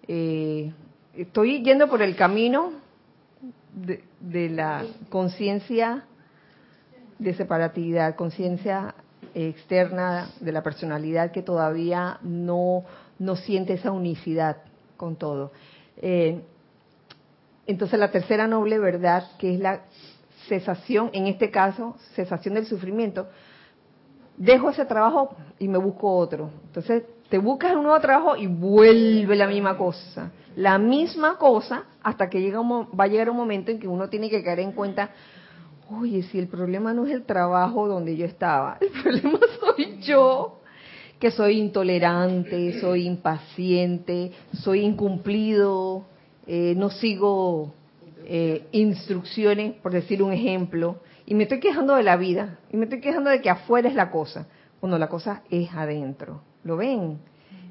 Eh, 0.08 0.72
estoy 1.14 1.64
yendo 1.64 1.90
por 1.90 2.02
el 2.02 2.16
camino 2.16 2.72
de, 3.74 4.04
de 4.22 4.50
la 4.50 4.86
conciencia 5.10 6.06
de 7.20 7.34
separatividad, 7.34 8.16
conciencia 8.16 8.96
externa 9.34 10.30
de 10.40 10.52
la 10.52 10.64
personalidad 10.64 11.32
que 11.32 11.42
todavía 11.42 12.20
no, 12.22 12.84
no 13.20 13.36
siente 13.36 13.74
esa 13.74 13.92
unicidad 13.92 14.58
con 14.96 15.16
todo. 15.16 15.52
Eh, 15.98 16.42
entonces 17.68 18.00
la 18.00 18.12
tercera 18.12 18.48
noble 18.48 18.80
verdad, 18.80 19.32
que 19.38 19.54
es 19.54 19.60
la 19.60 19.82
cesación, 20.48 21.10
en 21.14 21.28
este 21.28 21.52
caso, 21.52 21.96
cesación 22.16 22.56
del 22.56 22.66
sufrimiento, 22.66 23.28
dejo 24.38 24.70
ese 24.70 24.86
trabajo 24.86 25.36
y 25.60 25.68
me 25.68 25.78
busco 25.78 26.16
otro. 26.16 26.50
Entonces 26.66 27.04
te 27.30 27.38
buscas 27.38 27.76
un 27.76 27.84
nuevo 27.84 28.00
trabajo 28.00 28.36
y 28.38 28.48
vuelve 28.48 29.36
la 29.36 29.48
misma 29.48 29.78
cosa. 29.78 30.32
La 30.56 30.78
misma 30.78 31.38
cosa 31.38 31.84
hasta 32.02 32.30
que 32.30 32.42
llega 32.42 32.62
va 32.62 33.04
a 33.04 33.08
llegar 33.08 33.30
un 33.30 33.38
momento 33.38 33.72
en 33.72 33.80
que 33.80 33.88
uno 33.88 34.10
tiene 34.10 34.30
que 34.30 34.44
caer 34.44 34.62
en 34.62 34.72
cuenta, 34.72 35.12
oye, 35.90 36.24
si 36.24 36.40
el 36.40 36.48
problema 36.48 36.94
no 36.94 37.06
es 37.06 37.12
el 37.12 37.24
trabajo 37.24 37.88
donde 37.88 38.16
yo 38.16 38.26
estaba, 38.26 38.78
el 38.82 38.90
problema 38.90 39.40
soy 39.60 40.00
yo, 40.02 40.62
que 41.20 41.32
soy 41.32 41.60
intolerante, 41.60 42.80
soy 42.80 43.06
impaciente, 43.08 44.32
soy 44.54 44.82
incumplido, 44.82 46.06
eh, 46.48 46.74
no 46.76 46.90
sigo 46.90 47.74
eh, 48.26 48.68
instrucciones, 48.72 49.76
por 49.76 49.92
decir 49.92 50.24
un 50.24 50.34
ejemplo, 50.34 51.02
y 51.26 51.36
me 51.36 51.44
estoy 51.44 51.60
quejando 51.60 51.96
de 51.96 52.04
la 52.04 52.16
vida, 52.16 52.60
y 52.72 52.78
me 52.78 52.86
estoy 52.86 53.02
quejando 53.02 53.30
de 53.30 53.42
que 53.42 53.50
afuera 53.50 53.90
es 53.90 53.96
la 53.96 54.10
cosa, 54.10 54.48
cuando 54.80 54.98
la 54.98 55.10
cosa 55.10 55.44
es 55.50 55.70
adentro. 55.74 56.42
¿Lo 56.64 56.78
ven? 56.78 57.20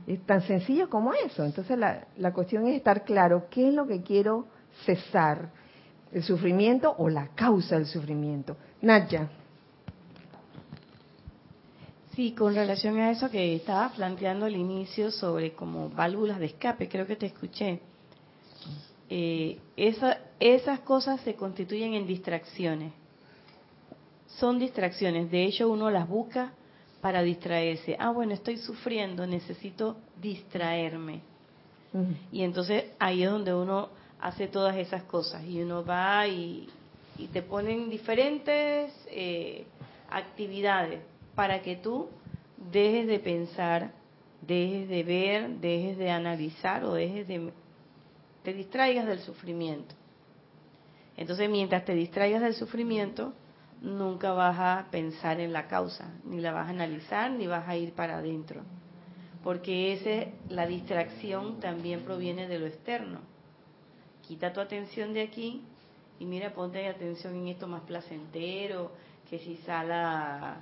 Es 0.06 0.20
tan 0.26 0.42
sencillo 0.42 0.88
como 0.88 1.12
eso. 1.14 1.44
Entonces 1.44 1.76
la, 1.78 2.06
la 2.16 2.32
cuestión 2.32 2.66
es 2.68 2.76
estar 2.76 3.04
claro 3.04 3.46
qué 3.50 3.68
es 3.68 3.74
lo 3.74 3.86
que 3.86 4.02
quiero 4.02 4.46
cesar 4.84 5.50
el 6.12 6.22
sufrimiento 6.22 6.94
o 6.98 7.08
la 7.08 7.28
causa 7.28 7.76
del 7.76 7.86
sufrimiento. 7.86 8.56
Nadia. 8.80 9.28
Sí, 12.14 12.32
con 12.32 12.54
relación 12.54 12.98
a 12.98 13.10
eso 13.10 13.30
que 13.30 13.54
estaba 13.54 13.90
planteando 13.90 14.46
al 14.46 14.56
inicio 14.56 15.10
sobre 15.10 15.52
como 15.52 15.90
válvulas 15.90 16.38
de 16.38 16.46
escape, 16.46 16.88
creo 16.88 17.06
que 17.06 17.16
te 17.16 17.26
escuché. 17.26 17.80
Eh, 19.08 19.58
esas 19.76 20.80
cosas 20.80 21.20
se 21.20 21.34
constituyen 21.34 21.94
en 21.94 22.06
distracciones. 22.06 22.92
Son 24.26 24.58
distracciones. 24.58 25.30
De 25.30 25.44
hecho, 25.44 25.68
uno 25.68 25.90
las 25.90 26.08
busca 26.08 26.52
para 27.00 27.22
distraerse. 27.22 27.96
Ah, 27.98 28.10
bueno, 28.10 28.34
estoy 28.34 28.56
sufriendo, 28.58 29.26
necesito 29.26 29.96
distraerme. 30.20 31.20
Y 32.30 32.42
entonces 32.42 32.84
ahí 32.98 33.22
es 33.22 33.30
donde 33.30 33.54
uno 33.54 33.88
hace 34.20 34.48
todas 34.48 34.76
esas 34.76 35.04
cosas 35.04 35.44
y 35.44 35.62
uno 35.62 35.84
va 35.84 36.26
y, 36.26 36.68
te 37.32 37.40
ponen 37.40 37.88
diferentes 37.88 38.92
eh, 39.08 39.64
actividades 40.10 41.00
para 41.34 41.62
que 41.62 41.76
tú 41.76 42.08
dejes 42.70 43.06
de 43.06 43.18
pensar, 43.18 43.92
dejes 44.42 44.88
de 44.88 45.02
ver, 45.02 45.48
dejes 45.60 45.96
de 45.96 46.10
analizar 46.10 46.84
o 46.84 46.92
dejes 46.92 47.26
de 47.26 47.50
te 48.46 48.52
distraigas 48.52 49.08
del 49.08 49.18
sufrimiento. 49.18 49.96
Entonces, 51.16 51.50
mientras 51.50 51.84
te 51.84 51.94
distraigas 51.94 52.42
del 52.42 52.54
sufrimiento, 52.54 53.32
nunca 53.82 54.32
vas 54.34 54.56
a 54.56 54.86
pensar 54.92 55.40
en 55.40 55.52
la 55.52 55.66
causa, 55.66 56.14
ni 56.22 56.40
la 56.40 56.52
vas 56.52 56.68
a 56.68 56.70
analizar, 56.70 57.28
ni 57.32 57.48
vas 57.48 57.68
a 57.68 57.76
ir 57.76 57.92
para 57.94 58.18
adentro. 58.18 58.62
Porque 59.42 59.94
ese, 59.94 60.32
la 60.48 60.64
distracción 60.64 61.58
también 61.58 62.02
proviene 62.02 62.46
de 62.46 62.60
lo 62.60 62.66
externo 62.66 63.18
quita 64.28 64.52
tu 64.52 64.60
atención 64.60 65.12
de 65.12 65.22
aquí 65.22 65.62
y 66.20 66.24
mira, 66.24 66.52
ponte 66.54 66.86
atención 66.86 67.34
en 67.34 67.48
esto 67.48 67.66
más 67.66 67.82
placentero, 67.82 68.92
que 69.28 69.40
si 69.40 69.56
sala 69.58 70.60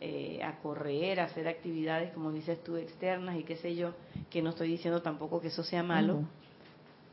eh, 0.00 0.40
a 0.42 0.58
correr, 0.60 1.20
a 1.20 1.24
hacer 1.24 1.48
actividades, 1.48 2.12
como 2.12 2.32
dices 2.32 2.62
tú, 2.64 2.76
externas 2.76 3.36
y 3.36 3.44
qué 3.44 3.56
sé 3.56 3.74
yo, 3.76 3.92
que 4.30 4.40
no 4.42 4.50
estoy 4.50 4.68
diciendo 4.68 5.02
tampoco 5.02 5.40
que 5.40 5.48
eso 5.48 5.62
sea 5.62 5.82
malo, 5.82 6.24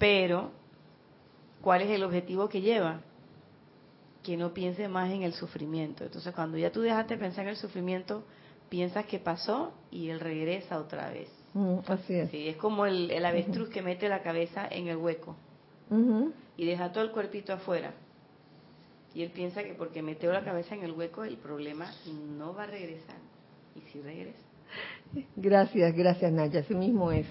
pero 0.04 0.52
¿cuál 1.62 1.82
es 1.82 1.90
el 1.90 2.04
objetivo 2.04 2.50
que 2.50 2.60
lleva? 2.60 3.00
Que 4.22 4.36
no 4.36 4.54
piense 4.54 4.90
más 4.90 5.10
en 5.10 5.24
el 5.24 5.32
sufrimiento. 5.32 6.04
Entonces, 6.04 6.36
cuando 6.36 6.58
ya 6.58 6.74
tú 6.74 6.82
dejaste 6.82 7.14
de 7.14 7.22
pensar 7.22 7.46
en 7.46 7.52
el 7.52 7.56
sufrimiento, 7.56 8.26
piensas 8.68 9.06
que 9.06 9.18
pasó 9.18 9.72
y 9.92 10.10
él 10.10 10.20
regresa 10.20 10.78
otra 10.78 11.10
vez. 11.10 11.30
así 11.88 12.16
es. 12.16 12.30
Sí, 12.32 12.50
es 12.50 12.58
como 12.58 12.86
el, 12.86 13.12
el 13.12 13.26
avestruz 13.26 13.70
que 13.70 13.82
mete 13.82 14.10
la 14.10 14.22
cabeza 14.22 14.68
en 14.70 14.90
el 14.90 14.98
hueco 14.98 15.38
y 16.58 16.66
deja 16.66 16.92
todo 16.92 17.06
el 17.06 17.12
cuerpito 17.12 17.54
afuera. 17.54 17.94
Y 19.16 19.22
él 19.22 19.32
piensa 19.32 19.64
que 19.64 19.74
porque 19.74 20.02
metió 20.02 20.34
la 20.34 20.44
cabeza 20.44 20.76
en 20.76 20.84
el 20.84 20.92
hueco 20.92 21.24
el 21.24 21.38
problema 21.38 21.90
no 22.38 22.54
va 22.54 22.64
a 22.64 22.68
regresar. 22.68 23.16
Y 23.74 23.80
si 23.90 24.02
regresa. 24.02 24.38
Gracias, 25.38 25.96
gracias 25.96 26.30
Naya, 26.30 26.60
así 26.60 26.76
mismo 26.76 27.10
es. 27.14 27.26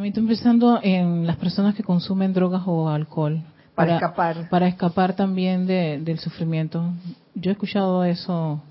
También 0.00 0.14
estoy 0.14 0.28
pensando 0.28 0.80
en 0.82 1.26
las 1.26 1.36
personas 1.36 1.74
que 1.74 1.82
consumen 1.82 2.32
drogas 2.32 2.62
o 2.64 2.88
alcohol. 2.88 3.42
Para, 3.74 3.96
escapar. 3.96 4.48
Para 4.48 4.66
escapar 4.66 5.14
también 5.14 5.66
del 5.66 6.18
sufrimiento. 6.18 6.94
Yo 7.34 7.50
he 7.50 7.52
escuchado 7.52 8.02
eso 8.04 8.62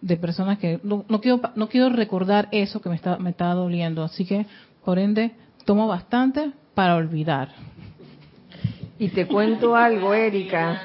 de 0.00 0.16
personas 0.16 0.58
que 0.58 0.80
no, 0.82 1.04
quiero 1.20 1.40
no 1.54 1.68
quiero 1.68 1.90
recordar 1.90 2.48
eso 2.50 2.80
que 2.80 2.88
me 2.88 2.96
está 2.96 3.18
me 3.18 3.30
está 3.30 3.54
doliendo, 3.54 4.02
así 4.02 4.24
que 4.24 4.46
por 4.84 4.98
ende 4.98 5.30
tomo 5.64 5.86
bastante 5.86 6.50
para 6.74 6.96
olvidar. 6.96 7.50
Y 8.98 9.10
te 9.10 9.28
cuento 9.28 9.76
algo, 9.76 10.12
Erika. 10.12 10.82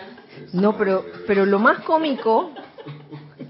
No, 0.54 0.78
pero, 0.78 1.04
pero 1.26 1.48
lo 1.48 1.58
más 1.58 1.80
cómico, 1.80 2.52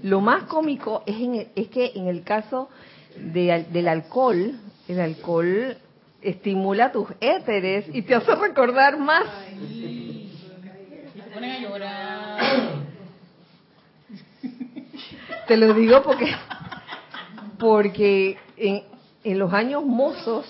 lo 0.02 0.22
más 0.22 0.44
cómico 0.44 1.02
es, 1.04 1.16
en 1.16 1.48
es 1.54 1.68
que 1.68 1.92
en 1.96 2.08
el 2.08 2.22
caso 2.22 2.70
de, 3.14 3.66
del 3.70 3.88
alcohol, 3.88 4.58
el 4.88 5.00
alcohol 5.00 5.76
estimula 6.22 6.92
tus 6.92 7.08
éteres 7.20 7.86
y 7.92 8.02
te 8.02 8.14
hace 8.14 8.34
recordar 8.34 8.98
más. 8.98 9.24
ponen 11.32 11.50
a 11.50 11.58
llorar. 11.60 12.40
Te 15.46 15.56
lo 15.56 15.74
digo 15.74 16.02
porque, 16.02 16.34
porque 17.58 18.38
en, 18.56 18.82
en 19.24 19.38
los 19.38 19.52
años 19.52 19.84
mozos 19.84 20.46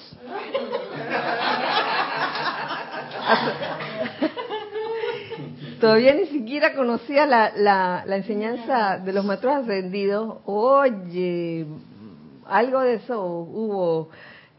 Todavía 5.80 6.14
ni 6.14 6.26
siquiera 6.26 6.74
conocía 6.74 7.24
la, 7.26 7.52
la, 7.56 8.16
enseñanza 8.16 8.98
de 8.98 9.12
los 9.14 9.24
maestros 9.24 9.56
ascendidos. 9.56 10.38
Oye, 10.44 11.66
algo 12.46 12.80
de 12.80 12.94
eso 12.94 13.22
hubo. 13.22 14.10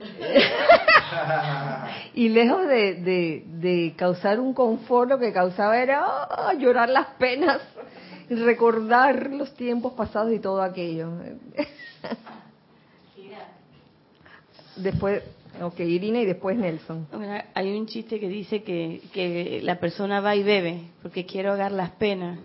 y 2.16 2.30
lejos 2.30 2.68
de, 2.68 3.44
de, 3.46 3.94
causar 3.96 4.40
un 4.40 4.54
confort, 4.54 5.10
lo 5.10 5.20
que 5.20 5.34
causaba 5.34 5.82
era 5.82 6.28
oh, 6.30 6.54
llorar 6.54 6.90
las 6.90 7.08
penas, 7.18 7.62
y 8.30 8.36
recordar 8.36 9.32
los 9.32 9.54
tiempos 9.56 9.94
pasados 9.94 10.32
y 10.34 10.40
todo 10.40 10.62
aquello. 10.62 11.10
Después, 14.78 15.22
Ok, 15.62 15.82
Irina 15.82 16.22
y 16.22 16.26
después 16.26 16.58
Nelson. 16.58 17.08
hay 17.54 17.78
un 17.78 17.86
chiste 17.86 18.20
que 18.20 18.30
dice 18.30 18.64
que, 18.64 19.02
que 19.14 19.60
la 19.62 19.80
persona 19.80 20.22
va 20.22 20.36
y 20.36 20.44
bebe 20.44 20.86
porque 21.02 21.26
quiere 21.26 21.50
ahogar 21.50 21.72
las 21.72 21.92
penas 21.92 22.40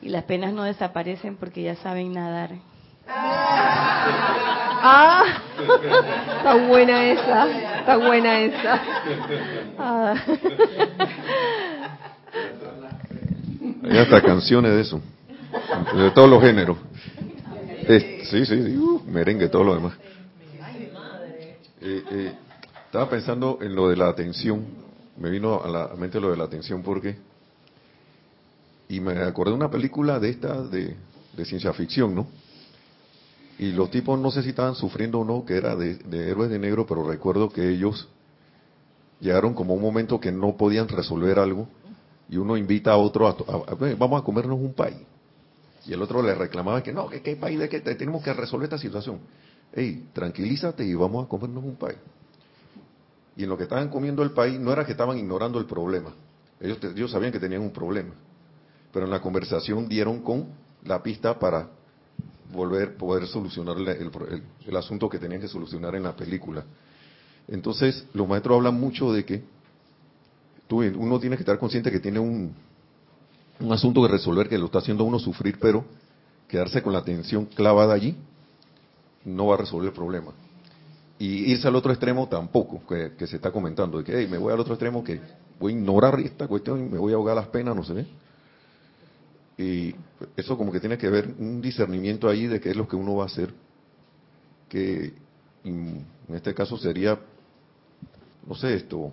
y 0.00 0.08
las 0.08 0.24
penas 0.24 0.54
no 0.54 0.64
desaparecen 0.64 1.36
porque 1.36 1.62
ya 1.62 1.76
saben 1.76 2.14
nadar. 2.14 2.52
Ah, 4.80 5.42
está 6.36 6.54
buena 6.66 7.06
esa, 7.06 7.78
está 7.80 7.96
buena 7.96 8.40
esa. 8.40 8.82
Hay 13.84 13.98
hasta 13.98 14.22
canciones 14.22 14.72
de 14.72 14.80
eso, 14.80 15.00
de 15.94 16.10
todos 16.10 16.28
los 16.28 16.42
géneros. 16.42 16.76
sí, 17.86 18.24
sí, 18.24 18.44
sí 18.44 18.76
uh, 18.76 19.02
merengue, 19.06 19.48
todo 19.48 19.64
lo 19.64 19.74
demás. 19.74 19.94
Eh, 21.80 22.02
eh, 22.10 22.32
estaba 22.86 23.08
pensando 23.08 23.58
en 23.62 23.74
lo 23.74 23.88
de 23.88 23.96
la 23.96 24.08
atención, 24.08 24.64
me 25.16 25.30
vino 25.30 25.62
a 25.62 25.68
la 25.68 25.88
mente 25.96 26.20
lo 26.20 26.30
de 26.30 26.36
la 26.36 26.44
atención 26.44 26.82
porque, 26.82 27.16
y 28.88 29.00
me 29.00 29.12
acordé 29.22 29.50
de 29.50 29.56
una 29.56 29.70
película 29.70 30.18
de 30.18 30.30
esta 30.30 30.62
de, 30.62 30.96
ciencia 31.44 31.72
ficción, 31.72 32.14
¿no? 32.14 32.26
Y 33.58 33.72
los 33.72 33.90
tipos 33.90 34.18
no 34.18 34.30
sé 34.30 34.42
si 34.42 34.50
estaban 34.50 34.74
sufriendo 34.76 35.18
o 35.20 35.24
no, 35.24 35.44
que 35.44 35.56
era 35.56 35.74
de, 35.74 35.98
héroes 36.30 36.48
de 36.50 36.58
negro, 36.58 36.86
pero 36.86 37.06
recuerdo 37.06 37.50
que 37.50 37.68
ellos 37.68 38.08
llegaron 39.20 39.52
como 39.54 39.74
un 39.74 39.82
momento 39.82 40.20
que 40.20 40.30
no 40.30 40.56
podían 40.56 40.86
resolver 40.88 41.38
algo 41.40 41.66
y 42.28 42.36
uno 42.36 42.56
invita 42.56 42.92
a 42.92 42.96
otro 42.98 43.26
a, 43.26 43.30
a- 43.30 43.74
vamos 43.96 44.20
a 44.20 44.24
comernos 44.24 44.58
un 44.60 44.74
país. 44.74 44.98
Y 45.86 45.92
el 45.92 46.02
otro 46.02 46.22
le 46.22 46.34
reclamaba 46.34 46.82
que 46.82 46.92
no, 46.92 47.08
que 47.08 47.20
qué 47.22 47.34
país 47.34 47.58
de 47.58 47.68
que 47.68 47.80
te- 47.80 47.94
tenemos 47.96 48.22
que 48.22 48.32
resolver 48.32 48.64
esta 48.64 48.78
situación. 48.78 49.18
Ey, 49.72 50.06
tranquilízate 50.12 50.84
y 50.84 50.94
vamos 50.94 51.24
a 51.26 51.28
comernos 51.28 51.64
un 51.64 51.76
país. 51.76 51.98
Y 53.36 53.44
en 53.44 53.48
lo 53.48 53.56
que 53.56 53.64
estaban 53.64 53.88
comiendo 53.88 54.22
el 54.22 54.30
país 54.32 54.58
no 54.60 54.72
era 54.72 54.84
que 54.84 54.92
estaban 54.92 55.18
ignorando 55.18 55.58
el 55.58 55.64
problema. 55.66 56.12
Ellos, 56.60 56.78
ellos 56.82 57.10
sabían 57.10 57.32
que 57.32 57.40
tenían 57.40 57.62
un 57.62 57.70
problema. 57.72 58.14
Pero 58.92 59.04
en 59.04 59.10
la 59.10 59.20
conversación 59.20 59.88
dieron 59.88 60.20
con 60.20 60.46
la 60.84 61.02
pista 61.02 61.38
para 61.38 61.68
volver, 62.52 62.96
poder 62.96 63.26
solucionar 63.26 63.76
el, 63.76 63.88
el- 63.88 64.10
el- 64.66 64.76
asunto 64.76 65.08
que 65.08 65.18
tenían 65.18 65.40
que 65.40 65.48
solucionar 65.48 65.94
en 65.94 66.02
la 66.04 66.14
película. 66.16 66.64
Entonces, 67.46 68.06
los 68.14 68.28
maestros 68.28 68.56
hablan 68.56 68.78
mucho 68.78 69.12
de 69.12 69.24
que 69.24 69.42
tú- 70.66 70.78
uno 70.82 71.18
tiene 71.18 71.36
que 71.36 71.42
estar 71.42 71.58
consciente 71.58 71.90
que 71.90 72.00
tiene 72.00 72.18
un, 72.18 72.52
un 73.60 73.72
asunto 73.72 74.02
que 74.02 74.08
resolver 74.08 74.48
que 74.48 74.58
lo 74.58 74.66
está 74.66 74.78
haciendo 74.78 75.04
uno 75.04 75.18
sufrir, 75.18 75.58
pero 75.60 75.84
quedarse 76.46 76.82
con 76.82 76.92
la 76.92 77.00
atención 77.00 77.46
clavada 77.46 77.94
allí 77.94 78.16
no 79.24 79.46
va 79.46 79.54
a 79.54 79.58
resolver 79.58 79.88
el 79.88 79.94
problema. 79.94 80.32
Y 81.18 81.50
irse 81.50 81.66
al 81.66 81.74
otro 81.74 81.90
extremo 81.92 82.28
tampoco, 82.28 82.80
que, 82.86 83.26
se 83.26 83.36
está 83.36 83.50
comentando, 83.50 83.98
de 83.98 84.04
que 84.04 84.16
"Hey, 84.16 84.28
me 84.30 84.38
voy 84.38 84.52
al 84.52 84.60
otro 84.60 84.74
extremo, 84.74 85.02
que 85.02 85.20
voy 85.58 85.72
a 85.72 85.76
ignorar 85.76 86.20
esta 86.20 86.46
cuestión 86.46 86.86
y 86.86 86.88
me 86.88 86.98
voy 86.98 87.12
a 87.12 87.16
ahogar 87.16 87.34
las 87.34 87.48
penas, 87.48 87.74
no 87.74 87.82
sé. 87.84 88.06
Y 89.58 89.92
eso 90.36 90.56
como 90.56 90.70
que 90.70 90.78
tiene 90.78 90.96
que 90.96 91.10
ver 91.10 91.34
un 91.36 91.60
discernimiento 91.60 92.28
ahí 92.28 92.46
de 92.46 92.60
qué 92.60 92.70
es 92.70 92.76
lo 92.76 92.86
que 92.86 92.94
uno 92.94 93.16
va 93.16 93.24
a 93.24 93.26
hacer, 93.26 93.52
que 94.68 95.12
mm, 95.64 95.98
en 96.28 96.34
este 96.34 96.54
caso 96.54 96.76
sería, 96.78 97.18
no 98.46 98.54
sé, 98.54 98.74
esto, 98.74 99.10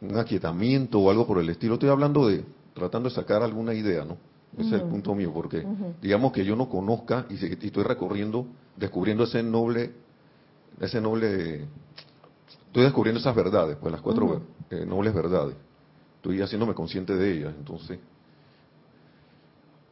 un 0.00 0.18
aquietamiento 0.18 0.98
o 0.98 1.08
algo 1.08 1.24
por 1.24 1.38
el 1.38 1.48
estilo. 1.48 1.74
Estoy 1.74 1.88
hablando 1.88 2.26
de, 2.26 2.44
tratando 2.74 3.08
de 3.08 3.14
sacar 3.14 3.44
alguna 3.44 3.72
idea, 3.74 4.04
¿no? 4.04 4.18
Ese 4.58 4.76
es 4.76 4.82
el 4.82 4.88
punto 4.88 5.14
mío, 5.14 5.32
porque 5.32 5.66
digamos 6.00 6.32
que 6.32 6.44
yo 6.44 6.54
no 6.54 6.68
conozca 6.68 7.26
y, 7.28 7.34
estoy 7.34 7.82
recorriendo, 7.82 8.46
descubriendo 8.76 9.24
ese 9.24 9.42
noble, 9.42 9.92
ese 10.80 11.00
noble, 11.00 11.66
estoy 12.66 12.84
descubriendo 12.84 13.18
esas 13.18 13.34
verdades, 13.34 13.76
pues 13.80 13.90
las 13.90 14.00
cuatro 14.00 14.42
eh, 14.70 14.84
nobles 14.86 15.12
verdades. 15.12 15.56
Estoy 16.16 16.40
haciéndome 16.40 16.72
consciente 16.72 17.16
de 17.16 17.32
ellas, 17.32 17.54
entonces 17.58 17.98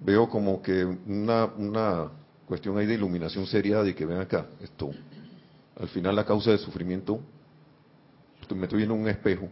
veo 0.05 0.29
como 0.29 0.61
que 0.63 0.85
una, 0.85 1.47
una 1.57 2.09
cuestión 2.47 2.77
ahí 2.79 2.87
de 2.87 2.95
iluminación 2.95 3.47
seria 3.47 3.83
de 3.83 3.95
que 3.95 4.05
ven 4.05 4.19
acá, 4.19 4.47
esto, 4.61 4.91
al 5.81 5.89
final 5.89 6.15
la 6.17 6.25
causa 6.25 6.51
del 6.51 6.59
sufrimiento, 6.59 7.21
me 8.55 8.65
estoy 8.65 8.79
viendo 8.79 8.95
en 8.95 9.01
un 9.03 9.09
espejo, 9.09 9.49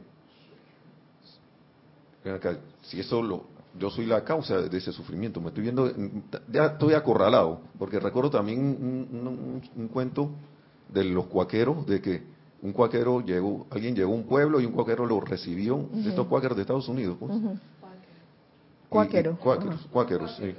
ven 2.24 2.34
acá, 2.34 2.58
si 2.82 3.00
eso 3.00 3.22
lo, 3.22 3.44
yo 3.78 3.90
soy 3.90 4.06
la 4.06 4.22
causa 4.24 4.60
de 4.60 4.76
ese 4.76 4.92
sufrimiento, 4.92 5.40
me 5.40 5.48
estoy 5.48 5.62
viendo, 5.62 5.90
ya 6.52 6.66
estoy 6.66 6.94
acorralado, 6.94 7.60
porque 7.78 7.98
recuerdo 7.98 8.30
también 8.30 8.58
un, 8.60 9.08
un- 9.12 9.26
un- 9.26 9.62
un 9.76 9.88
cuento 9.88 10.30
de 10.92 11.04
los 11.04 11.26
cuaqueros, 11.26 11.86
de 11.86 12.00
que 12.00 12.22
un 12.62 12.72
cuaquero 12.72 13.20
llegó, 13.22 13.66
alguien 13.70 13.94
llegó 13.94 14.12
a 14.12 14.16
un 14.16 14.24
pueblo 14.24 14.60
y 14.60 14.66
un 14.66 14.72
cuaquero 14.72 15.06
lo 15.06 15.20
recibió, 15.20 15.88
de 15.92 16.10
estos 16.10 16.26
cuáqueros 16.26 16.56
de 16.56 16.62
Estados 16.62 16.88
Unidos, 16.88 17.16
pues. 17.18 17.32
Cuáqueros, 18.90 19.38
cuáqueros, 19.38 19.86
cuáqueros, 19.92 20.36
sí. 20.36 20.54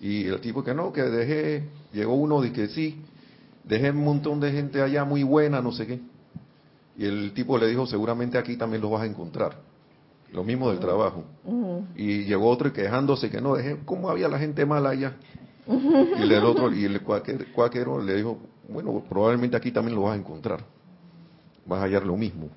Y 0.00 0.24
el 0.26 0.40
tipo 0.40 0.62
que 0.62 0.72
no, 0.74 0.92
que 0.92 1.02
dejé, 1.02 1.64
llegó 1.92 2.14
uno 2.14 2.44
y 2.44 2.50
que 2.50 2.68
sí, 2.68 3.00
dejé 3.64 3.90
un 3.90 4.04
montón 4.04 4.40
de 4.40 4.52
gente 4.52 4.80
allá 4.80 5.04
muy 5.04 5.22
buena, 5.22 5.60
no 5.60 5.72
sé 5.72 5.86
qué. 5.86 6.00
Y 6.96 7.04
el 7.04 7.32
tipo 7.34 7.58
le 7.58 7.66
dijo, 7.66 7.86
seguramente 7.86 8.38
aquí 8.38 8.56
también 8.56 8.80
lo 8.82 8.90
vas 8.90 9.02
a 9.02 9.06
encontrar. 9.06 9.56
Lo 10.32 10.44
mismo 10.44 10.70
del 10.70 10.78
trabajo. 10.78 11.24
Y 11.96 12.24
llegó 12.24 12.48
otro 12.48 12.72
quejándose 12.72 13.30
que 13.30 13.40
no, 13.40 13.54
dejé, 13.56 13.78
¿cómo 13.84 14.08
había 14.08 14.28
la 14.28 14.38
gente 14.38 14.64
mala 14.64 14.90
allá? 14.90 15.16
Y 15.66 16.22
el 16.32 16.44
otro, 16.44 16.72
y 16.72 16.84
el 16.84 17.02
cuáquer- 17.04 17.50
cuáquero 17.52 18.00
le 18.02 18.14
dijo, 18.16 18.38
bueno, 18.68 19.02
probablemente 19.08 19.56
aquí 19.56 19.70
también 19.72 19.96
lo 19.96 20.02
vas 20.02 20.14
a 20.14 20.20
encontrar. 20.20 20.64
Vas 21.66 21.80
a 21.80 21.84
hallar 21.84 22.04
lo 22.04 22.16
mismo. 22.16 22.48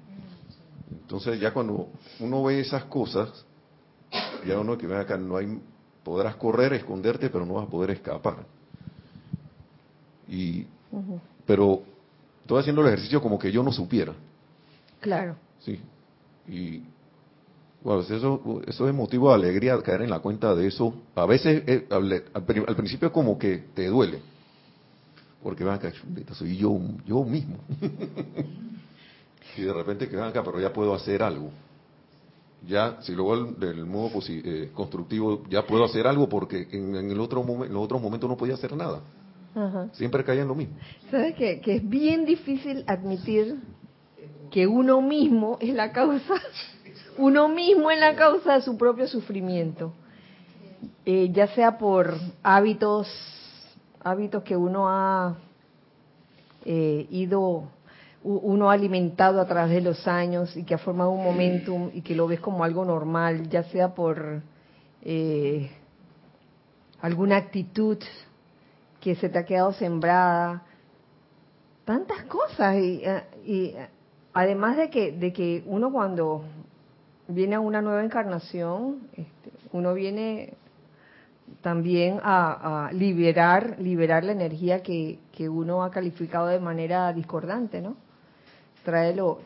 Entonces 0.91 1.39
ya 1.39 1.53
cuando 1.53 1.88
uno 2.20 2.43
ve 2.43 2.59
esas 2.59 2.84
cosas, 2.86 3.45
ya 4.47 4.59
uno 4.59 4.77
que 4.77 4.87
ve 4.87 4.97
acá, 4.97 5.17
no 5.17 5.37
hay, 5.37 5.59
podrás 6.03 6.35
correr, 6.35 6.73
esconderte, 6.73 7.29
pero 7.29 7.45
no 7.45 7.55
vas 7.55 7.67
a 7.67 7.69
poder 7.69 7.91
escapar. 7.91 8.45
Y, 10.27 10.65
pero 11.45 11.83
estoy 12.41 12.59
haciendo 12.59 12.81
el 12.81 12.87
ejercicio 12.87 13.21
como 13.21 13.37
que 13.39 13.51
yo 13.51 13.63
no 13.63 13.71
supiera, 13.71 14.13
Claro. 14.99 15.35
sí. 15.59 15.79
Y 16.47 16.81
bueno, 17.83 18.01
eso, 18.01 18.61
eso 18.65 18.87
es 18.89 18.93
motivo 18.93 19.29
de 19.29 19.35
alegría 19.35 19.81
caer 19.81 20.01
en 20.01 20.09
la 20.09 20.19
cuenta 20.19 20.53
de 20.55 20.67
eso. 20.67 20.93
A 21.15 21.25
veces, 21.25 21.63
eh, 21.67 21.87
al, 21.89 22.11
al 22.33 22.43
pri- 22.43 22.63
al 22.67 22.75
principio 22.75 23.11
como 23.11 23.37
que 23.37 23.57
te 23.75 23.87
duele, 23.87 24.19
porque 25.43 25.63
van 25.63 25.75
acá, 25.75 25.91
soy 26.33 26.57
yo, 26.57 26.77
yo 27.05 27.23
mismo. 27.23 27.57
y 29.57 29.61
de 29.61 29.73
repente 29.73 30.09
que 30.09 30.15
van 30.15 30.29
acá, 30.29 30.43
pero 30.43 30.59
ya 30.59 30.73
puedo 30.73 30.93
hacer 30.93 31.21
algo. 31.23 31.51
Ya, 32.65 32.97
si 33.01 33.13
luego 33.13 33.33
el- 33.35 33.59
del 33.59 33.85
modo 33.85 34.09
eh, 34.27 34.71
constructivo, 34.73 35.43
ya 35.49 35.65
puedo 35.65 35.83
hacer 35.85 36.07
algo 36.07 36.27
porque 36.27 36.67
en, 36.71 36.95
en 36.95 37.11
el 37.11 37.19
otro 37.19 37.43
momen- 37.43 37.67
en 37.67 37.73
los 37.73 37.83
otros 37.83 38.01
momentos 38.01 38.29
no 38.29 38.35
podía 38.37 38.55
hacer 38.55 38.75
nada. 38.75 39.01
Ajá. 39.55 39.89
Siempre 39.93 40.23
caía 40.23 40.41
en 40.41 40.47
lo 40.47 40.55
mismo. 40.55 40.75
¿Sabes 41.09 41.35
qué? 41.35 41.59
Que 41.61 41.75
es 41.77 41.87
bien 41.89 42.25
difícil 42.25 42.83
admitir 42.87 43.57
que 44.51 44.65
uno 44.67 45.01
mismo 45.01 45.57
es 45.61 45.73
la 45.73 45.91
causa, 45.91 46.33
uno 47.17 47.47
mismo 47.47 47.89
es 47.91 47.99
la 47.99 48.15
causa 48.15 48.53
de 48.55 48.61
su 48.61 48.77
propio 48.77 49.07
sufrimiento. 49.07 49.93
Eh, 51.05 51.29
ya 51.31 51.47
sea 51.47 51.77
por 51.77 52.15
hábitos, 52.43 53.07
hábitos 54.03 54.43
que 54.43 54.55
uno 54.57 54.89
ha 54.89 55.37
eh, 56.65 57.07
ido, 57.11 57.69
uno 58.24 58.70
ha 58.70 58.74
alimentado 58.74 59.39
a 59.39 59.47
través 59.47 59.72
de 59.72 59.82
los 59.82 60.07
años 60.07 60.55
y 60.57 60.63
que 60.63 60.74
ha 60.74 60.78
formado 60.80 61.11
un 61.11 61.24
momentum 61.24 61.91
y 61.93 62.01
que 62.01 62.15
lo 62.15 62.28
ves 62.28 62.39
como 62.39 62.63
algo 62.63 62.84
normal, 62.84 63.49
ya 63.49 63.63
sea 63.63 63.93
por 63.93 64.41
eh, 65.03 65.70
alguna 67.01 67.38
actitud 67.38 67.97
que 68.99 69.15
se 69.15 69.30
te 69.30 69.39
ha 69.39 69.45
quedado 69.45 69.72
sembrada, 69.74 70.63
tantas 71.86 72.24
cosas 72.24 72.76
y, 72.76 73.01
eh, 73.05 73.24
y, 73.45 73.65
eh, 73.68 73.88
además 74.34 74.78
de 74.78 74.89
que 74.89 75.11
de 75.13 75.32
que 75.32 75.63
uno 75.65 75.91
cuando 75.91 76.43
viene 77.28 77.55
a 77.55 77.59
una 77.59 77.82
nueva 77.82 78.03
encarnación 78.03 79.07
este, 79.13 79.51
uno 79.72 79.93
viene 79.93 80.55
también 81.61 82.20
a, 82.22 82.88
a 82.88 82.91
liberar 82.91 83.78
liberar 83.80 84.24
la 84.26 84.34
energía 84.34 84.84
que, 84.84 85.20
que 85.32 85.47
uno 85.47 85.84
ha 85.84 85.91
calificado 85.91 86.47
de 86.47 86.59
manera 86.59 87.13
discordante 87.13 87.82
no 87.82 87.95
trae 88.88 89.13
lo, 89.13 89.41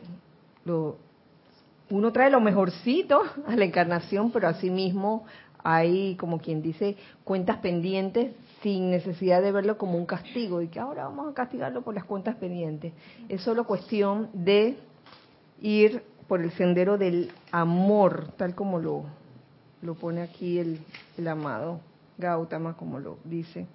uno 1.90 2.12
trae 2.12 2.30
lo 2.30 2.40
mejorcito 2.40 3.20
a 3.48 3.56
la 3.56 3.64
encarnación 3.64 4.30
pero 4.30 4.46
asimismo 4.46 5.24
hay 5.64 6.14
como 6.14 6.38
quien 6.38 6.62
dice 6.62 6.96
cuentas 7.24 7.58
pendientes 7.58 8.36
sin 8.62 8.92
necesidad 8.92 9.42
de 9.42 9.50
verlo 9.50 9.78
como 9.78 9.98
un 9.98 10.06
castigo 10.06 10.62
y 10.62 10.68
que 10.68 10.78
ahora 10.78 11.04
vamos 11.04 11.28
a 11.28 11.34
castigarlo 11.34 11.82
por 11.82 11.94
las 11.94 12.04
cuentas 12.04 12.36
pendientes. 12.36 12.92
Es 13.28 13.42
solo 13.42 13.66
cuestión 13.66 14.30
de 14.32 14.76
ir 15.60 16.04
por 16.28 16.40
el 16.40 16.52
sendero 16.52 16.96
del 16.96 17.32
amor, 17.50 18.28
tal 18.36 18.54
como 18.54 18.78
lo, 18.78 19.06
lo 19.82 19.94
pone 19.94 20.22
aquí 20.22 20.60
el, 20.60 20.78
el 21.18 21.26
amado 21.26 21.80
Gautama, 22.18 22.76
como 22.76 23.00
lo 23.00 23.18
dice, 23.24 23.66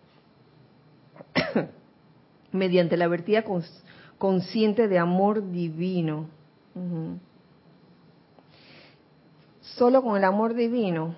mediante 2.53 2.95
la 2.95 3.09
vertida 3.09 3.43
consciente 4.17 4.87
de 4.87 4.99
amor 4.99 5.51
divino. 5.51 6.27
Solo 9.61 10.01
con 10.01 10.17
el 10.17 10.23
amor 10.23 10.53
divino 10.53 11.15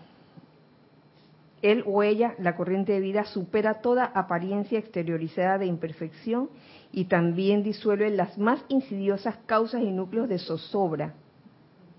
él 1.62 1.84
o 1.86 2.04
ella, 2.04 2.36
la 2.40 2.56
corriente 2.56 2.94
de 2.94 3.00
vida, 3.00 3.26
supera 3.26 3.82
toda 3.82 4.06
apariencia 4.06 4.80
exteriorizada 4.80 5.58
de 5.58 5.66
imperfección 5.66 6.50
y 6.92 7.06
también 7.06 7.64
disuelve 7.64 8.10
las 8.10 8.38
más 8.38 8.64
insidiosas 8.70 9.38
causas 9.46 9.82
y 9.82 9.92
núcleos 9.92 10.30
de 10.30 10.40
zozobra 10.40 11.14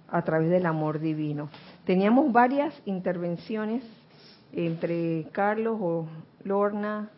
a 0.09 0.23
través 0.23 0.51
del 0.51 0.67
amor 0.67 0.99
divino. 0.99 1.51
Teníamos 1.85 2.33
varias 2.33 2.75
intervenciones 2.87 3.85
entre 4.53 5.29
Carlos 5.33 5.77
o 5.81 6.07
Lorna. 6.43 7.11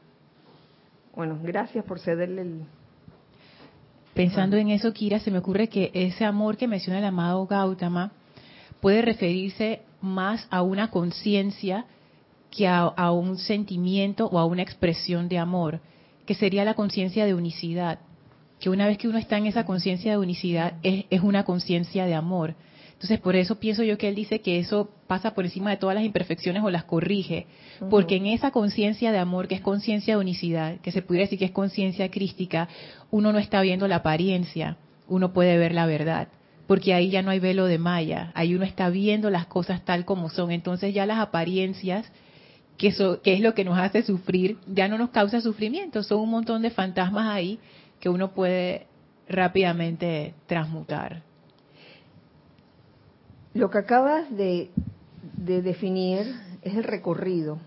Bueno, 1.15 1.39
gracias 1.43 1.85
por 1.85 2.01
cederle 2.01 2.43
el... 2.43 2.65
Pensando 4.15 4.57
en 4.57 4.69
eso, 4.69 4.93
Kira, 4.93 5.21
se 5.21 5.31
me 5.31 5.39
ocurre 5.39 5.69
que 5.69 5.91
ese 5.95 6.25
amor 6.25 6.57
que 6.57 6.69
menciona 6.69 6.99
el 6.99 7.05
amado 7.05 7.47
Gautama 7.47 8.13
puede 8.81 9.01
referirse 9.01 9.83
más 10.03 10.47
a 10.51 10.63
una 10.63 10.91
conciencia 10.91 11.87
que 12.51 12.69
a, 12.69 12.81
a 12.81 13.13
un 13.13 13.39
sentimiento 13.39 14.27
o 14.27 14.39
a 14.39 14.45
una 14.45 14.63
expresión 14.63 15.29
de 15.29 15.39
amor, 15.39 15.81
que 16.27 16.35
sería 16.35 16.65
la 16.65 16.75
conciencia 16.75 17.25
de 17.25 17.35
unicidad. 17.35 18.01
que 18.61 18.71
una 18.71 18.87
vez 18.87 18.99
que 18.99 19.09
uno 19.09 19.19
está 19.19 19.39
en 19.39 19.47
esa 19.47 19.65
conciencia 19.65 20.13
de 20.13 20.19
unicidad, 20.19 20.75
es, 20.83 21.07
es 21.11 21.21
una 21.23 21.45
conciencia 21.45 22.07
de 22.07 22.15
amor. 22.15 22.55
Entonces, 23.03 23.19
por 23.19 23.35
eso 23.35 23.59
pienso 23.59 23.83
yo 23.83 23.99
que 23.99 24.07
él 24.07 24.15
dice 24.15 24.43
que 24.43 24.61
eso 24.61 24.89
pasa 25.09 25.35
por 25.35 25.45
encima 25.45 25.71
de 25.71 25.77
todas 25.77 25.97
las 25.97 26.05
imperfecciones 26.05 26.63
o 26.63 26.71
las 26.71 26.85
corrige, 26.85 27.49
porque 27.91 28.15
en 28.15 28.27
esa 28.27 28.53
conciencia 28.53 29.11
de 29.11 29.19
amor, 29.19 29.49
que 29.49 29.57
es 29.57 29.61
conciencia 29.61 30.15
de 30.15 30.21
unicidad, 30.21 30.79
que 30.83 30.93
se 30.93 31.03
pudiera 31.03 31.25
decir 31.25 31.41
que 31.41 31.47
es 31.47 31.51
conciencia 31.51 32.13
crística, 32.13 32.69
uno 33.11 33.33
no 33.33 33.41
está 33.41 33.61
viendo 33.61 33.89
la 33.89 33.97
apariencia, 33.97 34.77
uno 35.09 35.33
puede 35.33 35.59
ver 35.59 35.75
la 35.75 35.87
verdad, 35.87 36.29
porque 36.69 36.95
ahí 36.95 37.11
ya 37.11 37.23
no 37.23 37.33
hay 37.33 37.41
velo 37.41 37.65
de 37.67 37.79
malla, 37.79 38.31
ahí 38.37 38.55
uno 38.55 38.65
está 38.65 38.89
viendo 38.89 39.31
las 39.31 39.47
cosas 39.47 39.85
tal 39.85 40.05
como 40.05 40.31
son, 40.31 40.53
entonces 40.53 40.95
ya 40.95 41.05
las 41.05 41.19
apariencias, 41.19 42.07
que, 42.79 42.87
eso, 42.89 43.21
que 43.21 43.35
es 43.35 43.41
lo 43.41 43.53
que 43.55 43.65
nos 43.65 43.79
hace 43.79 44.05
sufrir, 44.05 44.59
ya 44.69 44.87
no 44.87 44.97
nos 44.97 45.11
causa 45.11 45.41
sufrimiento, 45.41 46.05
son 46.05 46.21
un 46.21 46.31
montón 46.31 46.63
de 46.63 46.71
fantasmas 46.71 47.27
ahí 47.27 47.59
que 47.99 48.09
uno 48.09 48.31
puede 48.31 48.87
rápidamente 49.29 50.35
transmutar. 50.47 51.32
Lo 53.55 53.69
que 53.69 53.79
acabas 53.79 54.35
de, 54.35 54.71
definir 55.37 56.35
es 56.63 56.75
el 56.75 56.85
recorrido 56.85 57.59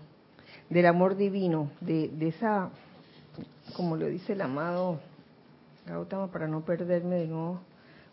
del 0.68 0.86
amor 0.86 1.16
divino, 1.16 1.70
de, 1.80 2.10
esa, 2.26 2.70
como 3.76 3.96
lo 3.96 4.06
dice 4.06 4.32
el 4.32 4.40
amado 4.40 4.98
Gautama, 5.86 6.32
para 6.32 6.48
no 6.48 6.62
perderme 6.62 7.16
de 7.16 7.28
nuevo, 7.28 7.60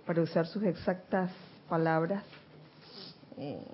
para 0.06 0.22
usar 0.22 0.46
sus 0.46 0.62
exactas 0.64 1.32
palabras. 1.68 2.24
Eh, 3.38 3.66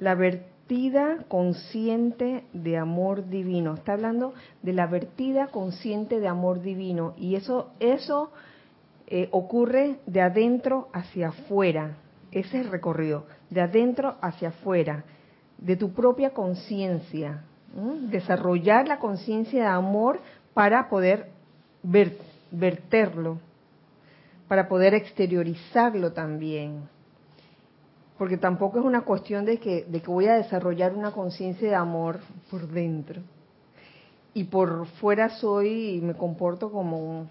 la 0.00 0.16
vertida 0.16 1.24
consciente 1.28 2.42
de 2.52 2.78
amor 2.78 3.28
divino. 3.28 3.74
Está 3.74 3.92
hablando 3.92 4.34
de 4.62 4.72
la 4.72 4.88
vertida 4.88 5.48
consciente 5.48 6.18
de 6.18 6.26
amor 6.26 6.62
divino. 6.62 7.14
Y 7.16 7.36
eso, 7.36 7.70
eso 7.78 8.32
eh, 9.12 9.28
ocurre 9.32 9.96
de 10.06 10.20
adentro 10.20 10.88
hacia 10.92 11.30
afuera. 11.30 11.96
Ese 12.30 12.60
es 12.60 12.66
el 12.66 12.70
recorrido, 12.70 13.26
de 13.50 13.60
adentro 13.60 14.14
hacia 14.20 14.50
afuera, 14.50 15.02
de 15.58 15.74
tu 15.74 15.92
propia 15.92 16.30
conciencia. 16.30 17.42
Desarrollar 18.08 18.86
la 18.86 19.00
conciencia 19.00 19.62
de 19.62 19.68
amor 19.68 20.20
para 20.54 20.88
poder 20.88 21.28
verterlo, 22.52 23.38
para 24.46 24.68
poder 24.68 24.94
exteriorizarlo 24.94 26.12
también. 26.12 26.88
Porque 28.16 28.36
tampoco 28.36 28.78
es 28.78 28.84
una 28.84 29.00
cuestión 29.00 29.44
de 29.44 29.58
que, 29.58 29.84
de 29.88 30.00
que 30.00 30.10
voy 30.10 30.26
a 30.26 30.34
desarrollar 30.34 30.94
una 30.94 31.10
conciencia 31.10 31.68
de 31.68 31.74
amor 31.74 32.20
por 32.48 32.68
dentro. 32.68 33.22
Y 34.34 34.44
por 34.44 34.86
fuera 34.86 35.30
soy 35.30 35.96
y 35.96 36.00
me 36.00 36.14
comporto 36.14 36.70
como 36.70 37.20
un, 37.20 37.30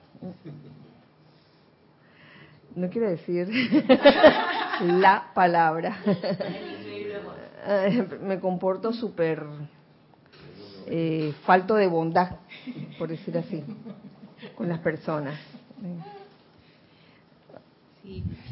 no 2.75 2.89
quiero 2.89 3.09
decir 3.09 3.49
la 4.81 5.31
palabra. 5.33 5.97
Me 8.23 8.39
comporto 8.39 8.93
súper 8.93 9.43
eh, 10.87 11.33
falto 11.45 11.75
de 11.75 11.87
bondad, 11.87 12.37
por 12.97 13.09
decir 13.09 13.37
así, 13.37 13.63
con 14.55 14.69
las 14.69 14.79
personas. 14.79 15.37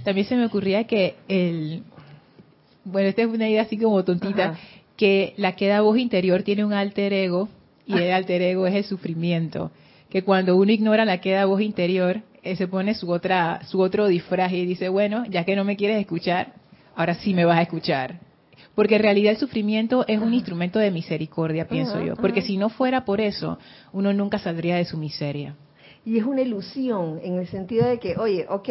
También 0.04 0.28
se 0.28 0.36
me 0.36 0.46
ocurría 0.46 0.86
que 0.86 1.16
el, 1.28 1.84
bueno, 2.84 3.10
esta 3.10 3.24
es 3.24 3.28
una 3.28 3.50
idea 3.50 3.64
así 3.64 3.78
como 3.78 4.04
tontita, 4.04 4.58
que 4.96 5.34
la 5.38 5.56
queda 5.56 5.82
voz 5.82 5.98
interior 5.98 6.44
tiene 6.44 6.66
un 6.66 6.74
alter 6.74 7.14
ego 7.14 7.50
y 7.86 7.98
el 7.98 8.12
alter 8.12 8.42
ego 8.42 8.68
es 8.68 8.76
el 8.76 8.84
sufrimiento. 8.84 9.72
Que 10.10 10.24
cuando 10.24 10.56
uno 10.56 10.72
ignora 10.72 11.06
la 11.06 11.20
queda 11.20 11.46
voz 11.46 11.62
interior, 11.62 12.22
se 12.56 12.68
pone 12.68 12.94
su 12.94 13.10
otra 13.12 13.62
su 13.66 13.80
otro 13.80 14.08
disfraz 14.08 14.52
y 14.54 14.66
dice, 14.66 14.90
bueno, 14.90 15.26
ya 15.26 15.44
que 15.44 15.56
no 15.56 15.64
me 15.64 15.76
quieres 15.76 16.00
escuchar, 16.00 16.54
ahora 16.96 17.16
sí 17.16 17.34
me 17.34 17.46
vas 17.46 17.60
a 17.60 17.64
escuchar. 17.64 18.20
Porque 18.76 18.96
en 18.96 19.02
realidad 19.02 19.32
el 19.32 19.38
sufrimiento 19.38 20.06
es 20.08 20.20
un 20.20 20.34
instrumento 20.34 20.78
de 20.78 20.92
misericordia, 20.92 21.68
pienso 21.68 22.00
yo. 22.00 22.16
Porque 22.16 22.42
si 22.42 22.58
no 22.58 22.70
fuera 22.70 23.06
por 23.06 23.22
eso, 23.22 23.58
uno 23.92 24.14
nunca 24.14 24.38
saldría 24.38 24.76
de 24.76 24.86
su 24.86 24.98
miseria. 24.98 25.56
Y 26.06 26.20
es 26.20 26.24
una 26.24 26.42
ilusión 26.42 27.20
en 27.24 27.38
el 27.38 27.48
sentido 27.48 27.88
de 27.88 28.00
que, 28.00 28.16
oye, 28.18 28.46
ok, 28.48 28.70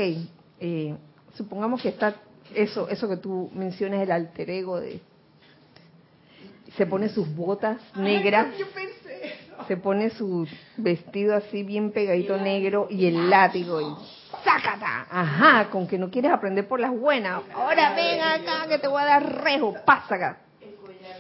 eh, 0.61 0.95
supongamos 1.35 1.83
que 1.83 1.89
está 1.89 2.15
eso, 2.55 2.89
eso 2.89 3.09
que 3.09 3.17
tú 3.17 3.51
mencionas, 3.53 4.01
el 4.01 4.11
alter 4.11 4.49
ego 4.51 4.81
de 4.81 5.01
se 6.77 6.87
pone 6.87 7.09
sus 7.09 7.35
botas 7.35 7.81
negras 7.97 8.49
se 9.67 9.77
pone 9.77 10.11
su 10.11 10.47
vestido 10.77 11.35
así 11.35 11.63
bien 11.63 11.93
pegadito 11.93 12.37
negro 12.37 12.87
y 12.91 13.07
el 13.07 13.31
látigo 13.31 13.81
y 13.81 13.87
¡sácata! 14.45 15.07
Ajá, 15.11 15.71
con 15.71 15.87
que 15.87 15.99
no 15.99 16.11
quieres 16.11 16.33
aprender 16.33 16.67
por 16.69 16.81
las 16.81 16.91
buenas. 16.91 17.43
Ahora 17.55 17.95
ven 17.95 18.21
acá 18.21 18.67
que 18.69 18.79
te 18.79 18.89
voy 18.89 19.03
a 19.03 19.07
dar 19.07 19.43
rejo. 19.43 19.75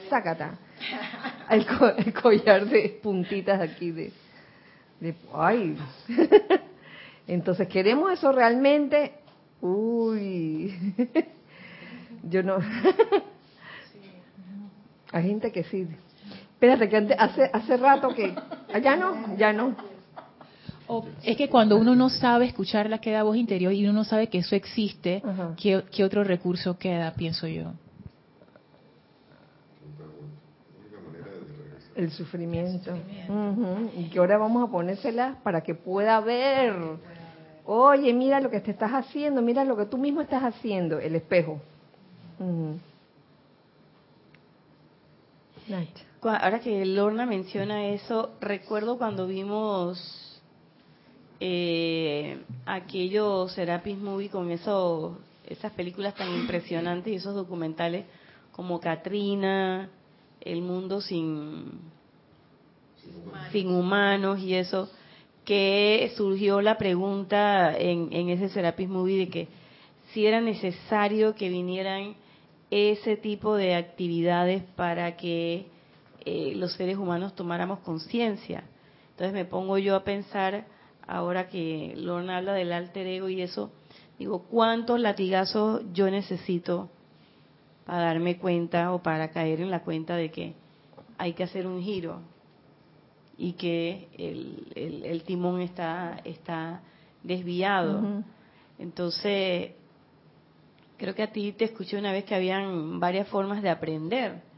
Sácata. 0.09 0.59
El, 1.51 1.67
el 1.99 2.13
collar 2.13 2.67
de 2.67 3.01
puntitas 3.03 3.61
aquí 3.61 3.91
de, 3.91 4.13
de 5.01 5.15
ay. 5.33 5.77
Entonces, 7.27 7.67
¿queremos 7.69 8.13
eso 8.13 8.31
realmente? 8.31 9.15
Uy. 9.61 10.95
Yo 12.23 12.43
no. 12.43 12.59
Hay 15.13 15.25
gente 15.25 15.51
que 15.51 15.65
sí 15.65 15.89
Espérate, 16.57 16.89
que 16.89 17.15
hace, 17.19 17.51
hace 17.53 17.77
rato 17.77 18.09
que... 18.15 18.35
¿Ya 18.83 18.97
no? 18.97 19.37
Ya 19.37 19.53
no. 19.53 19.77
es 21.23 21.37
que 21.37 21.51
cuando 21.51 21.77
uno 21.77 21.95
no 21.95 22.09
sabe 22.09 22.47
escuchar 22.47 22.89
la 22.89 22.99
queda 22.99 23.25
voz 23.25 23.37
interior 23.37 23.75
y 23.75 23.85
uno 23.85 23.93
no 23.93 24.05
sabe 24.05 24.29
que 24.29 24.39
eso 24.39 24.57
existe, 24.57 25.23
¿qué, 25.59 26.05
otro 26.05 26.25
recurso 26.25 26.79
queda, 26.79 27.13
pienso 27.13 27.47
yo? 27.47 27.75
El 31.95 32.11
sufrimiento. 32.11 32.97
Y 33.99 34.05
que 34.05 34.19
ahora 34.19 34.39
vamos 34.39 34.67
a 34.67 34.73
ponérsela 34.73 35.37
para 35.43 35.61
que 35.61 35.75
pueda 35.75 36.19
ver. 36.21 36.75
Oye, 37.67 38.15
mira 38.15 38.41
lo 38.41 38.49
que 38.49 38.61
te 38.61 38.71
estás 38.71 38.93
haciendo, 38.93 39.43
mira 39.43 39.63
lo 39.63 39.77
que 39.77 39.85
tú 39.85 39.99
mismo 39.99 40.23
estás 40.23 40.43
haciendo, 40.43 40.99
el 41.01 41.17
espejo. 41.17 41.61
Ahora 46.29 46.59
que 46.59 46.85
Lorna 46.85 47.25
menciona 47.25 47.87
eso, 47.87 48.31
recuerdo 48.41 48.99
cuando 48.99 49.29
vimos 49.29 50.43
eh, 51.39 52.43
aquellos 52.65 53.53
Serapis 53.53 53.97
Movie 53.97 54.29
con 54.29 54.51
eso, 54.51 55.19
esas 55.47 55.71
películas 55.73 56.17
tan 56.17 56.35
impresionantes 56.35 57.13
y 57.13 57.17
esos 57.17 57.37
documentales 57.37 58.07
como 58.51 58.81
Katrina, 58.81 59.89
El 60.41 60.63
mundo 60.63 61.01
sin, 61.01 61.81
sin 63.53 63.69
humanos 63.69 64.41
y 64.41 64.55
eso, 64.55 64.91
que 65.45 66.13
surgió 66.17 66.61
la 66.61 66.77
pregunta 66.77 67.77
en, 67.79 68.09
en 68.13 68.31
ese 68.31 68.49
Serapis 68.49 68.89
Movie 68.89 69.19
de 69.19 69.29
que 69.29 69.49
si 70.13 70.27
era 70.27 70.41
necesario 70.41 71.37
que 71.37 71.49
vinieran 71.49 72.17
ese 72.73 73.17
tipo 73.17 73.55
de 73.55 73.77
actividades 73.77 74.65
para 74.75 75.17
que 75.17 75.67
eh, 76.29 76.55
los 76.57 76.73
seres 76.73 76.99
humanos 76.99 77.37
tomáramos 77.37 77.79
conciencia. 77.79 78.65
Entonces 79.11 79.33
me 79.33 79.45
pongo 79.45 79.79
yo 79.79 79.95
a 79.95 80.03
pensar, 80.03 80.67
ahora 81.07 81.49
que 81.49 81.95
Lorna 81.97 82.39
habla 82.39 82.53
del 82.53 82.73
alter 82.73 83.07
ego 83.07 83.29
y 83.29 83.43
eso, 83.43 83.71
digo, 84.19 84.43
¿cuántos 84.43 84.99
latigazos 84.99 85.83
yo 85.93 86.11
necesito 86.11 86.91
para 87.85 88.07
darme 88.07 88.39
cuenta 88.39 88.93
o 88.93 89.05
para 89.05 89.31
caer 89.31 89.61
en 89.61 89.71
la 89.71 89.85
cuenta 89.85 90.17
de 90.17 90.33
que 90.33 90.55
hay 91.17 91.35
que 91.35 91.45
hacer 91.45 91.65
un 91.65 91.81
giro 91.81 92.19
y 93.39 93.53
que 93.53 94.09
el, 94.19 95.23
timón 95.25 95.61
está, 95.61 96.21
está 96.25 96.83
desviado? 97.23 98.25
Entonces, 98.81 99.75
creo 100.97 101.15
que 101.15 101.23
a 101.23 101.31
ti 101.31 101.53
te 101.53 101.67
escuché 101.67 101.97
una 101.97 102.11
vez 102.11 102.25
que 102.25 102.35
habían 102.35 102.99
varias 102.99 103.29
formas 103.29 103.63
de 103.63 103.71
aprender 103.71 104.56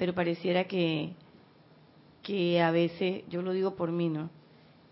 pero 0.00 0.14
pareciera 0.14 0.64
que, 0.64 1.12
que 2.22 2.62
a 2.62 2.70
veces, 2.70 3.22
yo 3.28 3.42
lo 3.42 3.52
digo 3.52 3.76
por 3.76 3.92
mí, 3.92 4.08
¿no? 4.08 4.30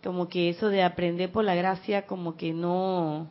Como 0.05 0.29
que 0.29 0.51
eso 0.51 0.69
de 0.69 0.83
aprender 0.83 1.33
por 1.33 1.45
la 1.45 1.55
gracia 1.55 2.05
como 2.07 2.37
que 2.37 2.53
no, 2.53 3.27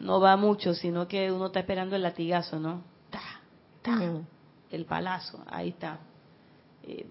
no 0.00 0.18
va 0.18 0.34
mucho, 0.38 0.72
sino 0.72 1.06
que 1.06 1.30
uno 1.30 1.48
está 1.48 1.60
esperando 1.60 1.94
el 1.94 2.00
latigazo, 2.00 2.58
¿no? 2.58 2.84
Ta, 3.10 3.20
ta, 3.82 4.00
el 4.70 4.86
palazo, 4.86 5.44
ahí 5.50 5.68
está. 5.68 5.98
Eh, 6.84 7.06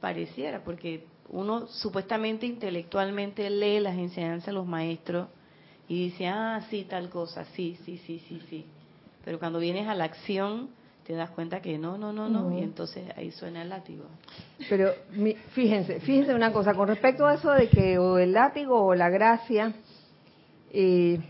pareciera, 0.00 0.64
porque 0.64 1.06
uno 1.28 1.68
supuestamente 1.68 2.44
intelectualmente 2.44 3.48
lee 3.50 3.78
las 3.78 3.96
enseñanzas 3.96 4.46
de 4.46 4.52
los 4.52 4.66
maestros 4.66 5.28
y 5.86 6.06
dice, 6.06 6.26
ah, 6.26 6.60
sí, 6.70 6.82
tal 6.82 7.08
cosa, 7.08 7.44
sí, 7.54 7.78
sí, 7.84 7.98
sí, 7.98 8.20
sí, 8.28 8.42
sí. 8.50 8.66
Pero 9.24 9.38
cuando 9.38 9.60
vienes 9.60 9.86
a 9.86 9.94
la 9.94 10.06
acción, 10.06 10.70
te 11.06 11.14
das 11.14 11.30
cuenta 11.30 11.60
que 11.60 11.78
no, 11.78 11.96
no, 11.96 12.12
no, 12.12 12.28
no, 12.28 12.52
y 12.52 12.62
entonces 12.62 13.04
ahí 13.16 13.30
suena 13.30 13.62
el 13.62 13.68
látigo. 13.68 14.06
Pero 14.68 14.90
fíjense, 15.50 16.00
fíjense 16.00 16.34
una 16.34 16.52
cosa, 16.52 16.74
con 16.74 16.88
respecto 16.88 17.24
a 17.24 17.34
eso 17.34 17.52
de 17.52 17.68
que 17.68 17.96
o 17.96 18.18
el 18.18 18.32
látigo 18.32 18.84
o 18.84 18.92
la 18.92 19.08
gracia, 19.08 19.72
eh, 20.72 21.20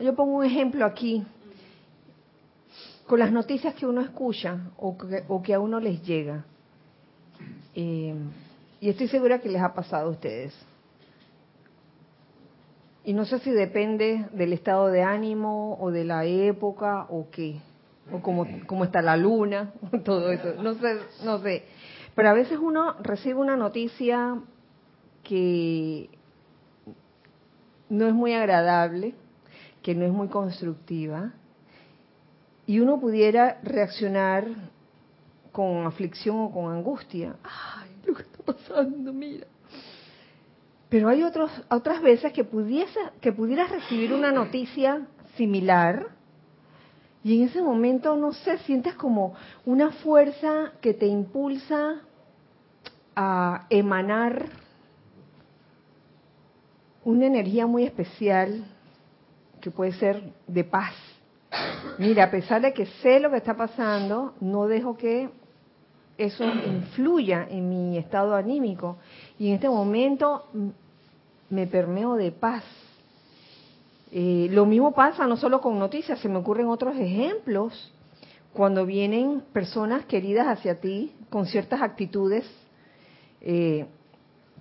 yo 0.00 0.14
pongo 0.14 0.38
un 0.38 0.46
ejemplo 0.46 0.86
aquí, 0.86 1.22
con 3.06 3.18
las 3.18 3.30
noticias 3.30 3.74
que 3.74 3.84
uno 3.84 4.00
escucha 4.00 4.70
o 4.78 4.96
que, 4.96 5.22
o 5.28 5.42
que 5.42 5.52
a 5.52 5.60
uno 5.60 5.78
les 5.78 6.02
llega. 6.02 6.44
Eh, 7.74 8.14
y 8.80 8.88
estoy 8.88 9.08
segura 9.08 9.40
que 9.40 9.50
les 9.50 9.60
ha 9.60 9.74
pasado 9.74 10.08
a 10.08 10.12
ustedes. 10.12 10.54
Y 13.04 13.12
no 13.12 13.26
sé 13.26 13.38
si 13.40 13.50
depende 13.50 14.26
del 14.32 14.54
estado 14.54 14.86
de 14.88 15.02
ánimo 15.02 15.76
o 15.78 15.90
de 15.90 16.04
la 16.04 16.24
época 16.24 17.06
o 17.10 17.28
qué 17.30 17.60
o 18.12 18.20
cómo, 18.20 18.46
cómo 18.66 18.84
está 18.84 19.02
la 19.02 19.16
luna, 19.16 19.72
todo 20.04 20.30
eso, 20.30 20.54
no 20.62 20.74
sé, 20.74 20.98
no 21.24 21.38
sé. 21.40 21.64
Pero 22.14 22.28
a 22.28 22.32
veces 22.32 22.58
uno 22.60 22.96
recibe 23.00 23.38
una 23.38 23.56
noticia 23.56 24.40
que 25.22 26.10
no 27.88 28.06
es 28.06 28.14
muy 28.14 28.32
agradable, 28.32 29.14
que 29.82 29.94
no 29.94 30.04
es 30.04 30.12
muy 30.12 30.28
constructiva, 30.28 31.32
y 32.66 32.80
uno 32.80 33.00
pudiera 33.00 33.58
reaccionar 33.62 34.46
con 35.52 35.86
aflicción 35.86 36.38
o 36.38 36.50
con 36.52 36.72
angustia. 36.72 37.34
Ay, 37.42 37.90
lo 38.06 38.14
que 38.14 38.22
está 38.22 38.42
pasando, 38.44 39.12
mira. 39.12 39.46
Pero 40.88 41.08
hay 41.08 41.22
otros, 41.22 41.50
otras 41.68 42.02
veces 42.02 42.32
que, 42.32 42.44
pudiese, 42.44 42.98
que 43.20 43.32
pudieras 43.32 43.70
recibir 43.70 44.12
una 44.12 44.32
noticia 44.32 45.06
similar 45.36 46.08
y 47.22 47.36
en 47.40 47.48
ese 47.48 47.60
momento, 47.60 48.16
no 48.16 48.32
sé, 48.32 48.58
sientes 48.58 48.94
como 48.94 49.34
una 49.66 49.90
fuerza 49.90 50.72
que 50.80 50.94
te 50.94 51.06
impulsa 51.06 52.00
a 53.14 53.66
emanar 53.68 54.46
una 57.04 57.26
energía 57.26 57.66
muy 57.66 57.84
especial 57.84 58.64
que 59.60 59.70
puede 59.70 59.92
ser 59.92 60.32
de 60.46 60.64
paz. 60.64 60.94
Mira, 61.98 62.24
a 62.24 62.30
pesar 62.30 62.62
de 62.62 62.72
que 62.72 62.86
sé 62.86 63.20
lo 63.20 63.30
que 63.30 63.36
está 63.36 63.54
pasando, 63.54 64.34
no 64.40 64.66
dejo 64.66 64.96
que 64.96 65.28
eso 66.16 66.44
influya 66.44 67.46
en 67.50 67.68
mi 67.68 67.98
estado 67.98 68.34
anímico. 68.34 68.96
Y 69.38 69.48
en 69.48 69.54
este 69.54 69.68
momento 69.68 70.46
me 71.50 71.66
permeo 71.66 72.14
de 72.14 72.32
paz. 72.32 72.64
Eh, 74.12 74.48
lo 74.50 74.66
mismo 74.66 74.92
pasa 74.92 75.26
no 75.26 75.36
solo 75.36 75.60
con 75.60 75.78
noticias, 75.78 76.18
se 76.18 76.28
me 76.28 76.38
ocurren 76.38 76.66
otros 76.66 76.96
ejemplos 76.96 77.92
cuando 78.52 78.84
vienen 78.84 79.42
personas 79.52 80.04
queridas 80.06 80.48
hacia 80.48 80.80
ti 80.80 81.14
con 81.28 81.46
ciertas 81.46 81.80
actitudes 81.80 82.44
eh, 83.40 83.86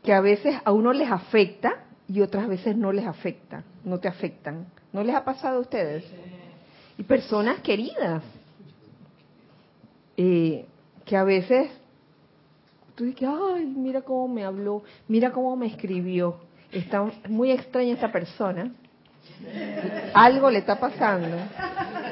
que 0.03 0.13
a 0.13 0.21
veces 0.21 0.55
a 0.63 0.71
uno 0.71 0.93
les 0.93 1.11
afecta 1.11 1.83
y 2.07 2.21
otras 2.21 2.47
veces 2.47 2.77
no 2.77 2.91
les 2.91 3.05
afecta, 3.05 3.63
no 3.83 3.99
te 3.99 4.07
afectan. 4.07 4.67
¿No 4.91 5.03
les 5.03 5.15
ha 5.15 5.23
pasado 5.23 5.57
a 5.57 5.61
ustedes? 5.61 6.03
Y 6.97 7.03
personas 7.03 7.61
queridas 7.61 8.23
eh, 10.17 10.65
que 11.05 11.15
a 11.15 11.23
veces 11.23 11.71
tú 12.95 13.05
dices, 13.05 13.29
ay, 13.29 13.65
mira 13.65 14.01
cómo 14.01 14.27
me 14.27 14.43
habló, 14.43 14.83
mira 15.07 15.31
cómo 15.31 15.55
me 15.55 15.67
escribió. 15.67 16.37
Está 16.71 17.11
muy 17.27 17.51
extraña 17.51 17.93
esta 17.93 18.11
persona 18.11 18.71
algo 20.13 20.51
le 20.51 20.59
está 20.59 20.79
pasando. 20.79 21.37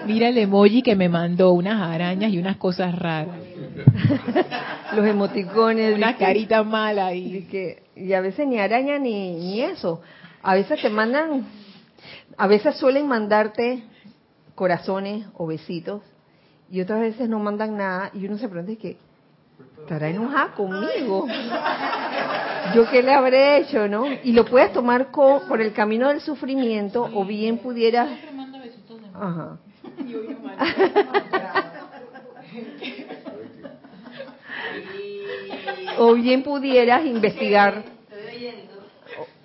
Mira 0.06 0.30
el 0.30 0.38
emoji 0.38 0.82
que 0.82 0.96
me 0.96 1.10
mandó, 1.10 1.52
unas 1.52 1.82
arañas 1.82 2.32
y 2.32 2.38
unas 2.38 2.58
cosas 2.58 2.98
raras. 2.98 3.36
Los 4.96 5.06
emoticones. 5.06 5.96
Una 5.96 6.16
carita 6.16 6.64
mala. 6.64 7.14
Y... 7.14 7.44
Que, 7.52 7.84
y 7.96 8.14
a 8.14 8.22
veces 8.22 8.48
ni 8.48 8.58
araña 8.58 8.98
ni, 8.98 9.36
ni 9.36 9.62
eso. 9.62 10.02
A 10.42 10.56
veces 10.56 10.82
te 10.82 10.90
mandan, 10.90 11.46
a 12.38 12.48
veces 12.48 12.78
suelen 12.78 13.08
mandarte 13.08 13.84
corazones 14.56 15.26
o 15.36 15.46
besitos 15.46 16.02
y 16.72 16.82
otras 16.82 17.02
veces 17.02 17.30
no 17.30 17.40
mandan 17.40 17.78
nada 17.78 18.12
y 18.14 18.26
uno 18.26 18.38
se 18.38 18.50
pregunta 18.50 18.80
que 18.82 18.98
estará 19.82 20.10
enojada 20.10 20.54
conmigo. 20.54 21.28
¿Yo 22.76 22.90
qué 22.90 23.02
le 23.02 23.14
habré 23.14 23.60
hecho, 23.60 23.88
no? 23.88 24.06
Y 24.24 24.34
lo 24.34 24.44
puedes 24.46 24.74
tomar 24.74 25.12
por 25.12 25.62
el 25.62 25.72
camino 25.74 26.10
del 26.10 26.22
sufrimiento 26.22 27.10
o 27.14 27.26
bien 27.26 27.60
pudieras... 27.60 28.10
Ajá. 29.14 29.58
o 35.98 36.14
bien 36.14 36.44
pudieras 36.44 37.06
investigar 37.06 37.84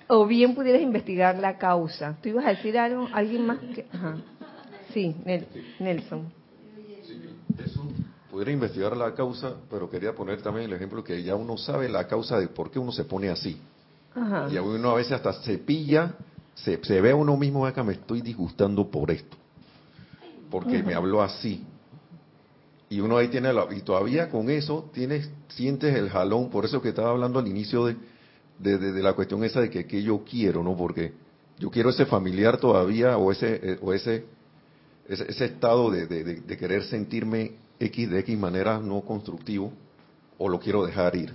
o, 0.08 0.26
bien 0.26 0.54
pudieras 0.54 0.82
investigar 0.82 1.38
la 1.38 1.56
causa. 1.56 2.18
¿Tú 2.22 2.28
ibas 2.28 2.44
a 2.44 2.50
decir 2.50 2.78
algo? 2.78 3.08
¿Alguien 3.12 3.46
más? 3.46 3.58
Que, 3.60 3.86
ajá. 3.90 4.16
Sí, 4.92 5.16
Nelson 5.78 6.30
pudiera 8.32 8.50
investigar 8.50 8.96
la 8.96 9.14
causa, 9.14 9.56
pero 9.68 9.90
quería 9.90 10.14
poner 10.14 10.40
también 10.40 10.64
el 10.64 10.72
ejemplo 10.72 11.04
que 11.04 11.22
ya 11.22 11.34
uno 11.34 11.58
sabe 11.58 11.86
la 11.86 12.08
causa 12.08 12.38
de 12.40 12.48
por 12.48 12.70
qué 12.70 12.78
uno 12.78 12.90
se 12.90 13.04
pone 13.04 13.28
así. 13.28 13.60
Y 14.50 14.56
uno 14.56 14.90
a 14.90 14.94
veces 14.94 15.12
hasta 15.12 15.34
se 15.42 15.58
pilla, 15.58 16.14
se, 16.54 16.78
ve 17.02 17.10
a 17.10 17.14
uno 17.14 17.36
mismo, 17.36 17.66
acá 17.66 17.84
me 17.84 17.92
estoy 17.92 18.22
disgustando 18.22 18.90
por 18.90 19.10
esto, 19.10 19.36
porque 20.50 20.82
me 20.82 20.94
habló 20.94 21.22
así. 21.22 21.62
Y 22.88 23.00
uno 23.00 23.18
ahí 23.18 23.28
tiene, 23.28 23.52
la, 23.52 23.66
y 23.70 23.82
todavía 23.82 24.30
con 24.30 24.48
eso 24.48 24.90
tienes, 24.94 25.30
sientes 25.48 25.94
el 25.94 26.08
jalón, 26.08 26.48
por 26.48 26.64
eso 26.64 26.80
que 26.80 26.88
estaba 26.88 27.10
hablando 27.10 27.38
al 27.38 27.46
inicio 27.46 27.84
de, 27.84 27.98
de, 28.58 29.02
la 29.02 29.12
cuestión 29.12 29.44
esa 29.44 29.60
de 29.60 29.68
que, 29.68 29.86
que, 29.86 30.02
yo 30.02 30.24
quiero, 30.24 30.62
¿no? 30.62 30.74
Porque 30.74 31.12
yo 31.58 31.70
quiero 31.70 31.90
ese 31.90 32.06
familiar 32.06 32.56
todavía 32.56 33.18
o 33.18 33.30
ese, 33.30 33.60
eh, 33.62 33.78
o 33.82 33.92
ese, 33.92 34.24
ese, 35.06 35.26
ese 35.28 35.44
estado 35.44 35.90
de, 35.90 36.06
de, 36.06 36.56
querer 36.56 36.84
sentirme 36.84 37.60
X 37.86 38.10
de 38.10 38.20
X 38.20 38.38
manera 38.38 38.78
no 38.78 39.00
constructivo, 39.02 39.72
o 40.38 40.48
lo 40.48 40.58
quiero 40.58 40.84
dejar 40.84 41.14
ir, 41.16 41.32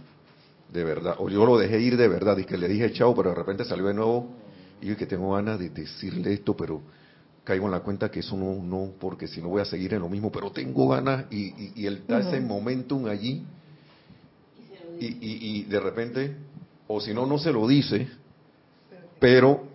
de 0.71 0.83
verdad, 0.83 1.15
o 1.19 1.29
yo 1.29 1.45
lo 1.45 1.57
dejé 1.57 1.79
ir 1.79 1.97
de 1.97 2.07
verdad, 2.07 2.37
y 2.37 2.45
que 2.45 2.57
le 2.57 2.67
dije 2.67 2.91
chao, 2.93 3.15
pero 3.15 3.29
de 3.29 3.35
repente 3.35 3.65
salió 3.65 3.85
de 3.87 3.93
nuevo, 3.93 4.29
y 4.81 4.95
que 4.95 5.05
tengo 5.05 5.33
ganas 5.33 5.59
de 5.59 5.69
decirle 5.69 6.33
esto, 6.33 6.55
pero 6.55 6.81
caigo 7.43 7.65
en 7.65 7.71
la 7.71 7.79
cuenta 7.79 8.11
que 8.11 8.19
eso 8.19 8.35
no, 8.35 8.61
no, 8.61 8.91
porque 8.99 9.27
si 9.27 9.41
no 9.41 9.49
voy 9.49 9.61
a 9.61 9.65
seguir 9.65 9.93
en 9.93 10.01
lo 10.01 10.09
mismo, 10.09 10.31
pero 10.31 10.51
tengo 10.51 10.89
ganas, 10.89 11.25
y, 11.31 11.81
y, 11.81 11.85
él 11.85 12.03
da 12.07 12.19
ese 12.19 12.41
momentum 12.41 13.05
allí, 13.07 13.45
y, 14.99 15.59
y, 15.59 15.63
de 15.63 15.79
repente, 15.79 16.35
o 16.87 16.99
si 16.99 17.13
no, 17.13 17.25
no 17.25 17.37
se 17.37 17.51
lo 17.51 17.67
dice, 17.67 18.07
pero 19.19 19.67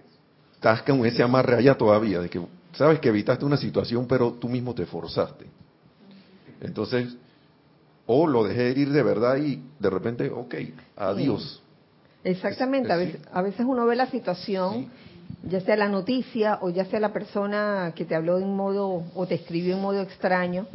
estás 0.55 0.83
con 0.83 1.05
ese 1.07 1.23
amarre 1.23 1.57
allá 1.57 1.75
todavía, 1.77 2.20
de 2.20 2.29
que 2.29 2.41
sabes 2.73 3.01
que 3.01 3.09
evitaste 3.09 3.45
una 3.45 3.57
situación, 3.57 4.07
pero 4.07 4.33
tú 4.35 4.49
mismo 4.49 4.75
te 4.75 4.85
forzaste. 4.85 5.47
Entonces, 6.62 7.16
o 8.06 8.26
lo 8.26 8.44
dejé 8.44 8.70
ir 8.78 8.90
de 8.92 9.02
verdad 9.02 9.36
y 9.36 9.62
de 9.78 9.90
repente, 9.90 10.30
ok, 10.30 10.54
adiós. 10.96 11.62
Exactamente, 12.24 12.92
a, 12.92 13.42
veces, 13.42 13.66
uno 13.66 13.84
ve 13.84 13.96
la 13.96 14.06
situación, 14.06 14.88
ya 15.42 15.60
sea 15.60 15.76
la 15.76 15.88
noticia 15.88 16.58
o 16.60 16.70
ya 16.70 16.84
sea 16.84 17.00
la 17.00 17.12
persona 17.12 17.92
que 17.96 18.04
te 18.04 18.14
habló 18.14 18.38
de 18.38 18.44
un 18.44 18.56
modo 18.56 19.02
o 19.14 19.26
te 19.26 19.34
escribió 19.34 19.74
en 19.74 19.82
modo 19.82 20.00
extraño, 20.00 20.66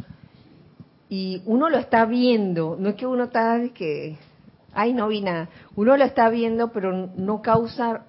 y 1.08 1.40
uno 1.46 1.70
lo 1.70 1.78
está 1.78 2.04
viendo, 2.04 2.76
no 2.78 2.90
es 2.90 2.96
que 2.96 3.06
uno 3.06 3.24
está 3.24 3.58
que, 3.74 4.18
ay, 4.74 4.92
no 4.92 5.08
vi 5.08 5.22
nada, 5.22 5.48
uno 5.74 5.96
lo 5.96 6.04
está 6.04 6.28
viendo, 6.28 6.70
pero 6.70 6.92
no 7.16 7.40
causa 7.40 8.04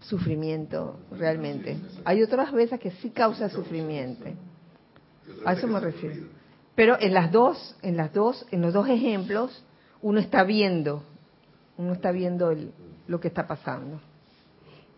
sufrimiento 0.00 0.98
realmente. 1.10 1.76
Hay 2.06 2.22
otras 2.22 2.52
veces 2.52 2.80
que 2.80 2.90
sí 2.92 3.10
causa 3.10 3.50
sufrimiento. 3.50 4.24
A 5.44 5.52
eso 5.52 5.66
me 5.66 5.78
refiero. 5.78 6.37
Pero 6.78 6.96
en 7.00 7.12
las 7.12 7.32
dos, 7.32 7.76
en 7.82 7.96
las 7.96 8.12
dos, 8.12 8.46
en 8.52 8.62
los 8.62 8.72
dos 8.72 8.88
ejemplos, 8.88 9.64
uno 10.00 10.20
está 10.20 10.44
viendo, 10.44 11.02
uno 11.76 11.92
está 11.92 12.12
viendo 12.12 12.54
lo 13.08 13.18
que 13.18 13.26
está 13.26 13.48
pasando. 13.48 14.00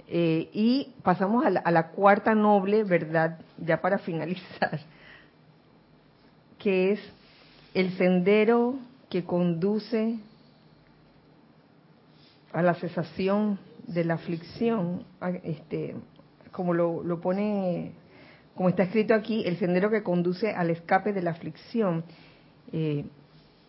Eh, 0.07 0.51
y 0.53 0.93
pasamos 1.03 1.43
a 1.47 1.71
la, 1.71 1.87
cuarta 1.93 2.35
noble 2.35 2.85
verdad, 2.85 3.39
ya 3.57 3.81
para 3.81 3.97
finalizar, 3.97 4.79
que 6.59 6.93
es 6.93 7.01
el 7.73 7.97
sendero 7.97 8.75
que 9.09 9.25
conduce 9.25 10.19
a 12.53 12.61
la 12.61 12.75
cesación 12.75 13.59
de 13.87 14.05
la 14.05 14.15
aflicción, 14.17 15.07
este, 15.45 15.97
como 16.53 16.75
lo, 16.75 17.03
lo 17.03 17.23
pone 17.23 17.95
como 18.61 18.69
está 18.69 18.83
escrito 18.83 19.15
aquí, 19.15 19.43
el 19.47 19.57
sendero 19.59 19.89
que 19.89 20.03
conduce 20.03 20.51
al 20.51 20.69
escape 20.69 21.15
de 21.15 21.23
la 21.23 21.31
aflicción. 21.31 22.05
Eh, 22.75 23.07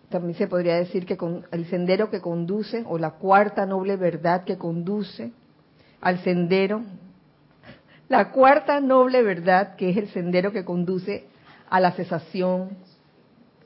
también 0.10 0.38
se 0.38 0.48
podría 0.48 0.76
decir 0.76 1.06
que 1.06 1.16
con, 1.16 1.48
el 1.52 1.66
sendero 1.68 2.10
que 2.10 2.20
conduce, 2.20 2.84
o 2.86 2.98
la 2.98 3.12
cuarta 3.12 3.66
noble 3.66 3.96
verdad 3.96 4.44
que 4.44 4.58
conduce 4.58 5.32
al 6.02 6.22
sendero, 6.26 6.82
la 8.10 8.32
cuarta 8.32 8.82
noble 8.82 9.24
verdad 9.24 9.78
que 9.78 9.92
es 9.92 9.96
el 9.96 10.10
sendero 10.10 10.52
que 10.52 10.66
conduce 10.66 11.24
a 11.70 11.80
la 11.80 11.94
cesación 11.94 12.72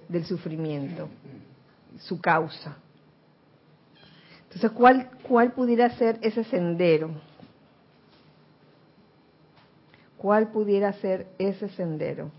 del 0.07 0.25
sufrimiento, 0.25 1.09
su 2.01 2.21
causa. 2.21 2.77
Entonces, 4.43 4.69
¿cuál, 4.73 5.09
cuál 5.23 5.53
pudiera 5.53 5.89
ser 5.97 6.19
ese 6.21 6.43
sendero? 6.43 7.09
¿Cuál 10.25 10.47
pudiera 10.47 10.91
ser 10.93 11.27
ese 11.37 11.69
sendero? 11.69 12.31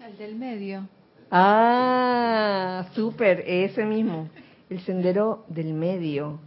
El 0.00 0.16
del 0.18 0.36
medio. 0.36 0.86
Ah, 1.32 2.86
súper, 2.94 3.42
ese 3.44 3.84
mismo, 3.84 4.28
el 4.70 4.80
sendero 4.82 5.44
del 5.48 5.74
medio, 5.74 6.38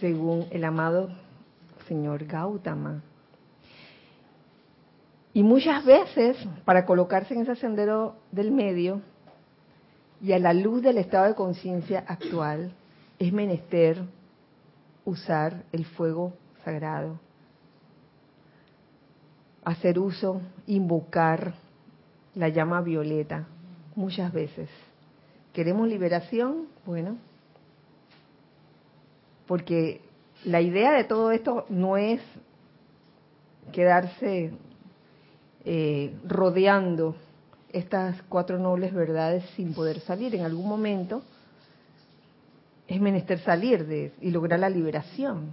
según 0.00 0.48
el 0.50 0.62
amado 0.64 1.08
señor 1.88 2.26
Gautama. 2.26 3.02
Y 5.32 5.42
muchas 5.42 5.82
veces, 5.86 6.36
para 6.66 6.84
colocarse 6.84 7.32
en 7.32 7.40
ese 7.40 7.56
sendero 7.56 8.16
del 8.32 8.50
medio 8.50 9.00
y 10.20 10.32
a 10.32 10.38
la 10.38 10.52
luz 10.52 10.82
del 10.82 10.98
estado 10.98 11.28
de 11.28 11.34
conciencia 11.34 12.04
actual, 12.06 12.74
es 13.18 13.32
menester 13.32 14.02
usar 15.06 15.64
el 15.72 15.86
fuego 15.86 16.34
sagrado, 16.66 17.18
hacer 19.64 19.98
uso, 19.98 20.40
invocar 20.66 21.54
la 22.34 22.48
llama 22.48 22.80
violeta 22.80 23.46
muchas 23.94 24.32
veces. 24.32 24.68
¿Queremos 25.52 25.88
liberación? 25.88 26.66
Bueno, 26.86 27.18
porque 29.46 30.00
la 30.44 30.60
idea 30.60 30.92
de 30.92 31.04
todo 31.04 31.30
esto 31.30 31.66
no 31.68 31.96
es 31.96 32.20
quedarse 33.70 34.52
eh, 35.64 36.14
rodeando 36.26 37.14
estas 37.72 38.20
cuatro 38.28 38.58
nobles 38.58 38.92
verdades 38.92 39.44
sin 39.56 39.74
poder 39.74 40.00
salir. 40.00 40.34
En 40.34 40.44
algún 40.44 40.68
momento 40.68 41.22
es 42.88 43.00
menester 43.00 43.38
salir 43.40 43.86
de 43.86 44.12
y 44.20 44.30
lograr 44.30 44.60
la 44.60 44.68
liberación. 44.68 45.52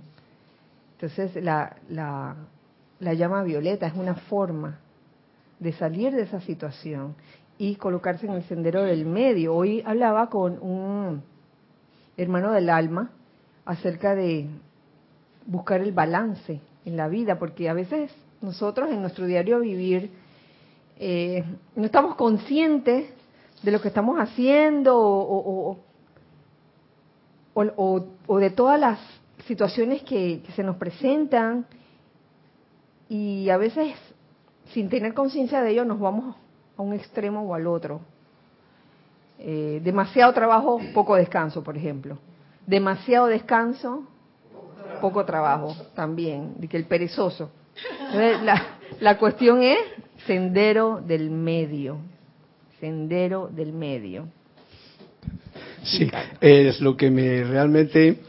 Entonces 0.93 1.41
la, 1.43 1.77
la, 1.89 2.35
la 2.99 3.13
llama 3.13 3.43
violeta 3.43 3.87
es 3.87 3.93
una 3.95 4.15
forma 4.15 4.79
de 5.59 5.73
salir 5.73 6.13
de 6.13 6.23
esa 6.23 6.41
situación 6.41 7.15
y 7.57 7.75
colocarse 7.75 8.25
en 8.25 8.33
el 8.33 8.43
sendero 8.43 8.83
del 8.83 9.05
medio. 9.05 9.55
Hoy 9.55 9.83
hablaba 9.85 10.29
con 10.29 10.57
un 10.61 11.21
hermano 12.17 12.51
del 12.51 12.69
alma 12.69 13.11
acerca 13.65 14.15
de 14.15 14.47
buscar 15.45 15.81
el 15.81 15.91
balance 15.91 16.61
en 16.85 16.97
la 16.97 17.07
vida, 17.07 17.37
porque 17.37 17.69
a 17.69 17.73
veces 17.73 18.11
nosotros 18.41 18.89
en 18.89 19.01
nuestro 19.01 19.25
diario 19.25 19.59
vivir 19.59 20.11
eh, 20.97 21.43
no 21.75 21.85
estamos 21.85 22.15
conscientes 22.15 23.09
de 23.63 23.71
lo 23.71 23.81
que 23.81 23.89
estamos 23.89 24.17
haciendo 24.19 24.97
o, 24.97 25.77
de 28.39 28.49
todas 28.51 28.79
las 28.79 28.99
situaciones 29.45 30.03
que, 30.03 30.41
se 30.55 30.63
nos 30.63 30.77
presentan 30.77 31.65
y 33.09 33.49
a 33.49 33.57
veces 33.57 33.95
sin 34.73 34.87
tener 34.87 35.13
conciencia 35.13 35.61
de 35.61 35.71
ello 35.71 35.83
nos 35.83 35.99
vamos 35.99 36.35
a 36.77 36.81
un 36.81 36.93
extremo 36.93 37.41
o 37.41 37.55
al 37.55 37.67
otro. 37.67 38.01
Eh, 39.39 39.81
demasiado 39.83 40.33
trabajo, 40.33 40.79
poco 40.93 41.15
descanso, 41.15 41.63
por 41.63 41.75
ejemplo. 41.75 42.17
Demasiado 42.67 43.27
descanso, 43.27 44.03
poco 45.01 45.25
trabajo 45.25 45.75
también, 45.95 46.53
de 46.57 46.67
que 46.67 46.77
el 46.77 46.85
perezoso. 46.85 47.49
la, 48.99 49.17
cuestión 49.17 49.63
es 49.63 49.79
sendero 50.27 51.01
del 51.05 51.31
medio, 51.31 51.97
sendero 52.79 53.47
del 53.47 53.73
medio. 53.73 54.27
Sí, 55.83 56.11
es 56.41 56.81
lo 56.81 56.97
que 56.97 57.09
me 57.09 57.43
realmente, 57.43 58.19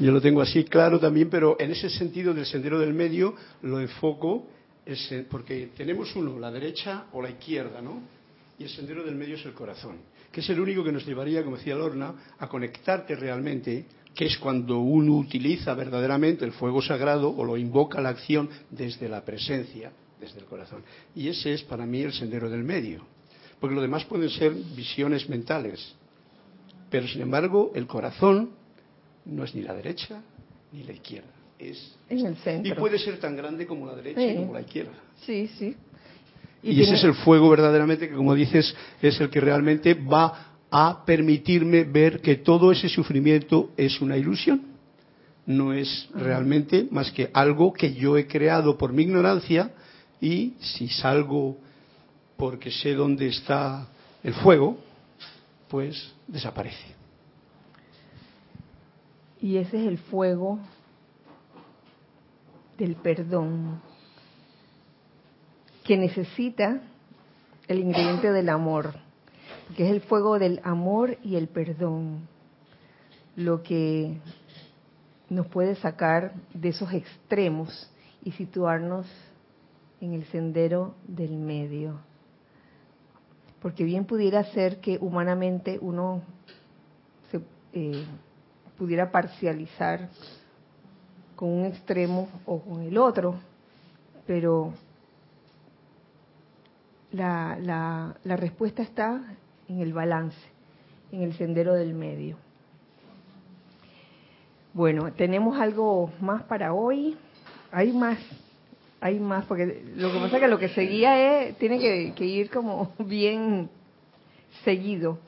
yo 0.00 0.12
lo 0.12 0.20
tengo 0.20 0.40
así 0.40 0.64
claro 0.64 0.98
también, 0.98 1.28
pero 1.28 1.56
en 1.60 1.70
ese 1.70 1.90
sentido 1.90 2.32
del 2.32 2.46
sendero 2.46 2.78
del 2.78 2.94
medio 2.94 3.34
lo 3.62 3.80
enfoco, 3.80 4.46
porque 5.30 5.70
tenemos 5.76 6.16
uno, 6.16 6.38
la 6.38 6.50
derecha 6.50 7.04
o 7.12 7.20
la 7.22 7.30
izquierda, 7.30 7.82
¿no? 7.82 8.00
Y 8.58 8.64
el 8.64 8.70
sendero 8.70 9.04
del 9.04 9.14
medio 9.14 9.36
es 9.36 9.44
el 9.44 9.52
corazón, 9.52 9.96
que 10.32 10.40
es 10.40 10.48
el 10.48 10.58
único 10.58 10.82
que 10.82 10.90
nos 10.92 11.06
llevaría, 11.06 11.44
como 11.44 11.56
decía 11.56 11.76
Lorna, 11.76 12.14
a 12.38 12.48
conectarte 12.48 13.14
realmente 13.14 13.84
que 14.14 14.26
es 14.26 14.38
cuando 14.38 14.78
uno 14.78 15.16
utiliza 15.16 15.74
verdaderamente 15.74 16.44
el 16.44 16.52
fuego 16.52 16.82
sagrado 16.82 17.30
o 17.30 17.44
lo 17.44 17.56
invoca 17.56 18.00
la 18.00 18.08
acción 18.08 18.48
desde 18.70 19.08
la 19.08 19.24
presencia, 19.24 19.92
desde 20.18 20.40
el 20.40 20.46
corazón. 20.46 20.82
Y 21.14 21.28
ese 21.28 21.52
es 21.54 21.62
para 21.62 21.86
mí 21.86 22.00
el 22.00 22.12
sendero 22.12 22.50
del 22.50 22.64
medio, 22.64 23.04
porque 23.60 23.74
lo 23.76 23.82
demás 23.82 24.04
pueden 24.06 24.30
ser 24.30 24.52
visiones 24.52 25.28
mentales, 25.28 25.94
pero 26.90 27.06
sin 27.06 27.20
embargo 27.20 27.70
el 27.74 27.86
corazón 27.86 28.59
no 29.30 29.44
es 29.44 29.54
ni 29.54 29.62
la 29.62 29.74
derecha 29.74 30.20
ni 30.72 30.84
la 30.84 30.92
izquierda, 30.92 31.30
es 31.58 31.96
en 32.08 32.26
el 32.26 32.36
centro. 32.36 32.72
Y 32.72 32.76
puede 32.76 32.98
ser 32.98 33.18
tan 33.18 33.36
grande 33.36 33.66
como 33.66 33.86
la 33.86 33.94
derecha 33.94 34.22
y 34.22 34.36
como 34.36 34.52
la 34.52 34.60
izquierda. 34.60 34.92
Sí, 35.24 35.48
sí. 35.58 35.76
Y, 36.62 36.82
ese 36.82 36.94
es 36.94 37.04
el 37.04 37.14
fuego 37.14 37.48
verdaderamente 37.48 38.08
que, 38.08 38.14
como 38.14 38.34
dices, 38.34 38.74
es 39.00 39.20
el 39.20 39.30
que 39.30 39.40
realmente 39.40 39.94
va 39.94 40.50
a 40.70 41.04
permitirme 41.04 41.84
ver 41.84 42.20
que 42.20 42.36
todo 42.36 42.70
ese 42.70 42.88
sufrimiento 42.88 43.70
es 43.76 44.00
una 44.00 44.16
ilusión. 44.16 44.62
No 45.46 45.72
es 45.72 46.08
realmente 46.14 46.86
más 46.90 47.10
que 47.10 47.30
algo 47.32 47.72
que 47.72 47.94
yo 47.94 48.16
he 48.16 48.26
creado 48.26 48.76
por 48.76 48.92
mi 48.92 49.02
ignorancia 49.02 49.72
y 50.20 50.52
si 50.60 50.88
salgo 50.88 51.56
porque 52.36 52.70
sé 52.70 52.94
dónde 52.94 53.26
está 53.26 53.88
el 54.22 54.34
fuego, 54.34 54.78
pues 55.68 56.12
desaparece. 56.26 56.99
Y 59.40 59.56
ese 59.56 59.80
es 59.80 59.88
el 59.88 59.98
fuego 59.98 60.58
del 62.78 62.94
perdón 62.96 63.80
que 65.84 65.96
necesita 65.96 66.80
el 67.68 67.78
ingrediente 67.78 68.32
del 68.32 68.48
amor 68.48 68.94
que 69.76 69.86
es 69.86 69.90
el 69.90 70.00
fuego 70.00 70.38
del 70.38 70.60
amor 70.64 71.16
y 71.22 71.36
el 71.36 71.48
perdón, 71.48 72.28
lo 73.36 73.62
que 73.62 74.18
nos 75.28 75.46
puede 75.46 75.76
sacar 75.76 76.34
de 76.52 76.70
esos 76.70 76.92
extremos 76.92 77.90
y 78.24 78.32
situarnos 78.32 79.06
en 80.00 80.14
el 80.14 80.24
sendero 80.26 80.94
del 81.06 81.32
medio. 81.32 82.00
Porque 83.62 83.84
bien 83.84 84.06
pudiera 84.06 84.42
ser 84.52 84.80
que 84.80 84.98
humanamente 85.00 85.78
uno 85.80 86.22
se 87.30 87.40
eh, 87.74 88.04
pudiera 88.80 89.10
parcializar 89.10 90.08
con 91.36 91.50
un 91.50 91.66
extremo 91.66 92.30
o 92.46 92.60
con 92.62 92.80
el 92.80 92.96
otro, 92.96 93.34
pero 94.26 94.72
la, 97.12 97.58
la, 97.60 98.16
la 98.24 98.36
respuesta 98.36 98.80
está 98.80 99.36
en 99.68 99.80
el 99.80 99.92
balance, 99.92 100.38
en 101.12 101.20
el 101.20 101.34
sendero 101.34 101.74
del 101.74 101.92
medio. 101.92 102.38
Bueno, 104.72 105.12
tenemos 105.12 105.60
algo 105.60 106.10
más 106.18 106.44
para 106.44 106.72
hoy. 106.72 107.18
Hay 107.72 107.92
más, 107.92 108.18
hay 108.98 109.20
más, 109.20 109.44
porque 109.44 109.92
lo 109.94 110.10
que 110.10 110.18
pasa 110.20 110.36
es 110.36 110.42
que 110.42 110.48
lo 110.48 110.58
que 110.58 110.68
seguía 110.70 111.42
es, 111.42 111.58
tiene 111.58 111.78
que, 112.14 112.24
ir 112.24 112.48
como 112.48 112.94
bien 112.98 113.68
seguido. 114.64 115.18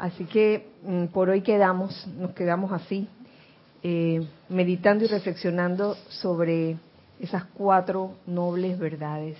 Así 0.00 0.24
que 0.24 0.66
mm, 0.82 1.06
por 1.06 1.28
hoy 1.28 1.42
quedamos, 1.42 2.06
nos 2.18 2.32
quedamos 2.32 2.72
así, 2.72 3.06
eh, 3.82 4.26
meditando 4.48 5.04
y 5.04 5.08
reflexionando 5.08 5.94
sobre 6.08 6.78
esas 7.20 7.44
cuatro 7.44 8.14
nobles 8.26 8.78
verdades. 8.78 9.36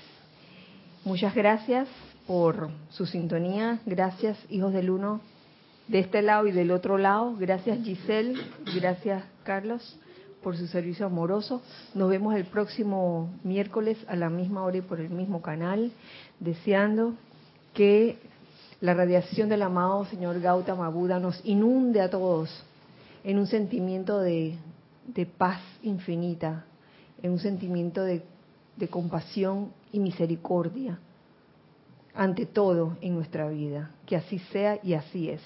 Muchas 1.02 1.34
gracias 1.34 1.88
por 2.26 2.68
su 2.90 3.06
sintonía. 3.06 3.80
Gracias, 3.86 4.38
hijos 4.50 4.74
del 4.74 4.90
uno, 4.90 5.22
de 5.88 6.00
este 6.00 6.20
lado 6.20 6.46
y 6.46 6.52
del 6.52 6.72
otro 6.72 6.98
lado. 6.98 7.34
Gracias, 7.38 7.82
Giselle. 7.82 8.38
Gracias, 8.76 9.24
Carlos, 9.44 9.98
por 10.42 10.58
su 10.58 10.66
servicio 10.66 11.06
amoroso. 11.06 11.62
Nos 11.94 12.10
vemos 12.10 12.34
el 12.34 12.44
próximo 12.44 13.30
miércoles 13.44 13.96
a 14.08 14.14
la 14.14 14.28
misma 14.28 14.62
hora 14.62 14.76
y 14.76 14.82
por 14.82 15.00
el 15.00 15.08
mismo 15.08 15.40
canal, 15.40 15.90
deseando 16.38 17.14
que 17.72 18.18
la 18.80 18.94
radiación 18.94 19.48
del 19.48 19.62
amado 19.62 20.04
Señor 20.06 20.40
Gautama 20.40 20.88
Buda 20.88 21.18
nos 21.18 21.40
inunde 21.44 22.00
a 22.00 22.10
todos 22.10 22.64
en 23.24 23.38
un 23.38 23.46
sentimiento 23.46 24.20
de, 24.20 24.56
paz 25.36 25.60
infinita, 25.82 26.64
en 27.22 27.32
un 27.32 27.38
sentimiento 27.38 28.02
de 28.02 28.22
compasión 28.88 29.72
y 29.92 29.98
misericordia 29.98 30.98
ante 32.14 32.46
todo 32.46 32.96
en 33.00 33.14
nuestra 33.14 33.48
vida. 33.48 33.90
Que 34.06 34.16
así 34.16 34.38
sea 34.52 34.78
y 34.82 34.94
así 34.94 35.30
es. 35.30 35.40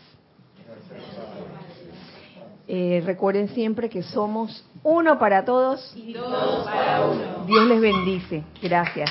Eh, 2.67 3.03
recuerden 3.05 3.49
siempre 3.49 3.91
que 3.91 4.03
somos 4.03 4.65
uno 4.83 5.19
para 5.19 5.45
todos 5.45 5.93
y 5.97 6.15
todos 6.15 6.65
para 6.65 7.05
uno. 7.07 7.45
Dios 7.47 7.67
les 7.67 7.81
bendice. 7.81 8.43
Gracias. 8.63 9.11